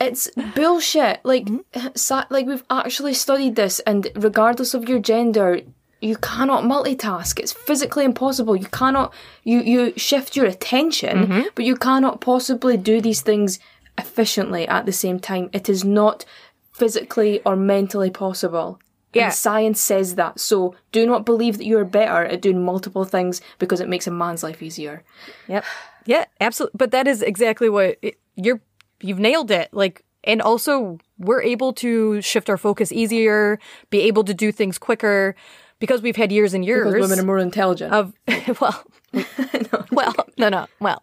it's 0.00 0.30
bullshit. 0.54 1.20
Like, 1.24 1.48
hmm? 1.48 1.58
sa- 1.94 2.26
like 2.30 2.46
we've 2.46 2.64
actually 2.70 3.14
studied 3.14 3.56
this, 3.56 3.80
and 3.80 4.08
regardless 4.14 4.74
of 4.74 4.88
your 4.88 4.98
gender, 4.98 5.60
you 6.00 6.16
cannot 6.16 6.64
multitask. 6.64 7.38
It's 7.38 7.52
physically 7.52 8.04
impossible. 8.04 8.56
You 8.56 8.66
cannot. 8.66 9.12
You 9.44 9.60
you 9.60 9.92
shift 9.96 10.36
your 10.36 10.46
attention, 10.46 11.18
mm-hmm. 11.18 11.42
but 11.54 11.64
you 11.64 11.76
cannot 11.76 12.20
possibly 12.20 12.76
do 12.76 13.00
these 13.00 13.20
things 13.20 13.58
efficiently 13.96 14.66
at 14.68 14.86
the 14.86 14.92
same 14.92 15.18
time. 15.18 15.50
It 15.52 15.68
is 15.68 15.84
not 15.84 16.24
physically 16.72 17.40
or 17.44 17.56
mentally 17.56 18.10
possible. 18.10 18.80
Yeah. 19.12 19.24
And 19.24 19.34
science 19.34 19.80
says 19.80 20.14
that. 20.14 20.38
So 20.38 20.76
do 20.92 21.06
not 21.06 21.24
believe 21.24 21.58
that 21.58 21.64
you're 21.64 21.84
better 21.84 22.24
at 22.24 22.42
doing 22.42 22.64
multiple 22.64 23.04
things 23.04 23.40
because 23.58 23.80
it 23.80 23.88
makes 23.88 24.06
a 24.06 24.10
man's 24.10 24.42
life 24.42 24.62
easier. 24.62 25.02
yep 25.48 25.64
yeah 26.08 26.24
absolutely 26.40 26.76
but 26.76 26.90
that 26.90 27.06
is 27.06 27.22
exactly 27.22 27.68
what 27.68 27.98
it, 28.02 28.18
you're 28.34 28.60
you've 29.02 29.18
nailed 29.18 29.50
it 29.50 29.68
like 29.72 30.04
and 30.24 30.42
also 30.42 30.98
we're 31.18 31.42
able 31.42 31.72
to 31.72 32.20
shift 32.20 32.50
our 32.50 32.56
focus 32.56 32.92
easier 32.92 33.58
be 33.90 34.00
able 34.00 34.24
to 34.24 34.34
do 34.34 34.50
things 34.52 34.78
quicker 34.78 35.34
because 35.78 36.02
we've 36.02 36.16
had 36.16 36.32
years 36.32 36.54
and 36.54 36.64
years 36.64 36.92
Because 36.92 37.08
women 37.08 37.22
are 37.22 37.26
more 37.26 37.38
intelligent. 37.38 37.92
of 37.92 38.12
well 38.60 38.84
well 39.92 40.14
no 40.36 40.48
no 40.48 40.66
well 40.80 41.02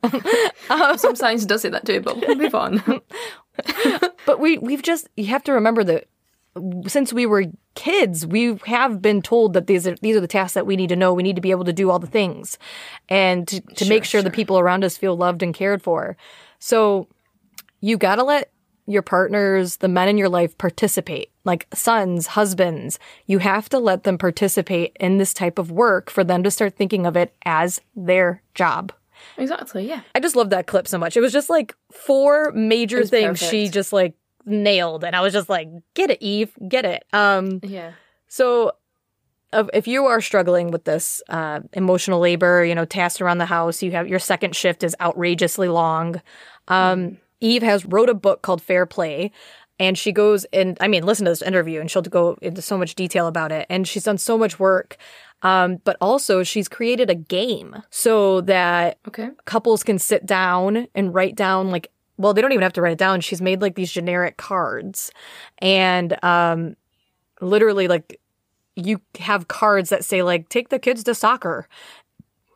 Some 0.67 1.09
um, 1.11 1.15
science 1.15 1.45
does 1.45 1.61
say 1.61 1.69
that 1.69 1.85
too, 1.85 2.01
but 2.01 2.17
we'll 2.17 2.35
move 2.35 2.55
on. 2.55 2.83
But 4.25 4.39
we 4.39 4.57
we've 4.57 4.81
just 4.81 5.07
you 5.15 5.27
have 5.27 5.43
to 5.43 5.53
remember 5.53 5.83
that 5.85 6.07
since 6.87 7.13
we 7.13 7.25
were 7.25 7.45
kids, 7.75 8.25
we 8.25 8.57
have 8.65 9.01
been 9.01 9.21
told 9.21 9.53
that 9.53 9.67
these 9.67 9.87
are 9.87 9.95
these 10.01 10.15
are 10.15 10.21
the 10.21 10.27
tasks 10.27 10.53
that 10.55 10.65
we 10.65 10.75
need 10.75 10.89
to 10.89 10.95
know. 10.95 11.13
We 11.13 11.23
need 11.23 11.35
to 11.35 11.41
be 11.41 11.51
able 11.51 11.63
to 11.65 11.73
do 11.73 11.89
all 11.89 11.99
the 11.99 12.07
things, 12.07 12.57
and 13.07 13.47
to, 13.47 13.61
to 13.61 13.87
make 13.87 14.03
sure 14.03 14.21
the 14.21 14.29
people 14.29 14.59
around 14.59 14.83
us 14.83 14.97
feel 14.97 15.15
loved 15.15 15.41
and 15.43 15.53
cared 15.53 15.81
for. 15.81 16.17
So 16.59 17.07
you 17.86 17.97
got 17.97 18.15
to 18.15 18.23
let 18.23 18.51
your 18.88 19.03
partners, 19.03 19.77
the 19.77 19.88
men 19.88 20.07
in 20.07 20.17
your 20.17 20.29
life, 20.29 20.57
participate. 20.57 21.29
Like 21.43 21.67
sons, 21.71 22.27
husbands, 22.27 22.97
you 23.27 23.38
have 23.39 23.69
to 23.69 23.77
let 23.77 24.03
them 24.03 24.17
participate 24.17 24.97
in 24.99 25.17
this 25.19 25.36
type 25.36 25.59
of 25.59 25.69
work 25.69 26.09
for 26.09 26.23
them 26.23 26.41
to 26.41 26.49
start 26.49 26.75
thinking 26.75 27.05
of 27.05 27.15
it 27.15 27.36
as 27.45 27.79
their 27.95 28.41
job. 28.55 28.91
exactly, 29.38 29.88
yeah. 29.88 30.01
I 30.15 30.19
just 30.19 30.36
love 30.36 30.49
that 30.49 30.65
clip 30.65 30.88
so 30.88 30.97
much. 30.97 31.15
It 31.15 31.21
was 31.21 31.31
just 31.31 31.47
like 31.49 31.75
four 31.91 32.51
major 32.53 32.99
was 32.99 33.11
things 33.11 33.38
she 33.39 33.69
just 33.69 33.93
like 33.93 34.15
nailed, 34.45 35.03
and 35.03 35.15
I 35.15 35.21
was 35.21 35.33
just 35.33 35.49
like, 35.49 35.67
"Get 35.93 36.09
it, 36.09 36.21
Eve, 36.21 36.51
get 36.67 36.86
it." 36.86 37.05
Um, 37.13 37.59
Yeah. 37.61 37.91
so 38.27 38.71
if 39.73 39.88
you 39.88 40.05
are 40.05 40.21
struggling 40.21 40.71
with 40.71 40.86
this 40.86 41.21
uh, 41.29 41.59
emotional 41.73 42.19
labor, 42.19 42.65
you 42.65 42.73
know, 42.75 42.86
tasks 42.86 43.21
around 43.21 43.38
the 43.38 43.45
house, 43.45 43.83
you 43.83 43.91
have 43.91 44.07
your 44.07 44.19
second 44.19 44.55
shift 44.55 44.83
is 44.83 44.95
outrageously 44.99 45.67
long. 45.67 46.21
Um, 46.67 47.17
Eve 47.41 47.63
has 47.63 47.86
wrote 47.86 48.09
a 48.09 48.13
book 48.13 48.41
called 48.41 48.61
Fair 48.61 48.86
Play. 48.86 49.31
And 49.77 49.97
she 49.97 50.13
goes 50.13 50.45
and 50.53 50.77
I 50.79 50.88
mean, 50.88 51.05
listen 51.05 51.25
to 51.25 51.31
this 51.31 51.41
interview, 51.41 51.81
and 51.81 51.91
she'll 51.91 52.01
go 52.01 52.38
into 52.41 52.61
so 52.61 52.77
much 52.77 52.95
detail 52.95 53.27
about 53.27 53.51
it. 53.51 53.65
And 53.69 53.86
she's 53.86 54.05
done 54.05 54.17
so 54.17 54.38
much 54.38 54.57
work, 54.57 54.95
um, 55.41 55.77
but 55.83 55.97
also 55.99 56.43
she's 56.43 56.69
created 56.69 57.09
a 57.09 57.15
game 57.15 57.83
so 57.89 58.39
that 58.41 58.99
Okay. 59.07 59.31
couples 59.45 59.83
can 59.83 59.99
sit 59.99 60.25
down 60.25 60.88
and 60.95 61.13
write 61.13 61.36
down 61.36 61.71
like 61.71 61.91
well 62.17 62.33
they 62.33 62.41
don't 62.41 62.53
even 62.53 62.63
have 62.63 62.71
to 62.73 62.81
write 62.81 62.93
it 62.93 62.97
down 62.97 63.19
she's 63.19 63.41
made 63.41 63.61
like 63.61 63.75
these 63.75 63.91
generic 63.91 64.38
cards 64.38 65.11
and 65.59 66.17
um 66.23 66.75
literally 67.41 67.88
like 67.88 68.19
you 68.75 68.99
have 69.19 69.47
cards 69.47 69.89
that 69.89 70.03
say 70.05 70.23
like 70.23 70.49
take 70.49 70.69
the 70.69 70.79
kids 70.79 71.03
to 71.03 71.15
soccer 71.15 71.67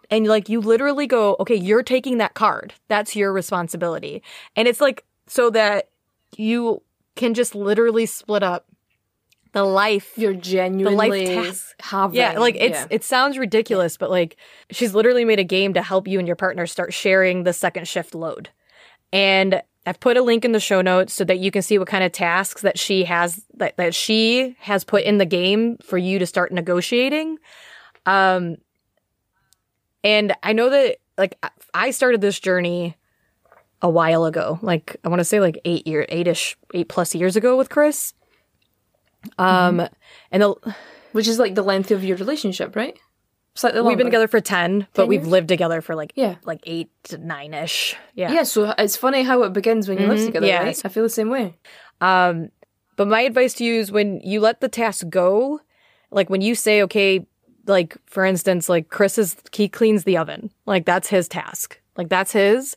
and 0.10 0.28
like 0.28 0.50
you 0.50 0.60
literally 0.60 1.08
go 1.08 1.36
okay 1.40 1.56
you're 1.56 1.84
taking 1.84 2.18
that 2.18 2.34
card 2.34 2.74
that's 2.88 3.16
your 3.16 3.32
responsibility 3.34 4.22
and 4.56 4.68
it's 4.68 4.82
like 4.82 5.06
so 5.28 5.50
that 5.50 5.90
you 6.36 6.82
can 7.16 7.34
just 7.34 7.56
literally 7.56 8.06
split 8.06 8.44
up 8.44 8.66
the 9.52 9.64
life 9.64 10.14
You're 10.16 10.34
genuinely 10.34 11.26
the 11.26 11.44
task. 11.44 11.76
having. 11.82 12.18
yeah, 12.18 12.38
like 12.38 12.56
it's 12.56 12.80
yeah. 12.80 12.88
it 12.90 13.04
sounds 13.04 13.38
ridiculous, 13.38 13.98
but 13.98 14.10
like 14.12 14.38
she's 14.70 14.94
literally 14.94 15.26
made 15.26 15.40
a 15.40 15.44
game 15.44 15.74
to 15.74 15.82
help 15.82 16.08
you 16.08 16.20
and 16.20 16.28
your 16.28 16.36
partner 16.36 16.68
start 16.68 16.94
sharing 16.94 17.44
the 17.44 17.54
second 17.54 17.88
shift 17.88 18.14
load. 18.14 18.50
And 19.12 19.62
I've 19.88 20.00
put 20.00 20.18
a 20.18 20.22
link 20.22 20.46
in 20.46 20.52
the 20.52 20.60
show 20.60 20.82
notes 20.82 21.14
so 21.14 21.24
that 21.24 21.40
you 21.40 21.50
can 21.50 21.64
see 21.64 21.80
what 21.80 21.88
kind 21.88 22.04
of 22.04 22.12
tasks 22.12 22.62
that 22.62 22.78
she 22.78 23.06
has 23.06 23.44
that, 23.56 23.76
that 23.78 23.96
she 23.96 24.56
has 24.60 24.84
put 24.84 25.04
in 25.04 25.18
the 25.18 25.26
game 25.26 25.78
for 25.78 25.98
you 25.98 26.20
to 26.20 26.26
start 26.26 26.52
negotiating. 26.52 27.38
Um 28.06 28.58
and 30.04 30.34
I 30.44 30.54
know 30.54 30.70
that 30.70 30.98
like 31.18 31.38
I 31.74 31.92
started 31.92 32.22
this 32.22 32.40
journey 32.40 32.96
a 33.82 33.90
while 33.90 34.26
ago. 34.26 34.60
Like 34.62 34.98
I 35.04 35.10
want 35.10 35.20
to 35.20 35.24
say 35.26 35.40
like 35.40 35.60
8 35.66 35.88
year 35.88 36.06
8ish 36.10 36.56
8 36.74 36.88
plus 36.90 37.16
years 37.16 37.36
ago 37.36 37.58
with 37.58 37.70
Chris. 37.70 38.14
Um 39.38 39.82
and 40.32 40.42
the 40.44 40.56
which 41.12 41.28
is 41.28 41.40
like 41.40 41.56
the 41.56 41.64
length 41.64 41.92
of 41.92 42.04
your 42.04 42.18
relationship, 42.18 42.76
right? 42.76 42.98
Slightly 43.56 43.80
longer. 43.80 43.90
We've 43.90 43.98
been 43.98 44.08
together 44.08 44.28
for 44.28 44.40
10, 44.40 44.88
but 44.94 45.04
10 45.04 45.08
we've 45.10 45.26
lived 45.28 45.48
together 45.50 45.82
for 45.82 45.96
like 45.96 46.14
Yeah. 46.16 46.36
like 46.46 46.60
8 46.66 46.90
to 47.06 47.18
9ish. 47.18 47.96
Yeah. 48.14 48.32
Yeah, 48.32 48.44
so 48.44 48.74
it's 48.78 48.96
funny 48.96 49.24
how 49.24 49.44
it 49.44 49.54
begins 49.54 49.90
when 49.90 50.00
you 50.00 50.08
live 50.08 50.20
Mhm, 50.20 50.26
together, 50.26 50.46
yeah. 50.48 50.64
right? 50.64 50.82
I 50.86 50.90
feel 50.90 51.04
the 51.04 51.10
same 51.10 51.30
way. 51.30 51.56
Um 52.00 52.50
but 52.96 53.08
my 53.08 53.22
advice 53.22 53.54
to 53.56 53.64
you 53.66 53.80
is 53.80 53.92
when 53.92 54.20
you 54.22 54.40
let 54.42 54.60
the 54.62 54.70
task 54.70 55.08
go, 55.10 55.62
like 56.12 56.30
when 56.30 56.42
you 56.42 56.54
say 56.56 56.82
okay, 56.84 57.26
like 57.68 57.98
for 58.06 58.26
instance, 58.26 58.70
like 58.70 58.90
Chris 58.90 59.18
is 59.18 59.36
he 59.52 59.68
cleans 59.68 60.04
the 60.04 60.18
oven. 60.18 60.52
Like 60.66 60.86
that's 60.86 61.08
his 61.10 61.28
task. 61.28 61.80
Like 61.98 62.10
that's 62.10 62.32
his. 62.32 62.76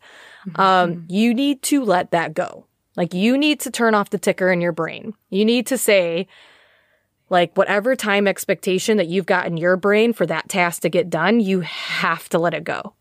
Um 0.57 1.05
you 1.09 1.33
need 1.35 1.63
to 1.63 1.85
let 1.85 2.11
that 2.11 2.35
go. 2.35 2.67
Like 2.97 3.15
you 3.15 3.39
need 3.39 3.61
to 3.61 3.71
turn 3.71 3.95
off 3.95 4.11
the 4.11 4.19
ticker 4.19 4.51
in 4.53 4.61
your 4.61 4.73
brain. 4.73 5.15
You 5.31 5.45
need 5.45 5.67
to 5.69 5.79
say 5.79 6.27
like 7.31 7.57
whatever 7.57 7.97
time 7.97 8.29
expectation 8.29 8.99
that 8.99 9.07
you've 9.09 9.25
got 9.27 9.47
in 9.47 9.57
your 9.57 9.77
brain 9.77 10.13
for 10.13 10.27
that 10.27 10.49
task 10.51 10.83
to 10.83 10.91
get 10.91 11.09
done, 11.09 11.41
you 11.41 11.61
have 11.61 12.29
to 12.29 12.39
let 12.39 12.53
it 12.53 12.65
go. 12.65 12.93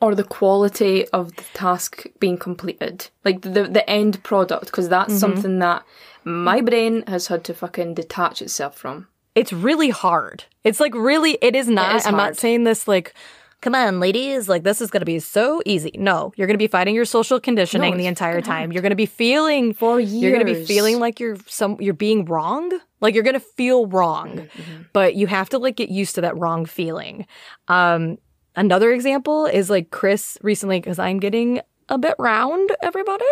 Or 0.00 0.16
the 0.16 0.24
quality 0.24 1.06
of 1.10 1.36
the 1.36 1.44
task 1.54 2.06
being 2.18 2.36
completed. 2.36 3.08
Like 3.24 3.42
the 3.42 3.68
the 3.70 3.88
end 3.88 4.20
product, 4.24 4.66
because 4.66 4.88
that's 4.88 5.10
Mm-hmm. 5.12 5.18
something 5.18 5.58
that 5.60 5.84
my 6.24 6.60
brain 6.60 7.04
has 7.06 7.28
had 7.28 7.44
to 7.44 7.54
fucking 7.54 7.94
detach 7.94 8.42
itself 8.42 8.76
from. 8.76 9.06
It's 9.34 9.52
really 9.52 9.90
hard. 9.90 10.44
It's 10.64 10.80
like 10.80 10.94
really, 10.94 11.38
it 11.40 11.56
is 11.56 11.68
not. 11.68 11.96
is 11.96 12.06
I'm 12.06 12.16
not 12.16 12.36
saying 12.36 12.64
this 12.64 12.86
like, 12.86 13.14
come 13.60 13.74
on, 13.74 14.00
ladies, 14.00 14.48
like 14.48 14.62
this 14.62 14.80
is 14.80 14.90
going 14.90 15.00
to 15.00 15.06
be 15.06 15.18
so 15.18 15.62
easy. 15.64 15.92
No, 15.94 16.32
you're 16.36 16.46
going 16.46 16.54
to 16.54 16.62
be 16.62 16.66
fighting 16.66 16.94
your 16.94 17.04
social 17.04 17.40
conditioning 17.40 17.92
No, 17.92 17.96
the 17.96 18.06
entire 18.06 18.42
time. 18.42 18.72
You're 18.72 18.82
going 18.82 18.90
to 18.90 18.96
be 18.96 19.06
feeling 19.06 19.72
For 19.72 19.98
years. 20.00 20.12
You're 20.12 20.32
going 20.32 20.46
to 20.46 20.52
be 20.52 20.64
feeling 20.64 20.98
like 20.98 21.20
you're 21.20 21.36
some 21.46 21.76
you're 21.80 21.94
being 21.94 22.24
wrong. 22.26 22.70
Like 23.00 23.14
you're 23.14 23.24
going 23.24 23.34
to 23.34 23.40
feel 23.40 23.86
wrong, 23.86 24.36
Mm-hmm, 24.36 24.82
but 24.92 25.14
you 25.16 25.26
have 25.26 25.48
to 25.50 25.58
like 25.58 25.76
get 25.76 25.88
used 25.88 26.14
to 26.16 26.20
that 26.20 26.36
wrong 26.36 26.66
feeling. 26.66 27.26
Um, 27.68 28.18
another 28.54 28.92
example 28.92 29.46
is 29.46 29.70
like 29.70 29.90
Chris 29.90 30.38
recently 30.42 30.78
because 30.78 30.98
I'm 30.98 31.18
getting 31.18 31.60
a 31.88 31.98
bit 31.98 32.14
round. 32.18 32.70
Everybody, 32.80 33.24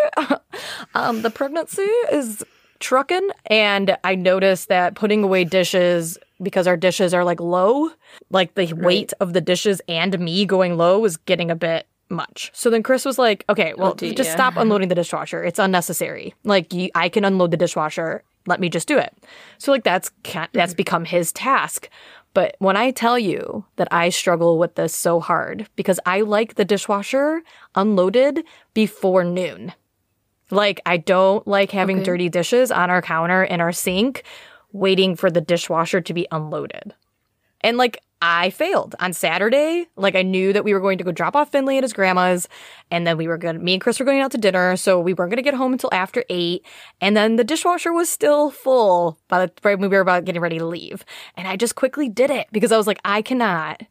um, 0.95 1.23
the 1.23 1.31
pregnancy 1.31 1.83
is 2.13 2.43
trucking, 2.81 3.29
and 3.47 3.97
I 4.03 4.15
noticed 4.15 4.69
that 4.69 4.95
putting 4.95 5.23
away 5.23 5.45
dishes 5.45 6.19
because 6.43 6.67
our 6.67 6.77
dishes 6.77 7.15
are 7.15 7.25
like 7.25 7.41
low, 7.41 7.91
like 8.31 8.55
the 8.55 8.73
weight 8.73 9.13
of 9.21 9.33
the 9.33 9.41
dishes 9.41 9.81
and 9.89 10.19
me 10.19 10.45
going 10.47 10.77
low 10.77 10.99
was 10.99 11.17
getting 11.17 11.51
a 11.51 11.57
bit 11.57 11.87
much. 12.09 12.51
So 12.55 12.71
then 12.71 12.83
Chris 12.83 13.05
was 13.05 13.19
like, 13.19 13.45
"Okay, 13.49 13.75
well, 13.77 13.93
oh, 13.93 13.95
dear, 13.95 14.13
just 14.13 14.33
stop 14.33 14.57
unloading 14.57 14.89
the 14.89 14.95
dishwasher. 14.95 15.45
It's 15.45 15.59
unnecessary. 15.59 16.35
Like 16.45 16.73
you, 16.73 16.91
I 16.95 17.09
can 17.09 17.25
unload 17.25 17.53
the 17.53 17.57
dishwasher. 17.57 18.25
Let 18.47 18.61
me 18.61 18.69
just 18.69 18.89
do 18.89 18.99
it." 18.99 19.17
So 19.59 19.71
like 19.71 19.85
that's 19.85 20.11
mm-hmm. 20.25 20.45
that's 20.53 20.75
become 20.75 21.05
his 21.05 21.33
task. 21.33 21.89
But 22.33 22.55
when 22.59 22.77
I 22.77 22.91
tell 22.93 23.19
you 23.19 23.65
that 23.77 23.89
I 23.91 24.09
struggle 24.09 24.59
with 24.59 24.77
this 24.77 24.95
so 24.95 25.21
hard 25.21 25.69
because 25.75 25.99
I 26.07 26.21
like 26.21 26.55
the 26.55 26.65
dishwasher 26.65 27.43
unloaded 27.75 28.45
before 28.73 29.25
noon. 29.25 29.73
Like 30.51 30.81
I 30.87 30.97
don't 30.97 31.47
like 31.47 31.71
having 31.71 31.99
Okay. 31.99 32.05
dirty 32.05 32.29
dishes 32.29 32.71
on 32.71 32.91
our 32.91 33.03
counter 33.03 33.43
in 33.43 33.61
our 33.61 33.73
sink 33.73 34.25
waiting 34.73 35.17
for 35.17 35.31
the 35.31 35.41
dishwasher 35.41 36.01
to 36.01 36.15
be 36.15 36.27
unloaded. 36.31 36.95
And 37.61 37.77
like 37.77 38.01
I 38.23 38.51
failed 38.51 38.95
on 39.01 39.15
Saturday. 39.15 39.87
Like 39.97 40.15
I 40.15 40.21
knew 40.23 40.53
that 40.53 40.63
we 40.63 40.75
were 40.75 40.81
going 40.81 40.99
to 40.99 41.05
go 41.05 41.11
drop 41.11 41.35
off 41.35 41.51
Finley 41.53 41.79
at 41.79 41.85
his 41.85 41.95
grandma's 41.95 42.49
and 42.91 43.07
then 43.07 43.17
we 43.17 43.27
were 43.27 43.39
going 43.39 43.55
to, 43.57 43.61
me 43.63 43.73
and 43.75 43.83
Chris 43.83 43.99
were 43.99 44.05
going 44.05 44.21
out 44.21 44.31
to 44.33 44.39
dinner. 44.39 44.77
So 44.77 45.01
we 45.01 45.15
weren't 45.15 45.31
going 45.31 45.39
to 45.39 45.43
get 45.43 45.55
home 45.55 45.73
until 45.73 45.89
after 45.93 46.23
eight. 46.29 46.65
And 47.01 47.17
then 47.17 47.37
the 47.37 47.45
dishwasher 47.45 47.93
was 47.95 48.11
still 48.11 48.51
full 48.51 49.19
by 49.29 49.47
the 49.47 49.49
time 49.53 49.81
we 49.81 49.89
were 49.89 50.01
about 50.01 50.27
getting 50.27 50.43
ready 50.43 50.59
to 50.59 50.67
leave. 50.67 51.05
And 51.35 51.49
I 51.49 51.57
just 51.57 51.77
quickly 51.77 52.09
did 52.11 52.31
it 52.31 52.47
because 52.53 52.73
I 52.73 52.77
was 52.77 52.87
like, 52.87 53.01
I 53.07 53.23
cannot 53.23 53.83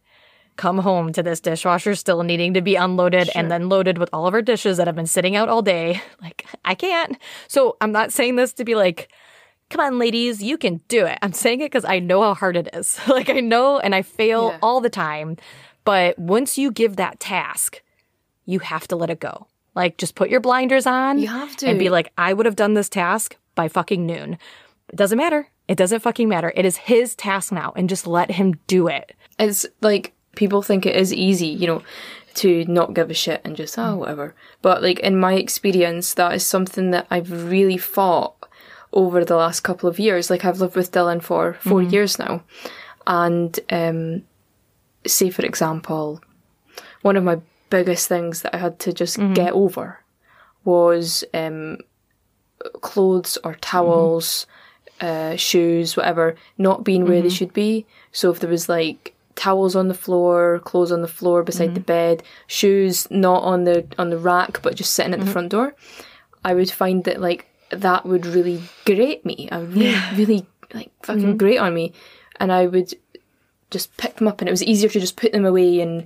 come 0.59 0.77
home 0.79 1.11
to 1.13 1.23
this 1.23 1.39
dishwasher 1.39 1.95
still 1.95 2.23
needing 2.23 2.53
to 2.53 2.61
be 2.61 2.75
unloaded 2.75 3.29
and 3.33 3.49
then 3.49 3.69
loaded 3.69 3.97
with 3.97 4.09
all 4.13 4.27
of 4.27 4.33
our 4.33 4.41
dishes 4.41 4.77
that 4.77 4.87
have 4.87 4.95
been 4.95 5.07
sitting 5.07 5.35
out 5.35 5.47
all 5.49 5.61
day. 5.61 6.01
Like 6.21 6.45
I 6.65 6.75
can't. 6.75 7.17
So 7.47 7.77
I'm 7.81 7.91
not 7.93 8.11
saying 8.11 8.35
this 8.35 8.51
to 8.53 8.65
be 8.65 8.75
like, 8.75 9.09
come 9.69 9.79
on, 9.85 9.97
ladies, 9.99 10.43
you 10.43 10.57
can 10.57 10.81
do 10.89 11.05
it. 11.05 11.17
I'm 11.21 11.31
saying 11.33 11.61
it 11.61 11.71
because 11.71 11.85
I 11.85 11.99
know 11.99 12.21
how 12.21 12.33
hard 12.33 12.57
it 12.57 12.67
is. 12.73 12.99
like 13.07 13.29
I 13.29 13.39
know 13.39 13.79
and 13.79 13.95
I 13.95 14.01
fail 14.01 14.49
Yeah. 14.49 14.59
all 14.61 14.81
the 14.81 14.89
time. 14.89 15.37
But 15.85 16.19
once 16.19 16.57
you 16.57 16.71
give 16.71 16.97
that 16.97 17.19
task, 17.19 17.81
you 18.45 18.59
have 18.59 18.87
to 18.89 18.95
let 18.97 19.09
it 19.09 19.19
go. 19.21 19.47
Like 19.75 19.97
just 19.97 20.15
put 20.15 20.29
your 20.29 20.41
blinders 20.41 20.85
on 20.85 21.19
You 21.19 21.27
have 21.27 21.55
to. 21.57 21.67
and 21.67 21.79
be 21.79 21.89
like, 21.89 22.11
I 22.17 22.33
would 22.33 22.45
have 22.45 22.55
done 22.57 22.73
this 22.73 22.89
task 22.89 23.37
by 23.55 23.69
fucking 23.69 24.05
noon. 24.05 24.37
It 24.89 24.95
doesn't 24.97 25.17
matter. 25.17 25.47
It 25.69 25.77
doesn't 25.77 26.01
fucking 26.01 26.27
matter. 26.27 26.51
It 26.55 26.65
is 26.65 26.75
his 26.77 27.15
task 27.15 27.51
now 27.53 27.71
and 27.77 27.87
just 27.87 28.05
let 28.07 28.31
him 28.31 28.55
do 28.67 28.87
it. 28.87 29.13
it's 29.37 29.65
like 29.81 30.13
people 30.39 30.61
think 30.61 30.85
it 30.85 30.95
is 30.95 31.13
easy, 31.13 31.47
you 31.47 31.67
know, 31.67 31.83
to 32.33 32.63
not 32.65 32.93
give 32.93 33.11
a 33.11 33.13
shit 33.13 33.41
and 33.43 33.57
just 33.57 33.77
oh 33.77 33.97
whatever. 33.97 34.33
But 34.61 34.81
like 34.81 34.99
in 34.99 35.19
my 35.19 35.33
experience, 35.33 36.13
that 36.13 36.33
is 36.33 36.45
something 36.45 36.91
that 36.91 37.07
I've 37.11 37.49
really 37.51 37.77
fought 37.77 38.35
over 38.93 39.25
the 39.25 39.35
last 39.35 39.59
couple 39.59 39.89
of 39.89 39.99
years. 39.99 40.29
Like 40.29 40.45
I've 40.45 40.61
lived 40.61 40.77
with 40.77 40.93
Dylan 40.93 41.21
for 41.21 41.57
4 41.59 41.83
years 41.83 42.17
now, 42.17 42.43
and 43.05 43.59
um, 43.69 44.23
say 45.05 45.29
for 45.29 45.45
example, 45.45 46.21
one 47.01 47.17
of 47.17 47.25
my 47.25 47.41
biggest 47.69 48.07
things 48.07 48.41
that 48.41 48.55
I 48.55 48.59
had 48.59 48.79
to 48.79 48.93
just 48.93 49.17
get 49.33 49.51
over 49.51 49.99
was 50.63 51.25
um, 51.33 51.79
clothes 52.79 53.37
or 53.43 53.55
towels, 53.55 54.47
uh, 55.01 55.35
shoes, 55.35 55.97
whatever, 55.97 56.35
not 56.57 56.85
being 56.85 57.05
where 57.05 57.21
they 57.21 57.29
should 57.29 57.53
be. 57.53 57.85
So 58.13 58.31
if 58.31 58.39
there 58.39 58.49
was 58.49 58.69
like 58.69 59.13
towels 59.39 59.73
on 59.73 59.87
the 59.87 59.93
floor, 59.93 60.59
clothes 60.65 60.91
on 60.91 61.01
the 61.01 61.07
floor 61.07 61.43
beside 61.43 61.73
the 61.73 61.79
mm-hmm. 61.79 62.17
bed, 62.17 62.23
shoes 62.47 63.09
not 63.09 63.41
on 63.43 63.63
the 63.63 63.87
on 63.97 64.09
the 64.09 64.17
rack 64.17 64.61
but 64.61 64.75
just 64.75 64.93
sitting 64.93 65.13
at 65.13 65.19
the 65.19 65.25
mm-hmm. 65.25 65.31
front 65.31 65.49
door, 65.49 65.75
I 66.43 66.53
would 66.53 66.69
find 66.69 67.05
that 67.05 67.21
like 67.21 67.47
that 67.71 68.05
would 68.05 68.25
really 68.25 68.61
grate 68.85 69.25
me. 69.25 69.47
I 69.49 69.59
would 69.59 69.73
really, 69.73 70.01
really 70.15 70.45
like 70.73 70.91
fucking 71.03 71.23
mm-hmm. 71.23 71.37
grate 71.37 71.59
on 71.59 71.73
me, 71.73 71.93
and 72.39 72.51
I 72.51 72.67
would 72.67 72.93
just 73.71 73.95
pick 73.95 74.17
them 74.17 74.27
up, 74.27 74.41
and 74.41 74.49
it 74.49 74.51
was 74.51 74.63
easier 74.63 74.89
to 74.89 74.99
just 74.99 75.15
put 75.15 75.31
them 75.31 75.45
away 75.45 75.79
and 75.79 76.05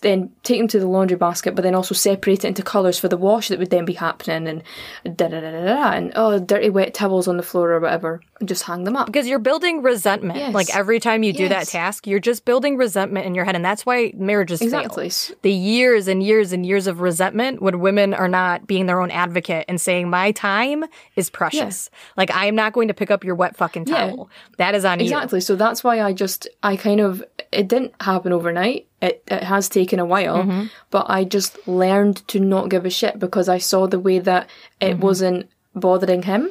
then 0.00 0.30
take 0.42 0.58
them 0.58 0.68
to 0.68 0.78
the 0.80 0.86
laundry 0.86 1.16
basket, 1.16 1.54
but 1.54 1.62
then 1.62 1.74
also 1.74 1.94
separate 1.94 2.44
it 2.44 2.48
into 2.48 2.62
colours 2.62 2.98
for 2.98 3.08
the 3.08 3.16
wash 3.16 3.48
that 3.48 3.58
would 3.58 3.70
then 3.70 3.84
be 3.84 3.92
happening, 3.94 4.46
and 4.48 5.16
da 5.16 5.28
da 5.28 5.40
da 5.40 5.50
da 5.50 5.64
da, 5.64 5.90
and 5.92 6.12
oh, 6.16 6.38
dirty 6.38 6.70
wet 6.70 6.94
towels 6.94 7.28
on 7.28 7.36
the 7.36 7.42
floor 7.42 7.72
or 7.72 7.80
whatever, 7.80 8.20
and 8.40 8.48
just 8.48 8.64
hang 8.64 8.84
them 8.84 8.96
up. 8.96 9.06
Because 9.06 9.26
you're 9.28 9.38
building 9.38 9.82
resentment. 9.82 10.38
Yes. 10.38 10.54
Like 10.54 10.74
every 10.74 11.00
time 11.00 11.22
you 11.22 11.32
do 11.32 11.48
that 11.48 11.66
task, 11.68 12.06
you're 12.06 12.20
just 12.20 12.44
building 12.44 12.76
resentment 12.76 13.26
in 13.26 13.34
your 13.34 13.44
head. 13.44 13.56
And 13.56 13.64
that's 13.64 13.84
why 13.86 14.12
marriages 14.16 14.60
Exactly. 14.62 15.10
fail. 15.10 15.36
The 15.42 15.52
years 15.52 16.08
and 16.08 16.22
years 16.22 16.52
and 16.52 16.64
years 16.64 16.86
of 16.86 17.00
resentment 17.00 17.60
when 17.62 17.80
women 17.80 18.14
are 18.14 18.28
not 18.28 18.66
being 18.66 18.86
their 18.86 19.00
own 19.00 19.10
advocate 19.10 19.64
and 19.68 19.80
saying, 19.80 20.08
my 20.10 20.32
time 20.32 20.84
is 21.16 21.30
precious. 21.30 21.90
Like, 22.16 22.30
I 22.30 22.46
am 22.46 22.54
not 22.54 22.72
going 22.72 22.88
to 22.88 22.94
pick 22.94 23.10
up 23.10 23.24
your 23.24 23.34
wet 23.34 23.56
fucking 23.56 23.86
Yeah. 23.86 24.10
towel. 24.10 24.30
That 24.58 24.74
is 24.74 24.84
on 24.84 25.00
you. 25.00 25.04
Exactly. 25.04 25.40
So 25.40 25.56
that's 25.56 25.82
why 25.82 26.00
I 26.00 26.12
just, 26.12 26.48
I 26.62 26.76
kind 26.76 27.00
of, 27.00 27.24
it 27.52 27.68
didn't 27.68 27.94
happen 28.00 28.32
overnight. 28.32 28.86
It, 29.00 29.22
it 29.28 29.44
has 29.44 29.67
taken 29.68 29.98
a 29.98 30.04
while, 30.04 30.38
Mm-hmm. 30.44 30.66
but 30.90 31.06
I 31.08 31.24
just 31.24 31.56
learned 31.68 32.26
to 32.28 32.40
not 32.40 32.68
give 32.70 32.84
a 32.86 32.90
shit 32.90 33.18
because 33.18 33.48
I 33.48 33.58
saw 33.58 33.86
the 33.86 34.00
way 34.00 34.18
that 34.18 34.48
it 34.80 34.94
Mm-hmm. 34.94 35.00
wasn't 35.02 35.50
bothering 35.74 36.22
him. 36.22 36.50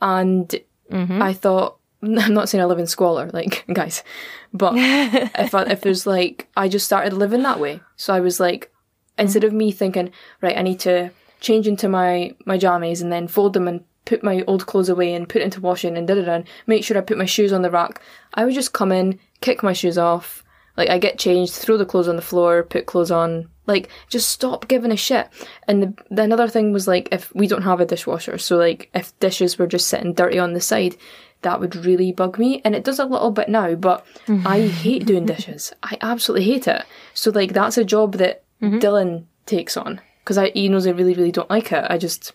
And 0.00 0.54
Mm-hmm. 0.90 1.20
I 1.20 1.32
thought, 1.32 1.78
I'm 2.02 2.32
not 2.34 2.48
saying 2.48 2.62
I 2.62 2.66
live 2.66 2.78
in 2.78 2.86
squalor, 2.86 3.28
like, 3.32 3.64
guys, 3.72 4.04
but 4.52 4.74
if, 4.76 5.54
I, 5.54 5.62
if 5.64 5.80
there's 5.80 6.06
like, 6.06 6.48
I 6.56 6.68
just 6.68 6.86
started 6.86 7.12
living 7.12 7.42
that 7.42 7.58
way. 7.58 7.80
So 7.96 8.14
I 8.14 8.20
was 8.20 8.38
like, 8.38 8.70
instead 9.18 9.42
of 9.44 9.52
me 9.52 9.72
thinking, 9.72 10.12
right, 10.42 10.56
I 10.56 10.62
need 10.62 10.78
to 10.80 11.10
change 11.40 11.66
into 11.66 11.88
my, 11.88 12.34
my 12.44 12.56
jammies 12.56 13.02
and 13.02 13.10
then 13.10 13.26
fold 13.28 13.52
them 13.54 13.66
and 13.66 13.82
put 14.04 14.22
my 14.22 14.44
old 14.46 14.66
clothes 14.66 14.88
away 14.88 15.12
and 15.14 15.28
put 15.28 15.42
into 15.42 15.60
washing 15.60 15.96
and 15.98 16.06
da 16.06 16.14
da 16.14 16.22
da, 16.22 16.42
make 16.68 16.84
sure 16.84 16.96
I 16.96 17.00
put 17.00 17.18
my 17.18 17.24
shoes 17.24 17.52
on 17.52 17.62
the 17.62 17.70
rack. 17.70 18.00
I 18.34 18.44
would 18.44 18.54
just 18.54 18.72
come 18.72 18.92
in, 18.92 19.18
kick 19.40 19.64
my 19.64 19.72
shoes 19.72 19.98
off, 19.98 20.44
like 20.76 20.90
I 20.90 20.98
get 20.98 21.18
changed, 21.18 21.54
throw 21.54 21.76
the 21.76 21.86
clothes 21.86 22.08
on 22.08 22.16
the 22.16 22.22
floor, 22.22 22.62
put 22.62 22.86
clothes 22.86 23.10
on, 23.10 23.48
like 23.66 23.88
just 24.08 24.28
stop 24.28 24.68
giving 24.68 24.92
a 24.92 24.96
shit. 24.96 25.28
And 25.66 25.82
the, 25.82 25.94
the 26.10 26.22
another 26.22 26.48
thing 26.48 26.72
was 26.72 26.86
like 26.86 27.08
if 27.12 27.34
we 27.34 27.46
don't 27.46 27.62
have 27.62 27.80
a 27.80 27.86
dishwasher, 27.86 28.38
so 28.38 28.56
like 28.56 28.90
if 28.94 29.18
dishes 29.20 29.58
were 29.58 29.66
just 29.66 29.88
sitting 29.88 30.12
dirty 30.12 30.38
on 30.38 30.52
the 30.52 30.60
side, 30.60 30.96
that 31.42 31.60
would 31.60 31.76
really 31.76 32.12
bug 32.12 32.38
me. 32.38 32.60
And 32.64 32.74
it 32.74 32.84
does 32.84 32.98
a 32.98 33.04
little 33.06 33.30
bit 33.30 33.48
now, 33.48 33.74
but 33.74 34.04
mm-hmm. 34.26 34.46
I 34.46 34.66
hate 34.66 35.06
doing 35.06 35.26
dishes. 35.26 35.72
I 35.82 35.96
absolutely 36.00 36.46
hate 36.46 36.68
it. 36.68 36.84
So 37.14 37.30
like 37.30 37.52
that's 37.52 37.78
a 37.78 37.84
job 37.84 38.14
that 38.14 38.44
mm-hmm. 38.60 38.78
Dylan 38.78 39.24
takes 39.46 39.76
on 39.76 40.00
because 40.20 40.38
I 40.38 40.50
he 40.50 40.68
knows 40.68 40.86
I 40.86 40.90
really 40.90 41.14
really 41.14 41.32
don't 41.32 41.50
like 41.50 41.72
it. 41.72 41.84
I 41.88 41.98
just. 41.98 42.32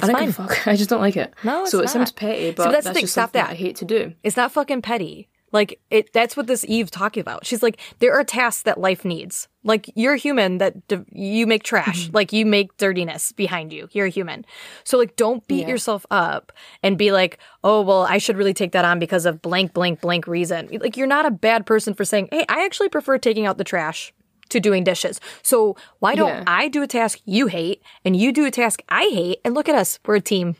I 0.00 0.06
don't 0.06 0.20
give 0.20 0.28
a 0.28 0.32
fuck. 0.32 0.66
I 0.68 0.76
just 0.76 0.90
don't 0.90 1.00
like 1.00 1.16
it. 1.16 1.34
No, 1.42 1.62
it's 1.62 1.72
so 1.72 1.78
it 1.78 1.84
not. 1.84 1.90
seems 1.90 2.12
petty, 2.12 2.52
but 2.52 2.70
that's 2.70 2.72
that's, 2.72 2.86
the 2.86 2.94
thing, 2.94 3.02
just 3.02 3.14
something 3.14 3.40
that. 3.40 3.50
I 3.50 3.54
hate 3.54 3.76
to 3.76 3.84
do. 3.84 4.12
It's 4.22 4.36
not 4.36 4.52
fucking 4.52 4.82
petty. 4.82 5.28
Like 5.52 5.80
it 5.90 6.12
that's 6.12 6.36
what 6.36 6.46
this 6.46 6.64
Eve 6.68 6.90
talking 6.90 7.20
about. 7.20 7.46
She's 7.46 7.62
like 7.62 7.80
there 8.00 8.12
are 8.14 8.24
tasks 8.24 8.62
that 8.64 8.78
life 8.78 9.04
needs. 9.04 9.48
Like 9.64 9.90
you're 9.94 10.16
human 10.16 10.58
that 10.58 10.86
d- 10.88 11.04
you 11.10 11.46
make 11.46 11.62
trash. 11.62 12.04
Mm-hmm. 12.06 12.14
like 12.16 12.32
you 12.32 12.44
make 12.46 12.76
dirtiness 12.76 13.32
behind 13.32 13.72
you. 13.72 13.88
You're 13.92 14.06
a 14.06 14.10
human. 14.10 14.44
So 14.84 14.98
like 14.98 15.16
don't 15.16 15.46
beat 15.48 15.62
Yeah. 15.62 15.68
yourself 15.68 16.04
up 16.10 16.52
and 16.82 16.96
be 16.98 17.12
like, 17.12 17.38
"Oh, 17.64 17.80
well, 17.82 18.02
I 18.02 18.18
should 18.18 18.36
really 18.36 18.54
take 18.54 18.72
that 18.72 18.84
on 18.84 18.98
because 18.98 19.26
of 19.26 19.40
blank 19.42 19.72
blank 19.72 20.00
blank 20.00 20.26
reason." 20.26 20.68
Like 20.80 20.96
you're 20.96 21.06
not 21.06 21.26
a 21.26 21.30
bad 21.30 21.66
person 21.66 21.94
for 21.94 22.04
saying, 22.04 22.28
"Hey, 22.30 22.44
I 22.48 22.64
actually 22.64 22.88
prefer 22.88 23.18
taking 23.18 23.46
out 23.46 23.58
the 23.58 23.64
trash." 23.64 24.12
To 24.52 24.60
doing 24.60 24.82
dishes. 24.82 25.20
So 25.42 25.76
why 25.98 26.14
don't 26.14 26.28
Yeah. 26.30 26.44
I 26.46 26.68
do 26.68 26.82
a 26.82 26.86
task 26.86 27.18
you 27.26 27.48
hate 27.48 27.82
and 28.02 28.16
you 28.16 28.32
do 28.32 28.46
a 28.46 28.50
task 28.50 28.80
I 28.88 29.02
hate 29.12 29.40
and 29.44 29.54
look 29.54 29.68
at 29.68 29.74
us. 29.74 29.98
We're 30.06 30.14
a 30.16 30.20
team. 30.22 30.56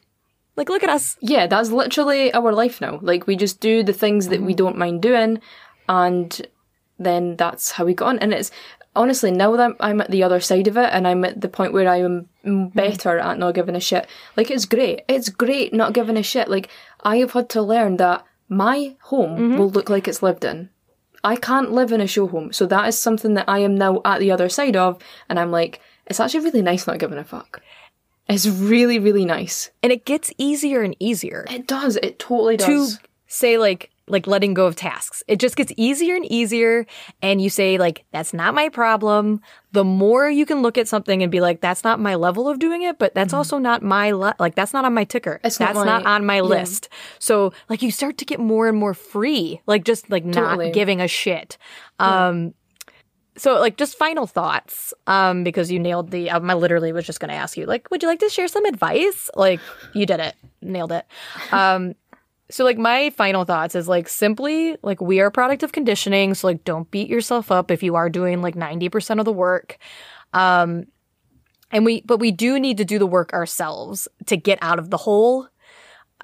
Like 0.59 0.68
look 0.68 0.82
at 0.82 0.90
us. 0.90 1.16
Yeah, 1.20 1.46
that's 1.46 1.70
literally 1.70 2.34
our 2.34 2.52
life 2.52 2.80
now. 2.80 2.98
Like 3.00 3.28
we 3.28 3.36
just 3.36 3.61
do 3.61 3.84
the 3.84 3.92
things 3.92 4.26
that 4.26 4.42
we 4.42 4.54
mm. 4.54 4.56
don't 4.56 4.76
mind 4.76 5.00
doing, 5.00 5.40
and 5.88 6.46
then 6.98 7.36
that's 7.36 7.70
how 7.70 7.84
we 7.84 7.94
got 7.94 8.09
on. 8.09 8.18
And 8.18 8.34
it's 8.34 8.50
honestly 8.96 9.30
now 9.30 9.54
that 9.54 9.76
I'm, 9.78 10.00
at 10.00 10.11
the 10.11 10.24
other 10.24 10.40
side 10.40 10.66
of 10.66 10.76
it, 10.76 10.90
and 10.92 11.06
I'm 11.06 11.24
at 11.24 11.40
the 11.40 11.48
point 11.48 11.72
where 11.72 11.88
I 11.88 11.98
am 11.98 12.28
mm. 12.44 12.74
better 12.74 13.20
at 13.20 13.38
not 13.38 13.54
giving 13.54 13.76
a 13.76 13.80
shit. 13.80 14.09
Like 14.36 14.50
it's 14.50 14.64
great. 14.64 15.02
It's 15.06 15.28
great 15.28 15.72
not 15.72 15.92
giving 15.92 16.16
a 16.16 16.24
shit. 16.24 16.48
Like 16.48 16.68
I 17.04 17.18
have 17.18 17.34
had 17.34 17.48
to 17.50 17.62
learn 17.62 17.96
that 17.98 18.24
my 18.48 18.96
home 19.02 19.38
mm-hmm. 19.38 19.59
will 19.59 19.70
look 19.70 19.88
like 19.88 20.09
it's 20.09 20.24
lived 20.24 20.44
in. 20.44 20.70
I 21.22 21.36
can't 21.36 21.70
live 21.70 21.92
in 21.92 22.00
a 22.00 22.09
show 22.09 22.26
home, 22.26 22.52
so 22.52 22.66
that 22.66 22.88
is 22.88 22.98
something 22.98 23.34
that 23.34 23.48
I 23.48 23.61
am 23.61 23.76
now 23.76 24.00
at 24.04 24.18
the 24.18 24.32
other 24.32 24.48
side 24.48 24.74
of, 24.74 25.00
and 25.28 25.38
I'm 25.38 25.52
like, 25.52 25.80
it's 26.06 26.18
actually 26.18 26.46
really 26.46 26.62
nice 26.62 26.88
not 26.88 26.98
giving 26.98 27.18
a 27.18 27.24
fuck. 27.24 27.62
It's 28.29 28.47
really, 28.47 28.99
really 28.99 29.24
nice. 29.24 29.70
And 29.83 29.91
it 29.93 30.05
gets 30.05 30.33
easier 30.39 30.83
and 30.83 30.95
easier. 31.01 31.47
It 31.51 31.66
does. 31.66 31.97
It 31.97 32.18
totally 32.18 32.57
does. 32.57 32.99
to 32.99 33.03
say 33.26 33.59
like 33.59 33.91
like 34.11 34.26
letting 34.26 34.55
go 34.55 34.66
of 34.66 34.74
tasks. 34.74 35.22
It 35.29 35.39
just 35.39 35.55
gets 35.55 35.70
easier 35.76 36.16
and 36.16 36.24
easier 36.33 36.87
and 37.20 37.43
you 37.43 37.51
say 37.51 37.76
like 37.76 38.05
that's 38.11 38.33
not 38.33 38.55
my 38.55 38.70
problem. 38.70 39.41
The 39.72 39.85
more 39.85 40.31
you 40.31 40.47
can 40.47 40.62
look 40.62 40.79
at 40.79 40.89
something 40.89 41.22
and 41.22 41.31
be 41.31 41.41
like 41.41 41.61
that's 41.61 41.85
not 41.85 42.01
my 42.01 42.14
level 42.14 42.49
of 42.49 42.59
doing 42.59 42.83
it, 42.83 42.99
but 42.99 43.14
that's 43.14 43.35
also 43.35 43.59
not 43.59 43.83
my 43.83 44.12
le- 44.12 44.35
like 44.39 44.55
that's 44.55 44.72
not 44.72 44.87
on 44.87 44.95
my 44.95 45.05
ticker. 45.05 45.41
It's 45.45 45.59
that's 45.59 45.74
not, 45.74 46.05
my- 46.05 46.11
on 46.11 46.24
my 46.24 46.37
yeah. 46.37 46.43
list. 46.43 46.89
So 47.18 47.53
like 47.68 47.83
you 47.83 47.91
start 47.91 48.16
to 48.18 48.24
get 48.24 48.41
more 48.41 48.66
and 48.66 48.79
more 48.79 48.95
free, 48.95 49.61
like 49.66 49.85
just 49.85 50.09
like 50.11 50.24
Totally. 50.31 50.66
not 50.66 50.74
giving 50.74 51.01
a 51.03 51.09
shit. 51.09 51.59
Um 51.99 52.55
so 53.39 53.59
like 53.59 53.76
just 53.76 53.97
final 53.97 54.26
thoughts 54.26 54.93
um 55.07 55.45
because 55.45 55.70
you 55.70 55.78
nailed 55.78 56.11
the 56.11 56.30
um, 56.30 56.51
I 56.51 56.55
literally 56.55 56.93
was 56.93 57.07
just 57.07 57.20
going 57.20 57.30
to 57.30 57.34
ask 57.36 57.57
you 57.57 57.66
like 57.66 57.91
would 57.91 58.03
you 58.03 58.09
like 58.09 58.20
to 58.20 58.28
share 58.28 58.49
some 58.49 58.64
advice? 58.64 59.30
Like 59.34 59.61
you 59.95 60.07
did 60.07 60.20
it. 60.20 60.34
Nailed 60.61 60.93
it. 60.93 61.07
Um 61.53 61.95
so 62.51 62.64
like 62.64 62.78
my 62.78 63.11
final 63.11 63.45
thoughts 63.45 63.74
is 63.74 63.89
like 63.89 64.09
simply 64.09 64.76
like 64.82 65.01
we 65.01 65.20
are 65.20 65.26
a 65.26 65.30
product 65.32 65.62
of 65.62 65.72
conditioning 65.72 66.34
so 66.34 66.47
like 66.47 66.64
don't 66.64 66.91
beat 66.91 67.09
yourself 67.09 67.51
up 67.51 67.70
if 67.70 67.82
you 67.82 67.95
are 67.95 68.09
doing 68.09 68.41
like 68.41 68.55
90% 68.55 69.18
of 69.18 69.24
the 69.24 69.32
work 69.32 69.78
um 70.32 70.86
and 71.70 71.84
we 71.84 72.01
but 72.03 72.18
we 72.18 72.30
do 72.30 72.59
need 72.59 72.78
to 72.78 72.84
do 72.84 72.99
the 72.99 73.07
work 73.07 73.32
ourselves 73.32 74.09
to 74.26 74.36
get 74.36 74.59
out 74.62 74.78
of 74.78 74.91
the 74.91 74.97
hole 74.97 75.49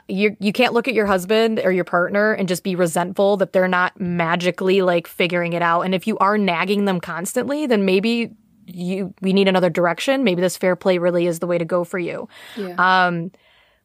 you 0.08 0.36
you 0.40 0.52
can't 0.52 0.72
look 0.74 0.88
at 0.88 0.94
your 0.94 1.06
husband 1.06 1.60
or 1.64 1.70
your 1.72 1.84
partner 1.84 2.32
and 2.32 2.48
just 2.48 2.62
be 2.64 2.74
resentful 2.74 3.36
that 3.38 3.52
they're 3.52 3.68
not 3.68 3.98
magically 4.00 4.82
like 4.82 5.06
figuring 5.06 5.52
it 5.52 5.62
out 5.62 5.82
and 5.82 5.94
if 5.94 6.06
you 6.06 6.18
are 6.18 6.36
nagging 6.36 6.84
them 6.84 7.00
constantly 7.00 7.66
then 7.66 7.84
maybe 7.84 8.30
you 8.66 9.14
we 9.20 9.32
need 9.32 9.46
another 9.48 9.70
direction 9.70 10.24
maybe 10.24 10.40
this 10.40 10.56
fair 10.56 10.74
play 10.76 10.98
really 10.98 11.26
is 11.26 11.38
the 11.38 11.46
way 11.46 11.58
to 11.58 11.64
go 11.64 11.84
for 11.84 11.98
you 11.98 12.28
Yeah. 12.56 12.74
um, 13.06 13.30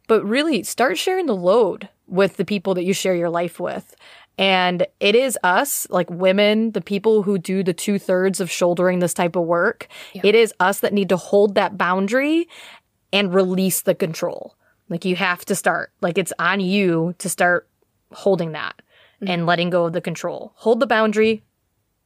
but 0.08 0.24
really 0.26 0.64
start 0.64 0.98
sharing 0.98 1.28
the 1.28 1.36
load 1.36 1.88
with 2.08 2.38
the 2.38 2.46
people 2.46 2.74
that 2.74 2.84
you 2.84 2.94
share 2.94 3.14
your 3.14 3.30
life 3.30 3.60
with. 3.60 3.96
And 4.40 4.88
it 5.00 5.14
is 5.14 5.38
us, 5.44 5.86
like 5.92 6.10
women, 6.10 6.72
the 6.72 6.82
people 6.82 7.22
who 7.22 7.38
do 7.38 7.62
the 7.62 7.74
two 7.74 8.00
thirds 8.00 8.40
of 8.40 8.50
shouldering 8.50 8.98
this 8.98 9.14
type 9.14 9.36
of 9.36 9.44
work. 9.44 9.88
It 10.24 10.34
is 10.34 10.52
us 10.60 10.80
that 10.80 10.94
need 10.94 11.10
to 11.10 11.18
hold 11.18 11.54
that 11.56 11.78
boundary 11.78 12.48
and 13.14 13.32
release 13.36 13.82
the 13.82 13.94
control. 13.94 14.56
Like 14.90 15.06
you 15.06 15.16
have 15.16 15.46
to 15.46 15.56
start, 15.56 15.92
like 16.02 16.18
it's 16.18 16.34
on 16.40 16.60
you 16.60 17.16
to 17.20 17.30
start 17.30 17.68
holding 18.12 18.54
that 18.54 18.82
and 19.22 19.30
mm-hmm. 19.30 19.46
letting 19.46 19.70
go 19.70 19.86
of 19.86 19.94
the 19.94 20.02
control. 20.02 20.52
Hold 20.56 20.80
the 20.80 20.88
boundary, 20.88 21.44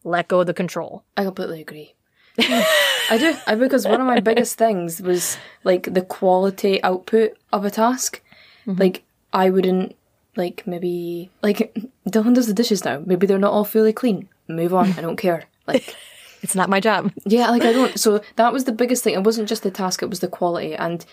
let 0.03 0.27
go 0.27 0.41
of 0.41 0.47
the 0.47 0.53
control. 0.53 1.03
I 1.15 1.23
completely 1.23 1.61
agree. 1.61 1.95
I 2.39 3.17
do. 3.17 3.35
I 3.45 3.55
because 3.55 3.85
one 3.87 4.01
of 4.01 4.07
my 4.07 4.19
biggest 4.19 4.57
things 4.57 5.01
was 5.01 5.37
like 5.63 5.93
the 5.93 6.01
quality 6.01 6.81
output 6.83 7.37
of 7.51 7.63
a 7.63 7.69
task. 7.69 8.21
Mm-hmm. 8.65 8.79
Like 8.79 9.03
I 9.31 9.49
wouldn't 9.49 9.95
like 10.35 10.65
maybe 10.65 11.29
like 11.41 11.75
Dylan 12.09 12.35
does 12.35 12.47
the 12.47 12.53
dishes 12.53 12.83
now. 12.83 13.01
Maybe 13.05 13.27
they're 13.27 13.37
not 13.37 13.53
all 13.53 13.65
fully 13.65 13.93
clean. 13.93 14.29
Move 14.47 14.73
on. 14.73 14.91
I 14.93 15.01
don't 15.01 15.17
care. 15.17 15.43
Like 15.67 15.95
It's 16.43 16.55
not 16.55 16.69
my 16.69 16.79
job. 16.79 17.11
yeah, 17.25 17.49
like 17.49 17.63
I 17.63 17.71
don't. 17.71 17.97
So 17.97 18.21
that 18.35 18.53
was 18.53 18.65
the 18.65 18.73
biggest 18.73 19.03
thing. 19.03 19.15
It 19.15 19.23
wasn't 19.23 19.49
just 19.49 19.63
the 19.63 19.71
task; 19.71 20.03
it 20.03 20.09
was 20.09 20.19
the 20.19 20.27
quality. 20.27 20.75
And 20.75 21.05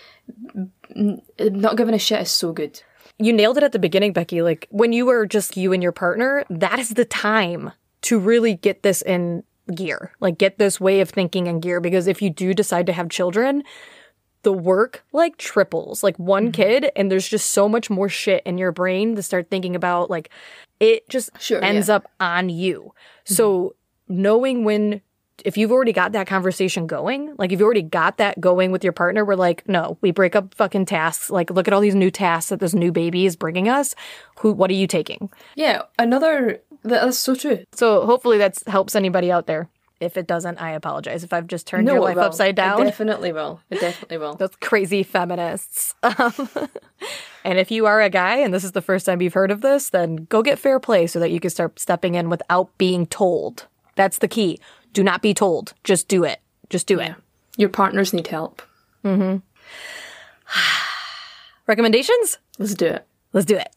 not 1.39 1.77
giving 1.77 1.95
a 1.95 1.99
shit 1.99 2.21
is 2.21 2.29
so 2.29 2.51
good. 2.51 2.83
You 3.17 3.33
nailed 3.33 3.57
it 3.57 3.63
at 3.63 3.71
the 3.71 3.79
beginning, 3.79 4.13
Becky. 4.13 4.41
Like 4.41 4.67
when 4.71 4.93
you 4.93 5.05
were 5.05 5.25
just 5.25 5.57
you 5.57 5.73
and 5.73 5.81
your 5.81 5.91
partner, 5.91 6.43
that 6.49 6.79
is 6.79 6.89
the 6.89 7.05
time 7.05 7.71
to 8.03 8.19
really 8.19 8.55
get 8.55 8.83
this 8.83 9.01
in 9.01 9.43
gear. 9.73 10.11
Like 10.19 10.37
get 10.37 10.57
this 10.57 10.81
way 10.81 10.99
of 10.99 11.09
thinking 11.09 11.47
in 11.47 11.59
gear. 11.59 11.79
Because 11.79 12.07
if 12.07 12.21
you 12.21 12.29
do 12.29 12.53
decide 12.53 12.85
to 12.87 12.93
have 12.93 13.09
children, 13.09 13.63
the 14.43 14.53
work 14.53 15.03
like 15.13 15.37
triples. 15.37 16.03
Like 16.03 16.17
one 16.17 16.51
mm-hmm. 16.51 16.61
kid, 16.61 16.91
and 16.95 17.11
there's 17.11 17.27
just 17.27 17.51
so 17.51 17.69
much 17.69 17.89
more 17.89 18.09
shit 18.09 18.43
in 18.45 18.57
your 18.57 18.71
brain 18.71 19.15
to 19.15 19.23
start 19.23 19.49
thinking 19.49 19.75
about. 19.75 20.09
Like 20.09 20.29
it 20.79 21.07
just 21.09 21.29
Sure, 21.39 21.63
ends 21.63 21.89
up 21.89 22.09
on 22.19 22.49
you. 22.49 22.93
Mm-hmm. 23.25 23.33
So 23.33 23.75
knowing 24.07 24.63
when 24.63 25.01
if 25.45 25.57
you've 25.57 25.71
already 25.71 25.93
got 25.93 26.11
that 26.13 26.27
conversation 26.27 26.87
going, 26.87 27.33
like 27.37 27.51
if 27.51 27.59
you've 27.59 27.65
already 27.65 27.81
got 27.81 28.17
that 28.17 28.39
going 28.39 28.71
with 28.71 28.83
your 28.83 28.93
partner, 28.93 29.25
we're 29.25 29.35
like, 29.35 29.67
no, 29.67 29.97
we 30.01 30.11
break 30.11 30.35
up 30.35 30.53
fucking 30.55 30.85
tasks. 30.85 31.29
Like, 31.29 31.49
look 31.49 31.67
at 31.67 31.73
all 31.73 31.81
these 31.81 31.95
new 31.95 32.11
tasks 32.11 32.49
that 32.49 32.59
this 32.59 32.73
new 32.73 32.91
baby 32.91 33.25
is 33.25 33.35
bringing 33.35 33.69
us. 33.69 33.95
Who, 34.39 34.53
what 34.53 34.69
are 34.69 34.75
you 34.75 34.87
taking? 34.87 35.29
Yeah, 35.55 35.83
another. 35.99 36.61
That's 36.83 37.17
so 37.17 37.35
true. 37.35 37.65
So 37.73 38.05
hopefully 38.05 38.37
that 38.39 38.57
helps 38.67 38.95
anybody 38.95 39.31
out 39.31 39.47
there. 39.47 39.69
If 39.99 40.17
it 40.17 40.25
doesn't, 40.25 40.57
I 40.57 40.71
apologize. 40.71 41.23
If 41.23 41.31
I've 41.31 41.45
just 41.45 41.67
turned 41.67 41.87
your 41.87 41.99
life 41.99 42.17
upside 42.17 42.51
It 42.51 42.55
down, 42.55 42.83
definitely 42.85 43.31
will. 43.31 43.61
It 43.69 43.79
definitely 43.79 44.17
will. 44.17 44.35
those 44.39 44.55
crazy 44.59 45.03
feminists. 45.03 45.95
Um, 46.03 46.49
and 47.43 47.57
if 47.57 47.71
you 47.71 47.87
are 47.87 48.01
a 48.01 48.09
guy 48.09 48.37
and 48.37 48.53
this 48.53 48.63
is 48.63 48.73
the 48.73 48.81
first 48.81 49.05
time 49.05 49.21
you've 49.21 49.33
heard 49.33 49.49
of 49.49 49.61
this, 49.61 49.89
then 49.89 50.27
go 50.29 50.43
get 50.43 50.59
fair 50.59 50.79
play 50.79 51.07
so 51.07 51.19
that 51.19 51.31
you 51.31 51.39
can 51.39 51.49
start 51.49 51.79
stepping 51.79 52.13
in 52.13 52.29
without 52.29 52.75
being 52.77 53.07
told. 53.07 53.67
That's 53.95 54.19
the 54.19 54.27
key. 54.27 54.59
Do 54.93 55.03
not 55.03 55.21
be 55.21 55.33
told. 55.33 55.73
Just 55.83 56.07
do 56.07 56.23
it. 56.23 56.39
Just 56.69 56.87
do 56.87 56.99
it. 56.99 57.13
Your 57.57 57.69
partners 57.69 58.13
need 58.13 58.27
help. 58.27 58.61
Mm-hmm. 59.05 59.37
Recommendations? 61.67 62.37
Let's 62.59 62.75
do 62.75 62.87
it. 62.87 63.07
Let's 63.33 63.45
do 63.45 63.55
it. 63.55 63.69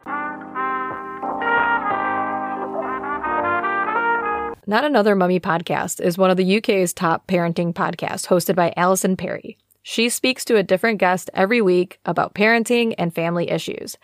Not 4.66 4.84
Another 4.84 5.14
Mummy 5.14 5.40
podcast 5.40 6.00
is 6.00 6.16
one 6.16 6.30
of 6.30 6.36
the 6.38 6.56
UK's 6.56 6.92
top 6.92 7.26
parenting 7.26 7.74
podcasts 7.74 8.26
hosted 8.26 8.56
by 8.56 8.72
Alison 8.76 9.16
Perry. 9.16 9.58
She 9.82 10.08
speaks 10.08 10.44
to 10.46 10.56
a 10.56 10.62
different 10.62 10.98
guest 10.98 11.28
every 11.34 11.60
week 11.60 11.98
about 12.06 12.34
parenting 12.34 12.94
and 12.96 13.14
family 13.14 13.50
issues. 13.50 13.98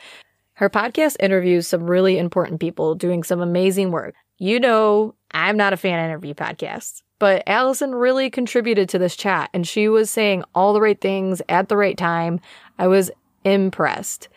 Her 0.53 0.69
podcast 0.69 1.17
interviews 1.19 1.67
some 1.67 1.91
really 1.91 2.19
important 2.19 2.61
people 2.61 2.95
doing 2.95 3.23
some 3.23 3.41
amazing 3.41 3.91
work. 3.91 4.15
You 4.37 4.61
know, 4.61 5.15
I'm 5.33 5.57
not 5.57 5.73
a 5.73 5.77
fan 5.77 5.99
of 5.99 6.05
interview 6.05 6.35
podcasts, 6.35 7.03
but 7.19 7.43
Alison 7.47 7.95
really 7.95 8.31
contributed 8.31 8.89
to 8.91 8.99
this 8.99 9.17
chat 9.17 9.51
and 9.53 9.67
she 9.67 9.89
was 9.89 10.11
saying 10.11 10.45
all 10.55 10.73
the 10.73 10.81
right 10.81 11.01
things 11.01 11.43
at 11.49 11.69
the 11.69 11.77
right 11.77 11.97
time. 11.97 12.41
I 12.79 12.87
was 12.87 13.11
impressed. 13.45 14.29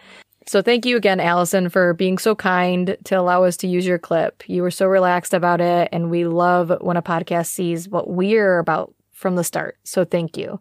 So 0.46 0.62
thank 0.62 0.86
you 0.86 0.98
again, 0.98 1.20
Alison, 1.20 1.70
for 1.70 1.94
being 1.94 2.18
so 2.18 2.36
kind 2.36 2.98
to 3.06 3.16
allow 3.16 3.44
us 3.44 3.56
to 3.58 3.68
use 3.68 3.86
your 3.86 4.00
clip. 4.00 4.44
You 4.48 4.62
were 4.62 4.72
so 4.72 4.88
relaxed 4.88 5.34
about 5.34 5.62
it, 5.62 5.88
and 5.92 6.12
we 6.12 6.26
love 6.26 6.72
when 6.82 6.98
a 6.98 7.02
podcast 7.02 7.48
sees 7.48 7.88
what 7.88 8.10
we're 8.10 8.60
about 8.60 8.94
from 9.12 9.36
the 9.36 9.44
start. 9.44 9.78
So 9.84 10.04
thank 10.04 10.36
you. 10.36 10.60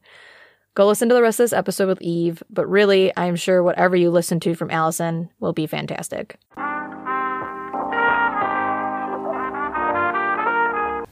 Go 0.75 0.87
listen 0.87 1.09
to 1.09 1.15
the 1.15 1.23
rest 1.23 1.41
of 1.41 1.45
this 1.45 1.53
episode 1.53 1.89
with 1.89 2.01
Eve, 2.01 2.43
but 2.49 2.67
really, 2.67 3.13
I'm 3.17 3.37
sure 3.37 3.63
whatever 3.63 3.97
you 3.97 4.11
listen 4.11 4.41
to 4.41 4.55
from 4.55 4.71
Allison 4.71 5.29
will 5.41 5.53
be 5.53 5.67
fantastic. 5.67 6.39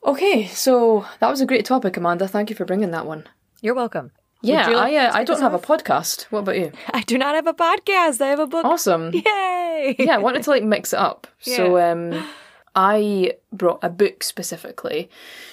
Okay, 0.04 0.46
so 0.46 1.04
that 1.20 1.28
was 1.28 1.40
a 1.40 1.46
great 1.46 1.64
topic, 1.64 1.96
Amanda. 1.96 2.26
Thank 2.26 2.50
you 2.50 2.56
for 2.56 2.64
bringing 2.64 2.90
that 2.92 3.06
one. 3.06 3.24
You're 3.60 3.74
welcome. 3.74 4.12
Yeah, 4.42 4.68
like 4.68 4.94
I 4.94 4.96
uh, 4.96 5.12
I 5.12 5.24
don't 5.24 5.40
have 5.40 5.52
a 5.52 5.58
podcast. 5.58 6.22
What 6.24 6.40
about 6.40 6.56
you? 6.58 6.72
I 6.94 7.02
do 7.02 7.18
not 7.18 7.34
have 7.34 7.46
a 7.46 7.52
podcast. 7.52 8.22
I 8.22 8.28
have 8.28 8.38
a 8.38 8.46
book. 8.46 8.64
Awesome. 8.64 9.12
Yay! 9.14 9.96
yeah, 9.98 10.14
I 10.14 10.18
wanted 10.18 10.42
to 10.44 10.50
like 10.50 10.62
mix 10.62 10.92
it 10.94 10.98
up. 10.98 11.26
So 11.40 11.78
um 11.78 12.26
I 12.74 13.32
brought 13.52 13.80
a 13.82 13.90
book 13.90 14.22
specifically. 14.22 15.10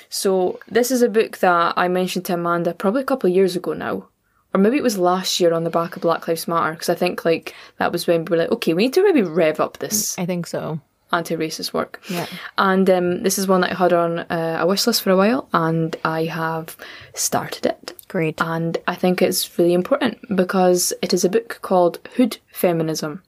So 0.10 0.60
this 0.70 0.92
is 0.92 1.02
a 1.02 1.10
book 1.10 1.40
that 1.40 1.74
I 1.76 1.88
mentioned 1.90 2.26
to 2.26 2.36
Amanda 2.36 2.74
probably 2.74 3.02
a 3.02 3.06
couple 3.06 3.30
of 3.30 3.36
years 3.36 3.56
ago 3.56 3.74
now. 3.74 4.08
Or 4.54 4.62
maybe 4.62 4.78
it 4.78 4.84
was 4.84 4.98
last 4.98 5.40
year 5.42 5.54
on 5.54 5.66
the 5.66 5.70
back 5.70 5.98
of 5.98 6.02
Black 6.02 6.26
Lives 6.28 6.48
Matter, 6.48 6.72
because 6.72 6.88
I 6.90 6.96
think 6.96 7.26
like 7.26 7.54
that 7.80 7.92
was 7.92 8.08
when 8.08 8.24
we 8.24 8.30
were 8.32 8.44
like, 8.44 8.52
okay, 8.52 8.74
we 8.74 8.84
need 8.84 8.94
to 8.94 9.04
maybe 9.04 9.22
rev 9.22 9.60
up 9.60 9.80
this 9.80 10.18
I 10.18 10.26
think 10.26 10.48
so. 10.48 10.80
Anti-racist 11.12 11.74
work. 11.74 12.02
Yeah. 12.10 12.26
And 12.58 12.90
um, 12.90 13.24
this 13.24 13.38
is 13.38 13.48
one 13.48 13.62
that 13.62 13.72
I 13.72 13.76
had 13.76 13.94
on 13.94 14.20
uh, 14.20 14.58
a 14.60 14.68
wish 14.68 14.86
list 14.86 15.02
for 15.02 15.12
a 15.12 15.18
while, 15.18 15.48
and 15.54 15.96
I 16.04 16.26
have 16.26 16.76
started 17.14 17.66
it. 17.66 17.94
Great. 18.08 18.42
And 18.42 18.78
I 18.88 18.96
think 18.96 19.22
it's 19.22 19.58
really 19.58 19.74
important 19.74 20.20
because 20.36 20.94
it 21.02 21.14
is 21.14 21.24
a 21.24 21.30
book 21.30 21.60
called 21.62 22.00
Hood 22.16 22.38
Feminism. 22.52 23.24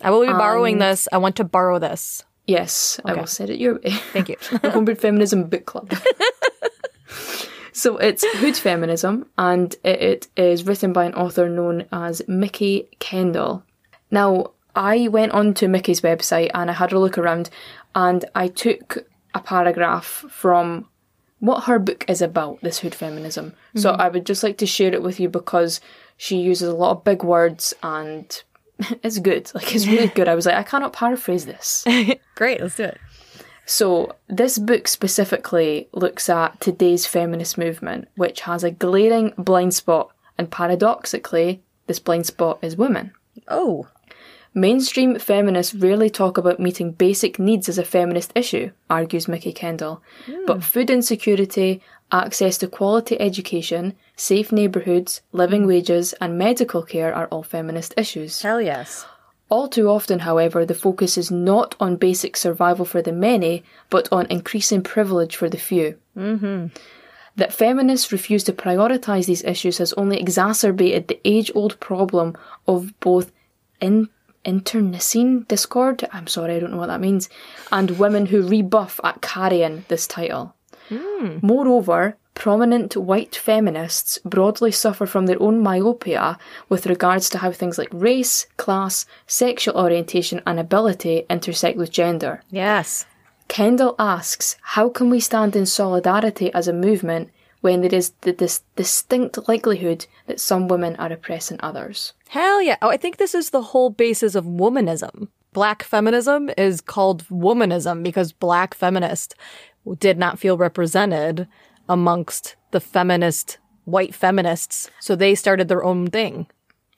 I 0.00 0.10
will 0.10 0.26
be 0.26 0.32
borrowing 0.32 0.78
this. 0.78 1.08
I 1.12 1.18
want 1.18 1.36
to 1.36 1.44
borrow 1.44 1.78
this. 1.78 2.24
Yes, 2.46 3.00
I 3.04 3.14
will 3.14 3.26
set 3.26 3.50
it 3.50 3.58
your 3.58 3.74
way. 3.74 3.90
Thank 4.12 4.28
you. 4.28 4.36
the 4.62 4.70
Homebrew 4.70 4.94
Feminism 4.94 5.44
Book 5.44 5.66
Club. 5.66 5.92
so 7.72 7.96
it's 7.96 8.24
Hood 8.36 8.56
Feminism, 8.56 9.26
and 9.36 9.74
it, 9.82 10.28
it 10.36 10.42
is 10.44 10.64
written 10.64 10.92
by 10.92 11.06
an 11.06 11.14
author 11.14 11.48
known 11.48 11.86
as 11.90 12.22
Mikki 12.28 12.88
Kendall. 13.00 13.64
Now, 14.12 14.52
I 14.76 15.08
went 15.08 15.32
onto 15.32 15.66
Mikki's 15.66 16.02
website 16.02 16.50
and 16.54 16.70
I 16.70 16.74
had 16.74 16.92
a 16.92 16.98
look 16.98 17.18
around, 17.18 17.50
and 17.94 18.24
I 18.34 18.48
took 18.48 19.06
a 19.34 19.40
paragraph 19.40 20.24
from 20.28 20.86
what 21.40 21.64
her 21.64 21.78
book 21.78 22.04
is 22.08 22.22
about, 22.22 22.60
this 22.62 22.78
Hood 22.78 22.94
Feminism. 22.94 23.54
So 23.74 23.90
mm-hmm. 23.90 24.00
I 24.00 24.08
would 24.08 24.26
just 24.26 24.42
like 24.42 24.58
to 24.58 24.66
share 24.66 24.94
it 24.94 25.02
with 25.02 25.18
you 25.18 25.28
because 25.28 25.80
she 26.16 26.38
uses 26.38 26.68
a 26.68 26.74
lot 26.74 26.92
of 26.92 27.04
big 27.04 27.22
words 27.22 27.74
and 27.82 28.42
it's 29.02 29.18
good. 29.18 29.50
Like, 29.54 29.74
it's 29.74 29.86
really 29.86 30.08
good. 30.08 30.28
I 30.28 30.34
was 30.34 30.46
like, 30.46 30.56
I 30.56 30.62
cannot 30.62 30.92
paraphrase 30.92 31.46
this. 31.46 31.84
Great. 32.34 32.60
Let's 32.60 32.76
do 32.76 32.84
it. 32.84 32.98
So, 33.68 34.14
this 34.28 34.58
book 34.58 34.86
specifically 34.86 35.88
looks 35.92 36.28
at 36.28 36.60
today's 36.60 37.04
feminist 37.04 37.58
movement, 37.58 38.06
which 38.14 38.42
has 38.42 38.62
a 38.62 38.70
glaring 38.70 39.32
blind 39.36 39.74
spot, 39.74 40.12
and 40.38 40.48
paradoxically, 40.48 41.62
this 41.88 41.98
blind 41.98 42.26
spot 42.26 42.60
is 42.62 42.76
women. 42.76 43.12
Oh. 43.48 43.88
Mainstream 44.56 45.18
feminists 45.18 45.74
rarely 45.74 46.08
talk 46.08 46.38
about 46.38 46.58
meeting 46.58 46.92
basic 46.92 47.38
needs 47.38 47.68
as 47.68 47.76
a 47.76 47.84
feminist 47.84 48.32
issue, 48.34 48.70
argues 48.88 49.28
Mikki 49.28 49.52
Kendall. 49.52 50.02
But 50.46 50.64
food 50.64 50.88
insecurity, 50.88 51.82
access 52.10 52.56
to 52.58 52.66
quality 52.66 53.20
education, 53.20 53.92
safe 54.16 54.50
neighbourhoods, 54.52 55.20
living 55.30 55.66
wages, 55.66 56.14
and 56.22 56.38
medical 56.38 56.82
care 56.82 57.14
are 57.14 57.26
all 57.26 57.42
feminist 57.42 57.92
issues. 57.98 58.40
Hell 58.40 58.62
yes. 58.62 59.04
All 59.50 59.68
too 59.68 59.90
often, 59.90 60.20
however, 60.20 60.64
the 60.64 60.74
focus 60.74 61.18
is 61.18 61.30
not 61.30 61.74
on 61.78 61.96
basic 61.96 62.34
survival 62.34 62.86
for 62.86 63.02
the 63.02 63.12
many, 63.12 63.62
but 63.90 64.08
on 64.10 64.24
increasing 64.30 64.82
privilege 64.82 65.36
for 65.36 65.50
the 65.50 65.58
few. 65.58 65.98
Mm-hmm. 66.16 66.68
That 67.36 67.52
feminists 67.52 68.10
refuse 68.10 68.42
to 68.44 68.54
prioritise 68.54 69.26
these 69.26 69.44
issues 69.44 69.76
has 69.76 69.92
only 69.92 70.18
exacerbated 70.18 71.08
the 71.08 71.20
age 71.26 71.52
old 71.54 71.78
problem 71.78 72.38
of 72.66 72.98
both 73.00 73.32
in- 73.82 74.08
internecine 74.46 75.44
discord, 75.48 76.08
I'm 76.12 76.26
sorry, 76.26 76.54
I 76.54 76.60
don't 76.60 76.70
know 76.70 76.78
what 76.78 76.86
that 76.86 77.00
means, 77.00 77.28
and 77.70 77.98
women 77.98 78.26
who 78.26 78.46
rebuff 78.46 79.00
at 79.04 79.20
carrying 79.20 79.84
this 79.88 80.06
title. 80.06 80.54
Hmm. 80.88 81.38
Moreover, 81.42 82.16
prominent 82.34 82.96
white 82.96 83.34
feminists 83.34 84.18
broadly 84.24 84.70
suffer 84.70 85.06
from 85.06 85.26
their 85.26 85.42
own 85.42 85.60
myopia 85.60 86.38
with 86.68 86.86
regards 86.86 87.28
to 87.30 87.38
how 87.38 87.50
things 87.50 87.76
like 87.76 87.88
race, 87.92 88.46
class, 88.56 89.04
sexual 89.26 89.76
orientation, 89.76 90.40
and 90.46 90.60
ability 90.60 91.24
intersect 91.28 91.76
with 91.76 91.90
gender. 91.90 92.42
Yes. 92.50 93.06
Kendall 93.48 93.94
asks, 93.98 94.56
how 94.60 94.88
can 94.88 95.10
we 95.10 95.20
stand 95.20 95.56
in 95.56 95.66
solidarity 95.66 96.52
as 96.52 96.68
a 96.68 96.72
movement 96.72 97.30
when 97.60 97.80
there 97.80 97.94
is 97.94 98.10
the 98.20 98.32
dis- 98.32 98.62
distinct 98.76 99.48
likelihood 99.48 100.06
that 100.26 100.40
some 100.40 100.68
women 100.68 100.96
are 100.96 101.12
oppressing 101.12 101.58
others. 101.62 102.12
Hell 102.28 102.60
yeah. 102.62 102.76
Oh, 102.82 102.90
I 102.90 102.96
think 102.96 103.16
this 103.16 103.34
is 103.34 103.50
the 103.50 103.62
whole 103.62 103.90
basis 103.90 104.34
of 104.34 104.44
womanism. 104.44 105.28
Black 105.52 105.82
feminism 105.82 106.50
is 106.58 106.80
called 106.80 107.26
womanism 107.28 108.02
because 108.02 108.32
black 108.32 108.74
feminists 108.74 109.34
did 109.98 110.18
not 110.18 110.38
feel 110.38 110.58
represented 110.58 111.48
amongst 111.88 112.56
the 112.72 112.80
feminist 112.80 113.58
white 113.84 114.14
feminists. 114.14 114.90
So 115.00 115.16
they 115.16 115.34
started 115.34 115.68
their 115.68 115.84
own 115.84 116.08
thing. 116.08 116.46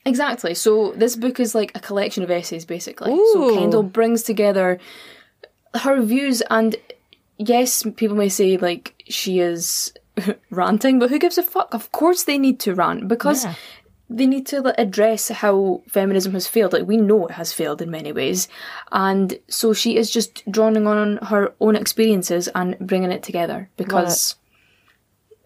Exactly. 0.05 0.53
So 0.55 0.91
this 0.93 1.15
book 1.15 1.39
is 1.39 1.53
like 1.53 1.71
a 1.75 1.79
collection 1.79 2.23
of 2.23 2.31
essays, 2.31 2.65
basically. 2.65 3.15
So 3.33 3.55
Kendall 3.55 3.83
brings 3.83 4.23
together 4.23 4.79
her 5.75 6.01
views, 6.01 6.41
and 6.49 6.75
yes, 7.37 7.83
people 7.95 8.17
may 8.17 8.29
say 8.29 8.57
like 8.57 9.03
she 9.07 9.39
is 9.39 9.93
ranting, 10.51 10.99
but 10.99 11.09
who 11.09 11.19
gives 11.19 11.37
a 11.37 11.43
fuck? 11.43 11.73
Of 11.73 11.91
course, 11.91 12.23
they 12.23 12.37
need 12.37 12.59
to 12.61 12.73
rant 12.75 13.07
because 13.07 13.45
Yeah. 13.45 13.53
they 14.09 14.25
need 14.27 14.45
to 14.47 14.61
like, 14.61 14.75
address 14.77 15.29
how 15.29 15.81
feminism 15.87 16.33
has 16.33 16.47
failed. 16.47 16.73
Like 16.73 16.87
we 16.87 16.97
know 16.97 17.27
it 17.27 17.31
has 17.33 17.53
failed 17.53 17.81
in 17.81 17.91
many 17.91 18.11
ways, 18.11 18.47
and 18.91 19.39
so 19.47 19.73
she 19.73 19.95
is 19.97 20.09
just 20.09 20.43
drawing 20.51 20.87
on 20.87 21.17
her 21.27 21.53
own 21.59 21.75
experiences 21.75 22.47
and 22.55 22.77
bringing 22.79 23.11
it 23.11 23.23
together 23.23 23.69
because 23.77 24.35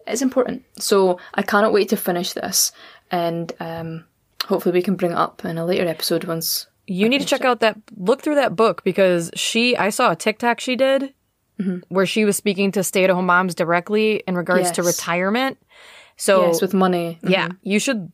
it's 0.06 0.22
important. 0.22 0.62
So 0.78 1.18
I 1.34 1.42
cannot 1.42 1.72
wait 1.72 1.88
to 1.90 1.96
finish 1.96 2.32
this, 2.32 2.72
and 3.10 3.52
um, 3.60 4.04
hopefully 4.46 4.72
we 4.72 4.82
can 4.82 4.96
bring 4.96 5.12
it 5.12 5.18
up 5.18 5.44
in 5.44 5.58
a 5.58 5.64
later 5.64 5.86
episode 5.86 6.24
once. 6.24 6.66
You 6.86 7.08
need 7.08 7.20
to 7.22 7.26
check 7.26 7.44
out 7.46 7.60
that 7.60 7.78
look 7.96 8.20
through 8.20 8.34
that 8.34 8.56
book 8.56 8.84
because 8.84 9.30
she 9.34 9.74
I 9.76 9.88
saw 9.88 10.10
a 10.12 10.16
TikTok 10.16 10.60
she 10.60 10.76
did 10.76 11.14
Mm-hmm. 11.60 11.78
where 11.88 12.04
she 12.04 12.24
was 12.24 12.36
speaking 12.36 12.72
to 12.72 12.82
stay-at-home 12.82 13.26
moms 13.26 13.54
directly 13.54 14.24
in 14.26 14.34
regards 14.34 14.72
to 14.72 14.82
Yes. 14.82 14.96
retirement. 14.96 15.56
So 16.16 16.46
yes, 16.46 16.60
with 16.60 16.74
money. 16.74 17.16
Mm-hmm. 17.22 17.30
yeah, 17.30 17.48
you 17.62 17.78
should 17.78 18.10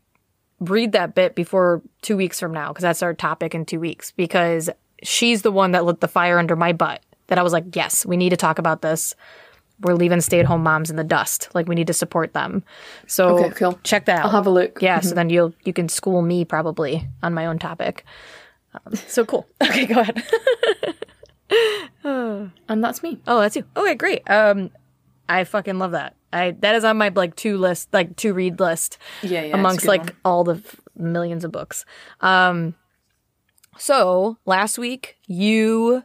read 0.61 0.93
that 0.93 1.15
bit 1.15 1.35
before 1.35 1.81
2 2.03 2.19
weeks 2.19 2.39
from 2.39 2.53
now 2.53 2.69
because 2.69 2.83
that's 2.83 3.03
our 3.03 3.15
topic 3.15 3.55
in 3.55 3.65
2 3.65 3.81
weeks 3.81 4.13
because 4.13 4.69
she's 5.03 5.41
the 5.41 5.51
one 5.51 5.71
that 5.73 5.87
lit 5.87 6.01
the 6.01 6.09
fire 6.09 6.39
under 6.39 6.55
my 6.55 6.73
butt 6.75 7.01
that 7.29 7.39
I 7.39 7.43
was 7.43 7.55
like, 7.55 7.75
"Yes, 7.75 8.05
we 8.05 8.19
need 8.19 8.29
to 8.31 8.37
talk 8.37 8.59
about 8.59 8.83
this." 8.83 9.15
We're 9.81 9.95
leaving 9.95 10.21
stay-at-home 10.21 10.63
moms 10.63 10.91
in 10.91 10.97
the 10.97 11.05
dust. 11.05 11.49
Like 11.55 11.67
we 11.67 11.75
need 11.75 11.87
to 11.87 11.95
support 11.95 12.35
them. 12.35 12.63
So 13.07 13.39
Okay, 13.39 13.51
cool. 13.55 13.79
check 13.85 14.05
that 14.05 14.19
out. 14.19 14.25
I'll 14.27 14.31
have 14.33 14.47
a 14.47 14.51
look. 14.51 14.83
Yeah, 14.83 15.01
so 15.01 15.07
mm-hmm. 15.09 15.15
then 15.17 15.31
you'll 15.31 15.55
you 15.65 15.73
can 15.73 15.89
school 15.89 16.21
me 16.21 16.45
probably 16.45 17.09
on 17.23 17.33
my 17.33 17.47
own 17.47 17.59
topic. 17.59 18.05
Um, 18.75 18.95
so 18.97 19.25
cool. 19.25 19.47
Okay, 19.63 19.87
go 19.87 20.01
ahead. 20.01 20.23
And 22.05 22.85
that's 22.85 23.03
me. 23.03 23.21
Oh, 23.27 23.41
that's 23.41 23.57
you. 23.57 23.65
Okay, 23.77 23.95
great. 23.95 24.29
Um, 24.31 24.71
I 25.29 25.45
fucking 25.45 25.79
love 25.79 25.93
that. 25.93 26.17
I 26.33 26.53
that 26.61 26.75
is 26.75 26.85
on 26.85 26.97
my 26.97 27.09
like 27.09 27.37
two 27.37 27.59
list, 27.59 27.89
like 27.93 28.17
two 28.17 28.33
read 28.33 28.61
list. 28.61 28.99
Yeah, 29.23 29.43
yeah, 29.43 29.55
amongst 29.55 29.87
like 29.87 30.01
one. 30.01 30.13
all 30.25 30.45
the 30.45 30.55
f- 30.55 30.81
millions 30.97 31.45
of 31.45 31.53
books. 31.53 31.85
Um, 32.21 32.75
so 33.79 34.39
last 34.47 34.79
week 34.79 35.17
you 35.27 36.05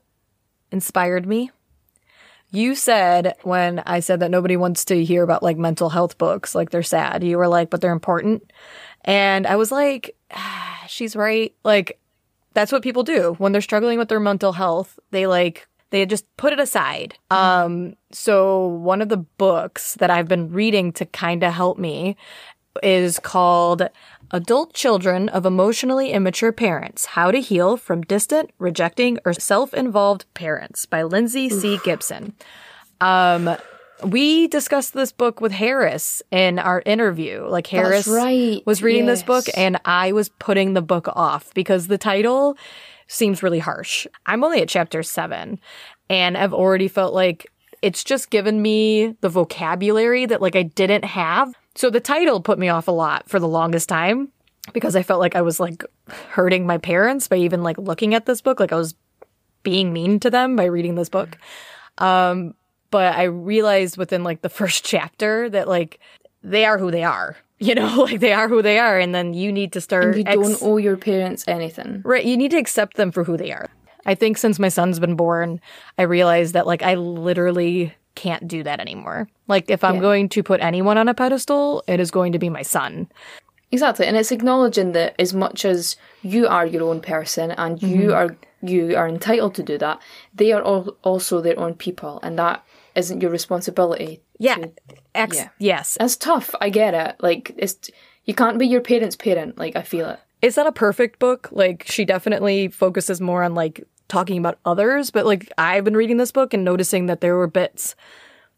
inspired 0.72 1.26
me. 1.28 1.52
You 2.52 2.76
said 2.76 3.36
when 3.44 3.80
I 3.80 4.00
said 4.00 4.20
that 4.22 4.32
nobody 4.32 4.58
wants 4.58 4.86
to 4.86 5.04
hear 5.04 5.24
about 5.24 5.44
like 5.44 5.58
mental 5.58 5.90
health 5.90 6.18
books, 6.18 6.56
like 6.56 6.70
they're 6.70 6.84
sad. 6.84 7.24
You 7.24 7.38
were 7.38 7.48
like, 7.48 7.70
but 7.70 7.82
they're 7.82 7.92
important, 7.92 8.52
and 9.04 9.46
I 9.46 9.56
was 9.58 9.72
like, 9.72 10.16
ah, 10.32 10.84
she's 10.88 11.16
right. 11.16 11.54
Like 11.64 12.00
that's 12.56 12.72
what 12.72 12.82
people 12.82 13.04
do 13.04 13.36
when 13.38 13.52
they're 13.52 13.62
struggling 13.62 14.00
with 14.00 14.10
their 14.10 14.20
mental 14.20 14.54
health. 14.54 14.98
They 15.12 15.28
like 15.28 15.68
they 15.92 16.06
just 16.08 16.26
put 16.38 16.54
it 16.54 16.60
aside. 16.60 17.16
Um 17.30 17.96
so 18.12 18.66
one 18.68 19.02
of 19.02 19.10
the 19.10 19.18
books 19.18 19.94
that 19.96 20.10
I've 20.10 20.28
been 20.28 20.52
reading 20.52 20.92
to 20.94 21.06
kind 21.06 21.44
of 21.44 21.54
help 21.54 21.78
me 21.78 22.16
is 22.82 23.20
called 23.20 23.88
Adult 24.32 24.74
Children 24.74 25.30
of 25.30 25.46
Emotionally 25.46 26.12
Immature 26.12 26.52
Parents: 26.52 27.06
How 27.06 27.30
to 27.30 27.40
Heal 27.40 27.78
from 27.78 28.02
Distant, 28.02 28.50
Rejecting, 28.58 29.20
or 29.24 29.34
Self-Involved 29.34 30.26
Parents 30.34 30.86
by 30.86 31.04
Lindsay 31.04 31.50
C. 31.50 31.80
Gibson. 31.84 32.34
Um 33.00 33.56
we 34.04 34.48
discussed 34.48 34.94
this 34.94 35.12
book 35.12 35.42
with 35.42 35.52
Harris 35.52 36.22
in 36.32 36.60
our 36.60 36.82
interview. 36.86 37.46
Like 37.48 37.68
Harris 37.68 38.08
right. 38.08 38.62
was 38.66 38.84
reading 38.84 39.06
this 39.06 39.24
book 39.24 39.46
and 39.56 39.80
I 39.86 40.12
was 40.12 40.30
putting 40.30 40.74
the 40.74 40.82
book 40.82 41.08
off 41.10 41.54
because 41.54 41.88
the 41.88 41.98
title 41.98 42.58
seems 43.08 43.42
really 43.42 43.60
harsh. 43.60 44.06
I'm 44.26 44.44
only 44.44 44.62
at 44.62 44.70
chapter 44.70 45.02
seven 45.04 45.60
and 46.10 46.38
I've 46.38 46.54
already 46.54 46.88
felt 46.88 47.14
like 47.14 47.48
it's 47.82 48.04
just 48.04 48.30
given 48.30 48.62
me 48.62 49.16
the 49.22 49.30
vocabulary 49.30 50.26
that 50.26 50.42
like 50.42 50.56
I 50.56 50.64
didn't 50.64 51.06
have. 51.06 51.54
So 51.76 51.90
the 51.90 52.00
title 52.00 52.42
put 52.42 52.60
me 52.60 52.70
off 52.70 52.88
a 52.88 52.92
lot 52.92 53.30
for 53.30 53.40
the 53.40 53.48
longest 53.48 53.90
time 53.90 54.30
because 54.74 54.96
I 54.96 55.04
felt 55.04 55.20
like 55.20 55.36
I 55.36 55.42
was 55.42 55.60
like 55.60 55.84
hurting 56.08 56.66
my 56.66 56.78
parents 56.78 57.28
by 57.28 57.38
even 57.38 57.64
like 57.64 57.78
looking 57.78 58.14
at 58.14 58.26
this 58.26 58.42
book. 58.42 58.60
Like 58.60 58.72
I 58.72 58.78
was 58.78 58.96
being 59.64 59.94
mean 59.94 60.20
to 60.22 60.30
them 60.30 60.56
by 60.56 60.66
reading 60.66 60.96
this 60.96 61.10
book. 61.10 61.38
Um, 61.98 62.56
but 62.96 63.14
I 63.14 63.24
realized 63.24 63.98
within 63.98 64.24
like 64.24 64.42
the 64.42 64.48
first 64.48 64.86
chapter 64.86 65.50
that 65.50 65.68
like 65.68 66.00
they 66.42 66.64
are 66.64 66.78
who 66.78 66.92
they 66.92 67.04
are. 67.04 67.36
You 67.58 67.74
know, 67.74 68.04
like 68.04 68.20
they 68.20 68.34
are 68.34 68.50
who 68.50 68.62
they 68.62 68.80
are, 68.80 69.00
and 69.00 69.16
then 69.16 69.34
you 69.34 69.50
need 69.50 69.72
to 69.74 69.82
start. 69.82 70.18
You 70.18 70.24
ex- 70.28 70.36
don't 70.36 70.62
owe 70.62 70.76
your 70.76 70.98
parents 70.98 71.46
anything. 71.48 72.02
Right. 72.04 72.26
You 72.26 72.36
need 72.36 72.52
to 72.52 72.58
accept 72.58 72.98
them 72.98 73.14
for 73.14 73.24
who 73.24 73.38
they 73.38 73.54
are. 73.54 73.70
I 74.06 74.14
think 74.14 74.38
since 74.38 74.60
my 74.60 74.68
son's 74.68 75.00
been 75.00 75.16
born, 75.16 75.62
I 75.98 76.02
realized 76.02 76.54
that 76.54 76.68
like 76.68 76.84
I 76.84 76.96
literally 76.96 77.94
can't 78.16 78.46
do 78.46 78.62
that 78.64 78.82
anymore. 78.82 79.30
Like 79.48 79.72
if 79.72 79.86
I'm 79.86 79.96
Yeah. 79.96 80.02
going 80.02 80.28
to 80.36 80.44
put 80.44 80.60
anyone 80.60 80.98
on 80.98 81.08
a 81.08 81.14
pedestal, 81.14 81.82
it 81.88 82.02
is 82.02 82.12
going 82.12 82.34
to 82.34 82.40
be 82.40 82.50
my 82.50 82.62
son. 82.62 83.08
Exactly, 83.72 84.06
and 84.06 84.18
it's 84.18 84.34
acknowledging 84.34 84.92
that 84.92 85.16
as 85.18 85.34
much 85.34 85.64
as 85.64 85.96
you 86.24 86.48
are 86.48 86.66
your 86.66 86.84
own 86.84 87.00
person 87.00 87.52
and 87.52 87.82
you 87.82 88.10
mm-hmm. 88.10 88.20
are 88.20 88.36
you 88.62 88.98
are 88.98 89.08
entitled 89.08 89.56
to 89.56 89.64
do 89.64 89.78
that, 89.78 90.02
they 90.34 90.52
are 90.52 90.62
all 90.62 90.98
also 91.04 91.40
their 91.40 91.58
own 91.58 91.74
people, 91.74 92.20
and 92.22 92.38
that 92.38 92.65
isn't 92.96 93.22
your 93.22 93.32
responsibility. 93.32 94.22
Yeah. 94.40 94.56
to- 94.56 94.72
Ex- 95.14 95.38
yeah. 95.38 95.50
Yes. 95.60 95.98
That's 96.00 96.16
tough. 96.18 96.54
I 96.62 96.70
get 96.70 96.94
it. 96.94 97.16
Like 97.20 97.52
it's 97.58 97.90
you 98.26 98.34
can't 98.34 98.58
be 98.58 98.68
your 98.68 98.82
parents' 98.82 99.16
parent. 99.16 99.58
Like 99.58 99.76
I 99.76 99.82
feel. 99.84 100.18
It's 100.42 100.56
that 100.58 100.68
a 100.68 100.72
perfect 100.72 101.20
book. 101.20 101.50
Like 101.52 101.86
she 101.88 102.06
definitely 102.06 102.68
focuses 102.68 103.22
more 103.22 103.44
on 103.44 103.56
like 103.56 103.84
talking 104.08 104.38
about 104.38 104.60
others, 104.66 105.10
but 105.12 105.26
like 105.26 105.52
I've 105.58 105.84
been 105.84 105.98
reading 105.98 106.18
this 106.18 106.32
book 106.32 106.54
and 106.54 106.64
noticing 106.64 107.06
that 107.08 107.22
there 107.22 107.36
were 107.36 107.48
bits 107.48 107.96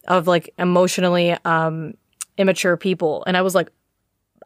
of 0.07 0.27
like 0.27 0.53
emotionally 0.57 1.35
um 1.45 1.93
immature 2.37 2.77
people 2.77 3.23
and 3.27 3.35
I 3.35 3.41
was 3.41 3.55
like 3.55 3.71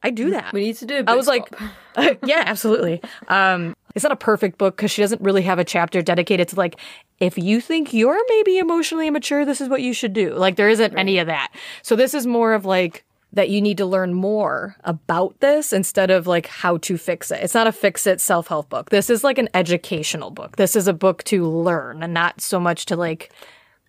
I 0.03 0.09
do 0.09 0.31
that. 0.31 0.53
We 0.53 0.61
need 0.61 0.77
to 0.77 0.85
do. 0.85 1.03
I 1.07 1.15
was 1.15 1.27
book 1.27 1.51
like, 1.51 1.59
swap. 1.95 2.17
yeah, 2.25 2.43
absolutely. 2.45 3.01
Um, 3.27 3.75
it's 3.93 4.03
not 4.03 4.11
a 4.11 4.17
perfect 4.17 4.57
book 4.57 4.77
because 4.77 4.91
she 4.91 5.01
doesn't 5.01 5.21
really 5.21 5.41
have 5.43 5.59
a 5.59 5.63
chapter 5.63 6.01
dedicated 6.01 6.47
to 6.49 6.55
like, 6.55 6.79
if 7.19 7.37
you 7.37 7.61
think 7.61 7.93
you're 7.93 8.19
maybe 8.29 8.57
emotionally 8.57 9.07
immature, 9.07 9.45
this 9.45 9.61
is 9.61 9.69
what 9.69 9.81
you 9.81 9.93
should 9.93 10.13
do. 10.13 10.33
Like, 10.33 10.55
there 10.55 10.69
isn't 10.69 10.97
any 10.97 11.19
of 11.19 11.27
that. 11.27 11.51
So 11.83 11.95
this 11.95 12.13
is 12.13 12.25
more 12.25 12.53
of 12.53 12.65
like 12.65 13.03
that 13.33 13.49
you 13.49 13.61
need 13.61 13.77
to 13.77 13.85
learn 13.85 14.13
more 14.13 14.75
about 14.83 15.39
this 15.39 15.71
instead 15.71 16.11
of 16.11 16.27
like 16.27 16.47
how 16.47 16.77
to 16.77 16.97
fix 16.97 17.31
it. 17.31 17.39
It's 17.41 17.53
not 17.53 17.67
a 17.67 17.71
fix 17.71 18.05
it 18.05 18.19
self 18.19 18.47
help 18.47 18.69
book. 18.69 18.89
This 18.89 19.09
is 19.09 19.23
like 19.23 19.37
an 19.37 19.49
educational 19.53 20.31
book. 20.31 20.57
This 20.57 20.75
is 20.75 20.87
a 20.87 20.93
book 20.93 21.23
to 21.25 21.45
learn 21.45 22.03
and 22.03 22.13
not 22.13 22.41
so 22.41 22.59
much 22.59 22.85
to 22.87 22.95
like 22.95 23.31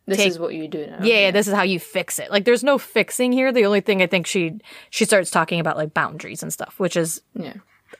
this 0.07 0.19
take- 0.19 0.29
is 0.29 0.39
what 0.39 0.55
you 0.55 0.69
do 0.69 0.87
now. 0.87 0.99
yeah, 1.03 1.31
this 1.31 1.47
is 1.49 1.55
how 1.55 1.63
you 1.63 1.79
fix 1.79 2.19
it. 2.19 2.31
Like 2.31 2.45
there's 2.45 2.65
no 2.65 2.79
fixing 2.79 3.33
here. 3.33 3.53
The 3.53 3.65
only 3.67 3.81
thing 3.81 4.03
I 4.03 4.07
think 4.07 4.27
she 4.27 4.59
she 4.91 5.05
starts 5.05 5.31
talking 5.31 5.61
about 5.61 5.77
like 5.77 5.95
boundaries 5.95 6.43
and 6.43 6.53
stuff, 6.53 6.79
which 6.79 6.97
is 6.97 7.23
yeah. 7.35 7.55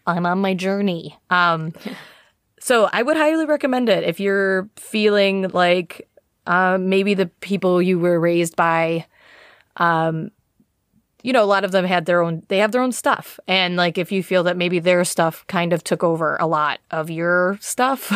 I'm 0.07 0.27
on 0.27 0.39
my 0.41 0.55
journey. 0.55 1.19
Um, 1.31 1.73
so 2.59 2.89
I 2.93 3.03
would 3.03 3.17
highly 3.17 3.45
recommend 3.47 3.89
it 3.89 4.05
if 4.05 4.21
you're 4.21 4.69
feeling 4.77 5.49
like 5.51 6.09
uh, 6.47 6.79
maybe 6.81 7.15
the 7.15 7.27
people 7.27 7.81
you 7.83 7.99
were 7.99 8.19
raised 8.19 8.57
by, 8.57 9.07
um, 9.77 10.31
you 11.23 11.33
know, 11.33 11.43
a 11.43 11.47
lot 11.47 11.65
of 11.65 11.73
them 11.73 11.85
had 11.85 12.07
their 12.07 12.23
own, 12.23 12.43
they 12.49 12.59
have 12.59 12.73
their 12.73 12.83
own 12.83 12.93
stuff. 12.93 13.39
And 13.47 13.77
like 13.77 13.99
if 13.99 14.13
you 14.13 14.23
feel 14.23 14.43
that 14.45 14.57
maybe 14.57 14.79
their 14.79 15.05
stuff 15.05 15.47
kind 15.47 15.73
of 15.73 15.83
took 15.85 16.03
over 16.05 16.37
a 16.37 16.47
lot 16.47 16.81
of 16.91 17.11
your 17.11 17.59
stuff, 17.61 18.09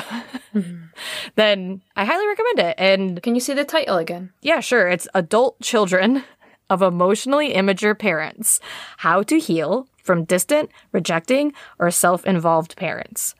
mm-hmm. 0.54 0.86
then 1.36 1.82
I 1.96 2.04
highly 2.04 2.26
recommend 2.26 2.58
it. 2.58 2.74
And 2.78 3.22
Can 3.22 3.34
you 3.34 3.40
see 3.40 3.54
the 3.54 3.64
title 3.64 3.96
again? 3.96 4.32
yeah, 4.42 4.60
sure. 4.60 4.88
It's 4.88 5.08
Adult 5.14 5.60
Children 5.60 6.24
of 6.68 6.82
Emotionally 6.82 7.52
Immature 7.54 7.94
Parents 7.94 8.60
How 8.98 9.22
to 9.22 9.38
Heal 9.38 9.88
from 10.02 10.24
Distant, 10.24 10.70
Rejecting, 10.92 11.52
or 11.78 11.90
Self 11.90 12.24
Involved 12.24 12.76
Parents. 12.76 13.34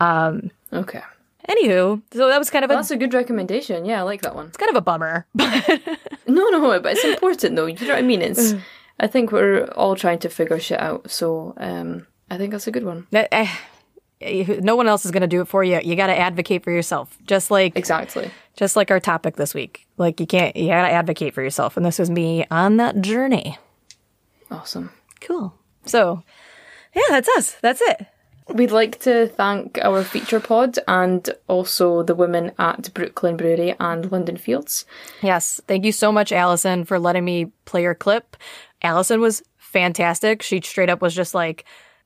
Um, 0.00 0.50
okay. 0.72 1.02
Anywho, 1.48 2.00
so 2.12 2.28
that 2.28 2.38
was 2.38 2.50
kind 2.50 2.64
of 2.64 2.70
a. 2.70 2.74
That's 2.74 2.90
a 2.90 2.96
good 2.96 3.14
recommendation. 3.14 3.84
Yeah, 3.84 4.00
I 4.00 4.02
like 4.02 4.22
that 4.22 4.34
one. 4.34 4.46
it's 4.46 4.56
kind 4.56 4.70
of 4.70 4.76
a 4.76 4.80
bummer. 4.80 5.26
but. 5.34 5.80
No, 6.26 6.48
no, 6.48 6.78
but 6.80 6.92
it's 6.92 7.04
important 7.04 7.56
though. 7.56 7.66
You 7.66 7.74
know 7.80 7.94
what 7.94 7.98
I 7.98 8.02
mean? 8.02 8.22
It's. 8.22 8.54
I 9.00 9.06
think 9.06 9.32
we're 9.32 9.64
all 9.76 9.96
trying 9.96 10.18
to 10.20 10.28
figure 10.28 10.60
shit 10.60 10.78
out. 10.78 11.10
So, 11.10 11.54
um, 11.56 12.06
I 12.30 12.36
think 12.36 12.52
that's 12.52 12.66
a 12.66 12.70
good 12.70 12.84
one. 12.84 13.06
Eh, 13.12 13.48
no 14.60 14.76
one 14.76 14.86
else 14.86 15.06
is 15.06 15.10
going 15.10 15.22
to 15.22 15.26
do 15.26 15.40
it 15.40 15.48
for 15.48 15.64
you. 15.64 15.80
You 15.82 15.96
got 15.96 16.08
to 16.08 16.16
advocate 16.18 16.62
for 16.62 16.70
yourself. 16.70 17.16
Just 17.26 17.50
like 17.50 17.74
Exactly. 17.76 18.30
just 18.54 18.76
like 18.76 18.90
our 18.90 19.00
topic 19.00 19.36
this 19.36 19.54
week. 19.54 19.86
Like 19.96 20.20
you 20.20 20.26
can't 20.26 20.54
you 20.54 20.68
got 20.68 20.86
to 20.86 20.92
advocate 20.92 21.32
for 21.32 21.42
yourself 21.42 21.76
and 21.78 21.86
this 21.86 21.98
is 21.98 22.10
me 22.10 22.44
on 22.50 22.76
that 22.76 23.00
journey. 23.00 23.58
Awesome. 24.50 24.90
Cool. 25.22 25.54
So, 25.86 26.22
yeah, 26.94 27.02
that's 27.08 27.28
us. 27.30 27.56
That's 27.62 27.80
it. 27.80 28.06
We'd 28.52 28.72
like 28.72 29.00
to 29.00 29.28
thank 29.28 29.78
our 29.78 30.02
feature 30.02 30.40
pod 30.40 30.78
and 30.88 31.28
also 31.48 32.02
the 32.02 32.14
women 32.14 32.52
at 32.58 32.92
Brooklyn 32.94 33.36
Brewery 33.36 33.74
and 33.78 34.10
London 34.10 34.36
Fields. 34.36 34.84
Yes. 35.22 35.60
Thank 35.66 35.84
you 35.84 35.92
so 35.92 36.10
much, 36.10 36.32
Alison, 36.32 36.84
for 36.84 36.98
letting 36.98 37.24
me 37.24 37.52
play 37.64 37.82
your 37.82 37.94
clip. 37.94 38.36
Alison 38.82 39.20
was 39.20 39.42
fantastic. 39.56 40.42
She 40.42 40.60
straight 40.60 40.90
up 40.90 41.00
was 41.00 41.14
just 41.14 41.34
like, 41.34 41.64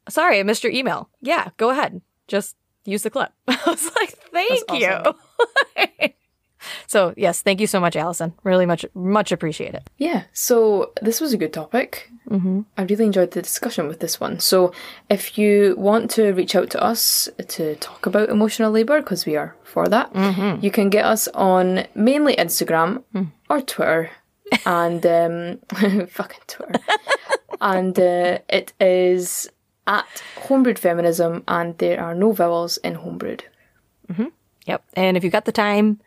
sorry, 0.08 0.38
I 0.38 0.42
missed 0.42 0.64
your 0.64 0.72
email. 0.72 1.08
Yeah, 1.20 1.48
go 1.56 1.70
ahead. 1.70 2.00
Just 2.28 2.56
use 2.84 3.02
the 3.02 3.10
clip. 3.10 3.32
I 3.48 3.58
was 3.66 3.90
like, 3.96 4.10
thank 4.32 4.66
That's 4.68 4.80
you. 4.80 6.08
so, 6.86 7.14
yes, 7.16 7.42
thank 7.42 7.60
you 7.60 7.66
so 7.66 7.80
much, 7.80 7.96
Alison. 7.96 8.34
Really 8.42 8.66
much, 8.66 8.84
much 8.94 9.32
appreciate 9.32 9.74
it. 9.74 9.88
Yeah, 9.98 10.24
so 10.32 10.92
this 11.02 11.20
was 11.20 11.32
a 11.32 11.38
good 11.38 11.52
topic. 11.52 12.10
Mm-hmm. 12.28 12.62
I 12.76 12.82
really 12.82 13.04
enjoyed 13.04 13.32
the 13.32 13.42
discussion 13.42 13.88
with 13.88 14.00
this 14.00 14.20
one. 14.20 14.40
So, 14.40 14.72
if 15.10 15.36
you 15.38 15.74
want 15.76 16.10
to 16.12 16.32
reach 16.32 16.54
out 16.54 16.70
to 16.70 16.82
us 16.82 17.28
to 17.48 17.76
talk 17.76 18.06
about 18.06 18.28
emotional 18.28 18.70
labour, 18.70 19.00
because 19.00 19.26
we 19.26 19.36
are 19.36 19.56
for 19.62 19.88
that, 19.88 20.14
you 20.62 20.70
can 20.70 20.90
get 20.90 21.04
us 21.04 21.28
on 21.28 21.86
mainly 21.94 22.36
Instagram 22.36 23.02
or 23.50 23.60
Twitter, 23.60 24.10
and 24.66 25.04
um, 25.06 26.06
fucking 26.08 26.40
Twitter, 26.46 26.80
and 27.60 27.98
uh, 27.98 28.38
it 28.48 28.72
is 28.80 29.48
at 29.86 30.22
Homebrewed 30.36 30.78
Feminism, 30.78 31.44
and 31.48 31.76
there 31.78 32.00
are 32.00 32.14
no 32.14 32.32
vowels 32.32 32.78
in 32.78 32.96
Homebrewed. 32.96 33.42
Yep. 34.66 34.84
And 34.94 35.16
if 35.16 35.24
you've 35.24 35.32
got 35.32 35.44
the 35.44 35.52
time, 35.52 36.00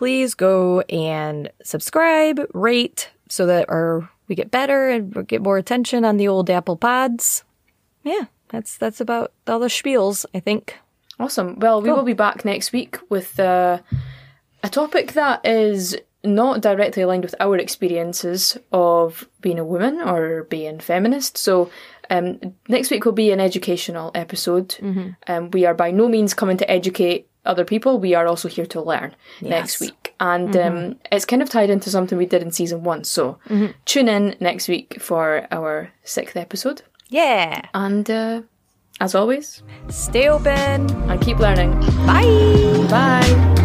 please 0.00 0.32
go 0.32 0.80
and 0.88 1.50
subscribe, 1.62 2.40
rate, 2.54 3.10
so 3.28 3.44
that 3.44 3.68
our 3.68 4.08
we 4.28 4.34
get 4.34 4.50
better 4.50 4.88
and 4.88 5.28
get 5.28 5.42
more 5.42 5.58
attention 5.58 6.06
on 6.06 6.16
the 6.16 6.26
old 6.26 6.48
Apple 6.48 6.76
Pods. 6.76 7.44
Yeah, 8.02 8.24
that's 8.48 8.78
that's 8.78 9.02
about 9.02 9.32
all 9.46 9.58
the 9.58 9.66
spiels. 9.66 10.24
I 10.34 10.40
think. 10.40 10.78
Awesome. 11.18 11.58
Well, 11.58 11.82
we 11.82 11.92
will 11.92 12.02
be 12.02 12.14
back 12.14 12.46
next 12.46 12.72
week 12.72 12.96
with 13.10 13.38
uh, 13.38 13.80
a 14.62 14.70
topic 14.70 15.12
that 15.12 15.44
is 15.44 15.98
not 16.24 16.62
directly 16.62 17.02
aligned 17.02 17.24
with 17.24 17.34
our 17.38 17.58
experiences 17.58 18.56
of 18.72 19.28
being 19.42 19.58
a 19.58 19.64
woman 19.66 20.00
or 20.00 20.44
being 20.44 20.80
feminist. 20.80 21.36
So, 21.36 21.70
um, 22.08 22.40
next 22.68 22.90
week 22.90 23.04
will 23.04 23.12
be 23.12 23.32
an 23.32 23.40
educational 23.40 24.12
episode. 24.14 24.76
Um, 25.26 25.50
we 25.50 25.66
are 25.66 25.74
by 25.74 25.90
no 25.90 26.08
means 26.08 26.32
coming 26.32 26.56
to 26.56 26.70
educate 26.70 27.29
other 27.44 27.64
people. 27.64 27.98
We 27.98 28.14
are 28.14 28.26
also 28.26 28.48
here 28.48 28.66
to 28.66 28.80
learn 28.80 29.14
next 29.40 29.80
week. 29.80 30.14
And 30.20 30.54
um, 30.56 30.96
it's 31.10 31.24
kind 31.24 31.40
of 31.42 31.48
tied 31.48 31.70
into 31.70 31.88
something 31.90 32.18
we 32.18 32.26
did 32.26 32.42
in 32.42 32.50
season 32.50 32.82
one. 32.82 33.04
So, 33.04 33.38
tune 33.86 34.08
in 34.08 34.36
next 34.40 34.68
week 34.68 35.00
for 35.00 35.46
our 35.50 35.90
sixth 36.04 36.36
episode. 36.36 36.82
Yeah. 37.08 37.62
And 37.74 38.10
uh, 38.10 38.42
as 39.00 39.14
always, 39.14 39.62
Stay 39.88 40.28
open. 40.28 40.90
and 41.10 41.20
keep 41.22 41.38
learning. 41.38 41.80
Bye. 42.06 42.86
Bye. 42.90 43.59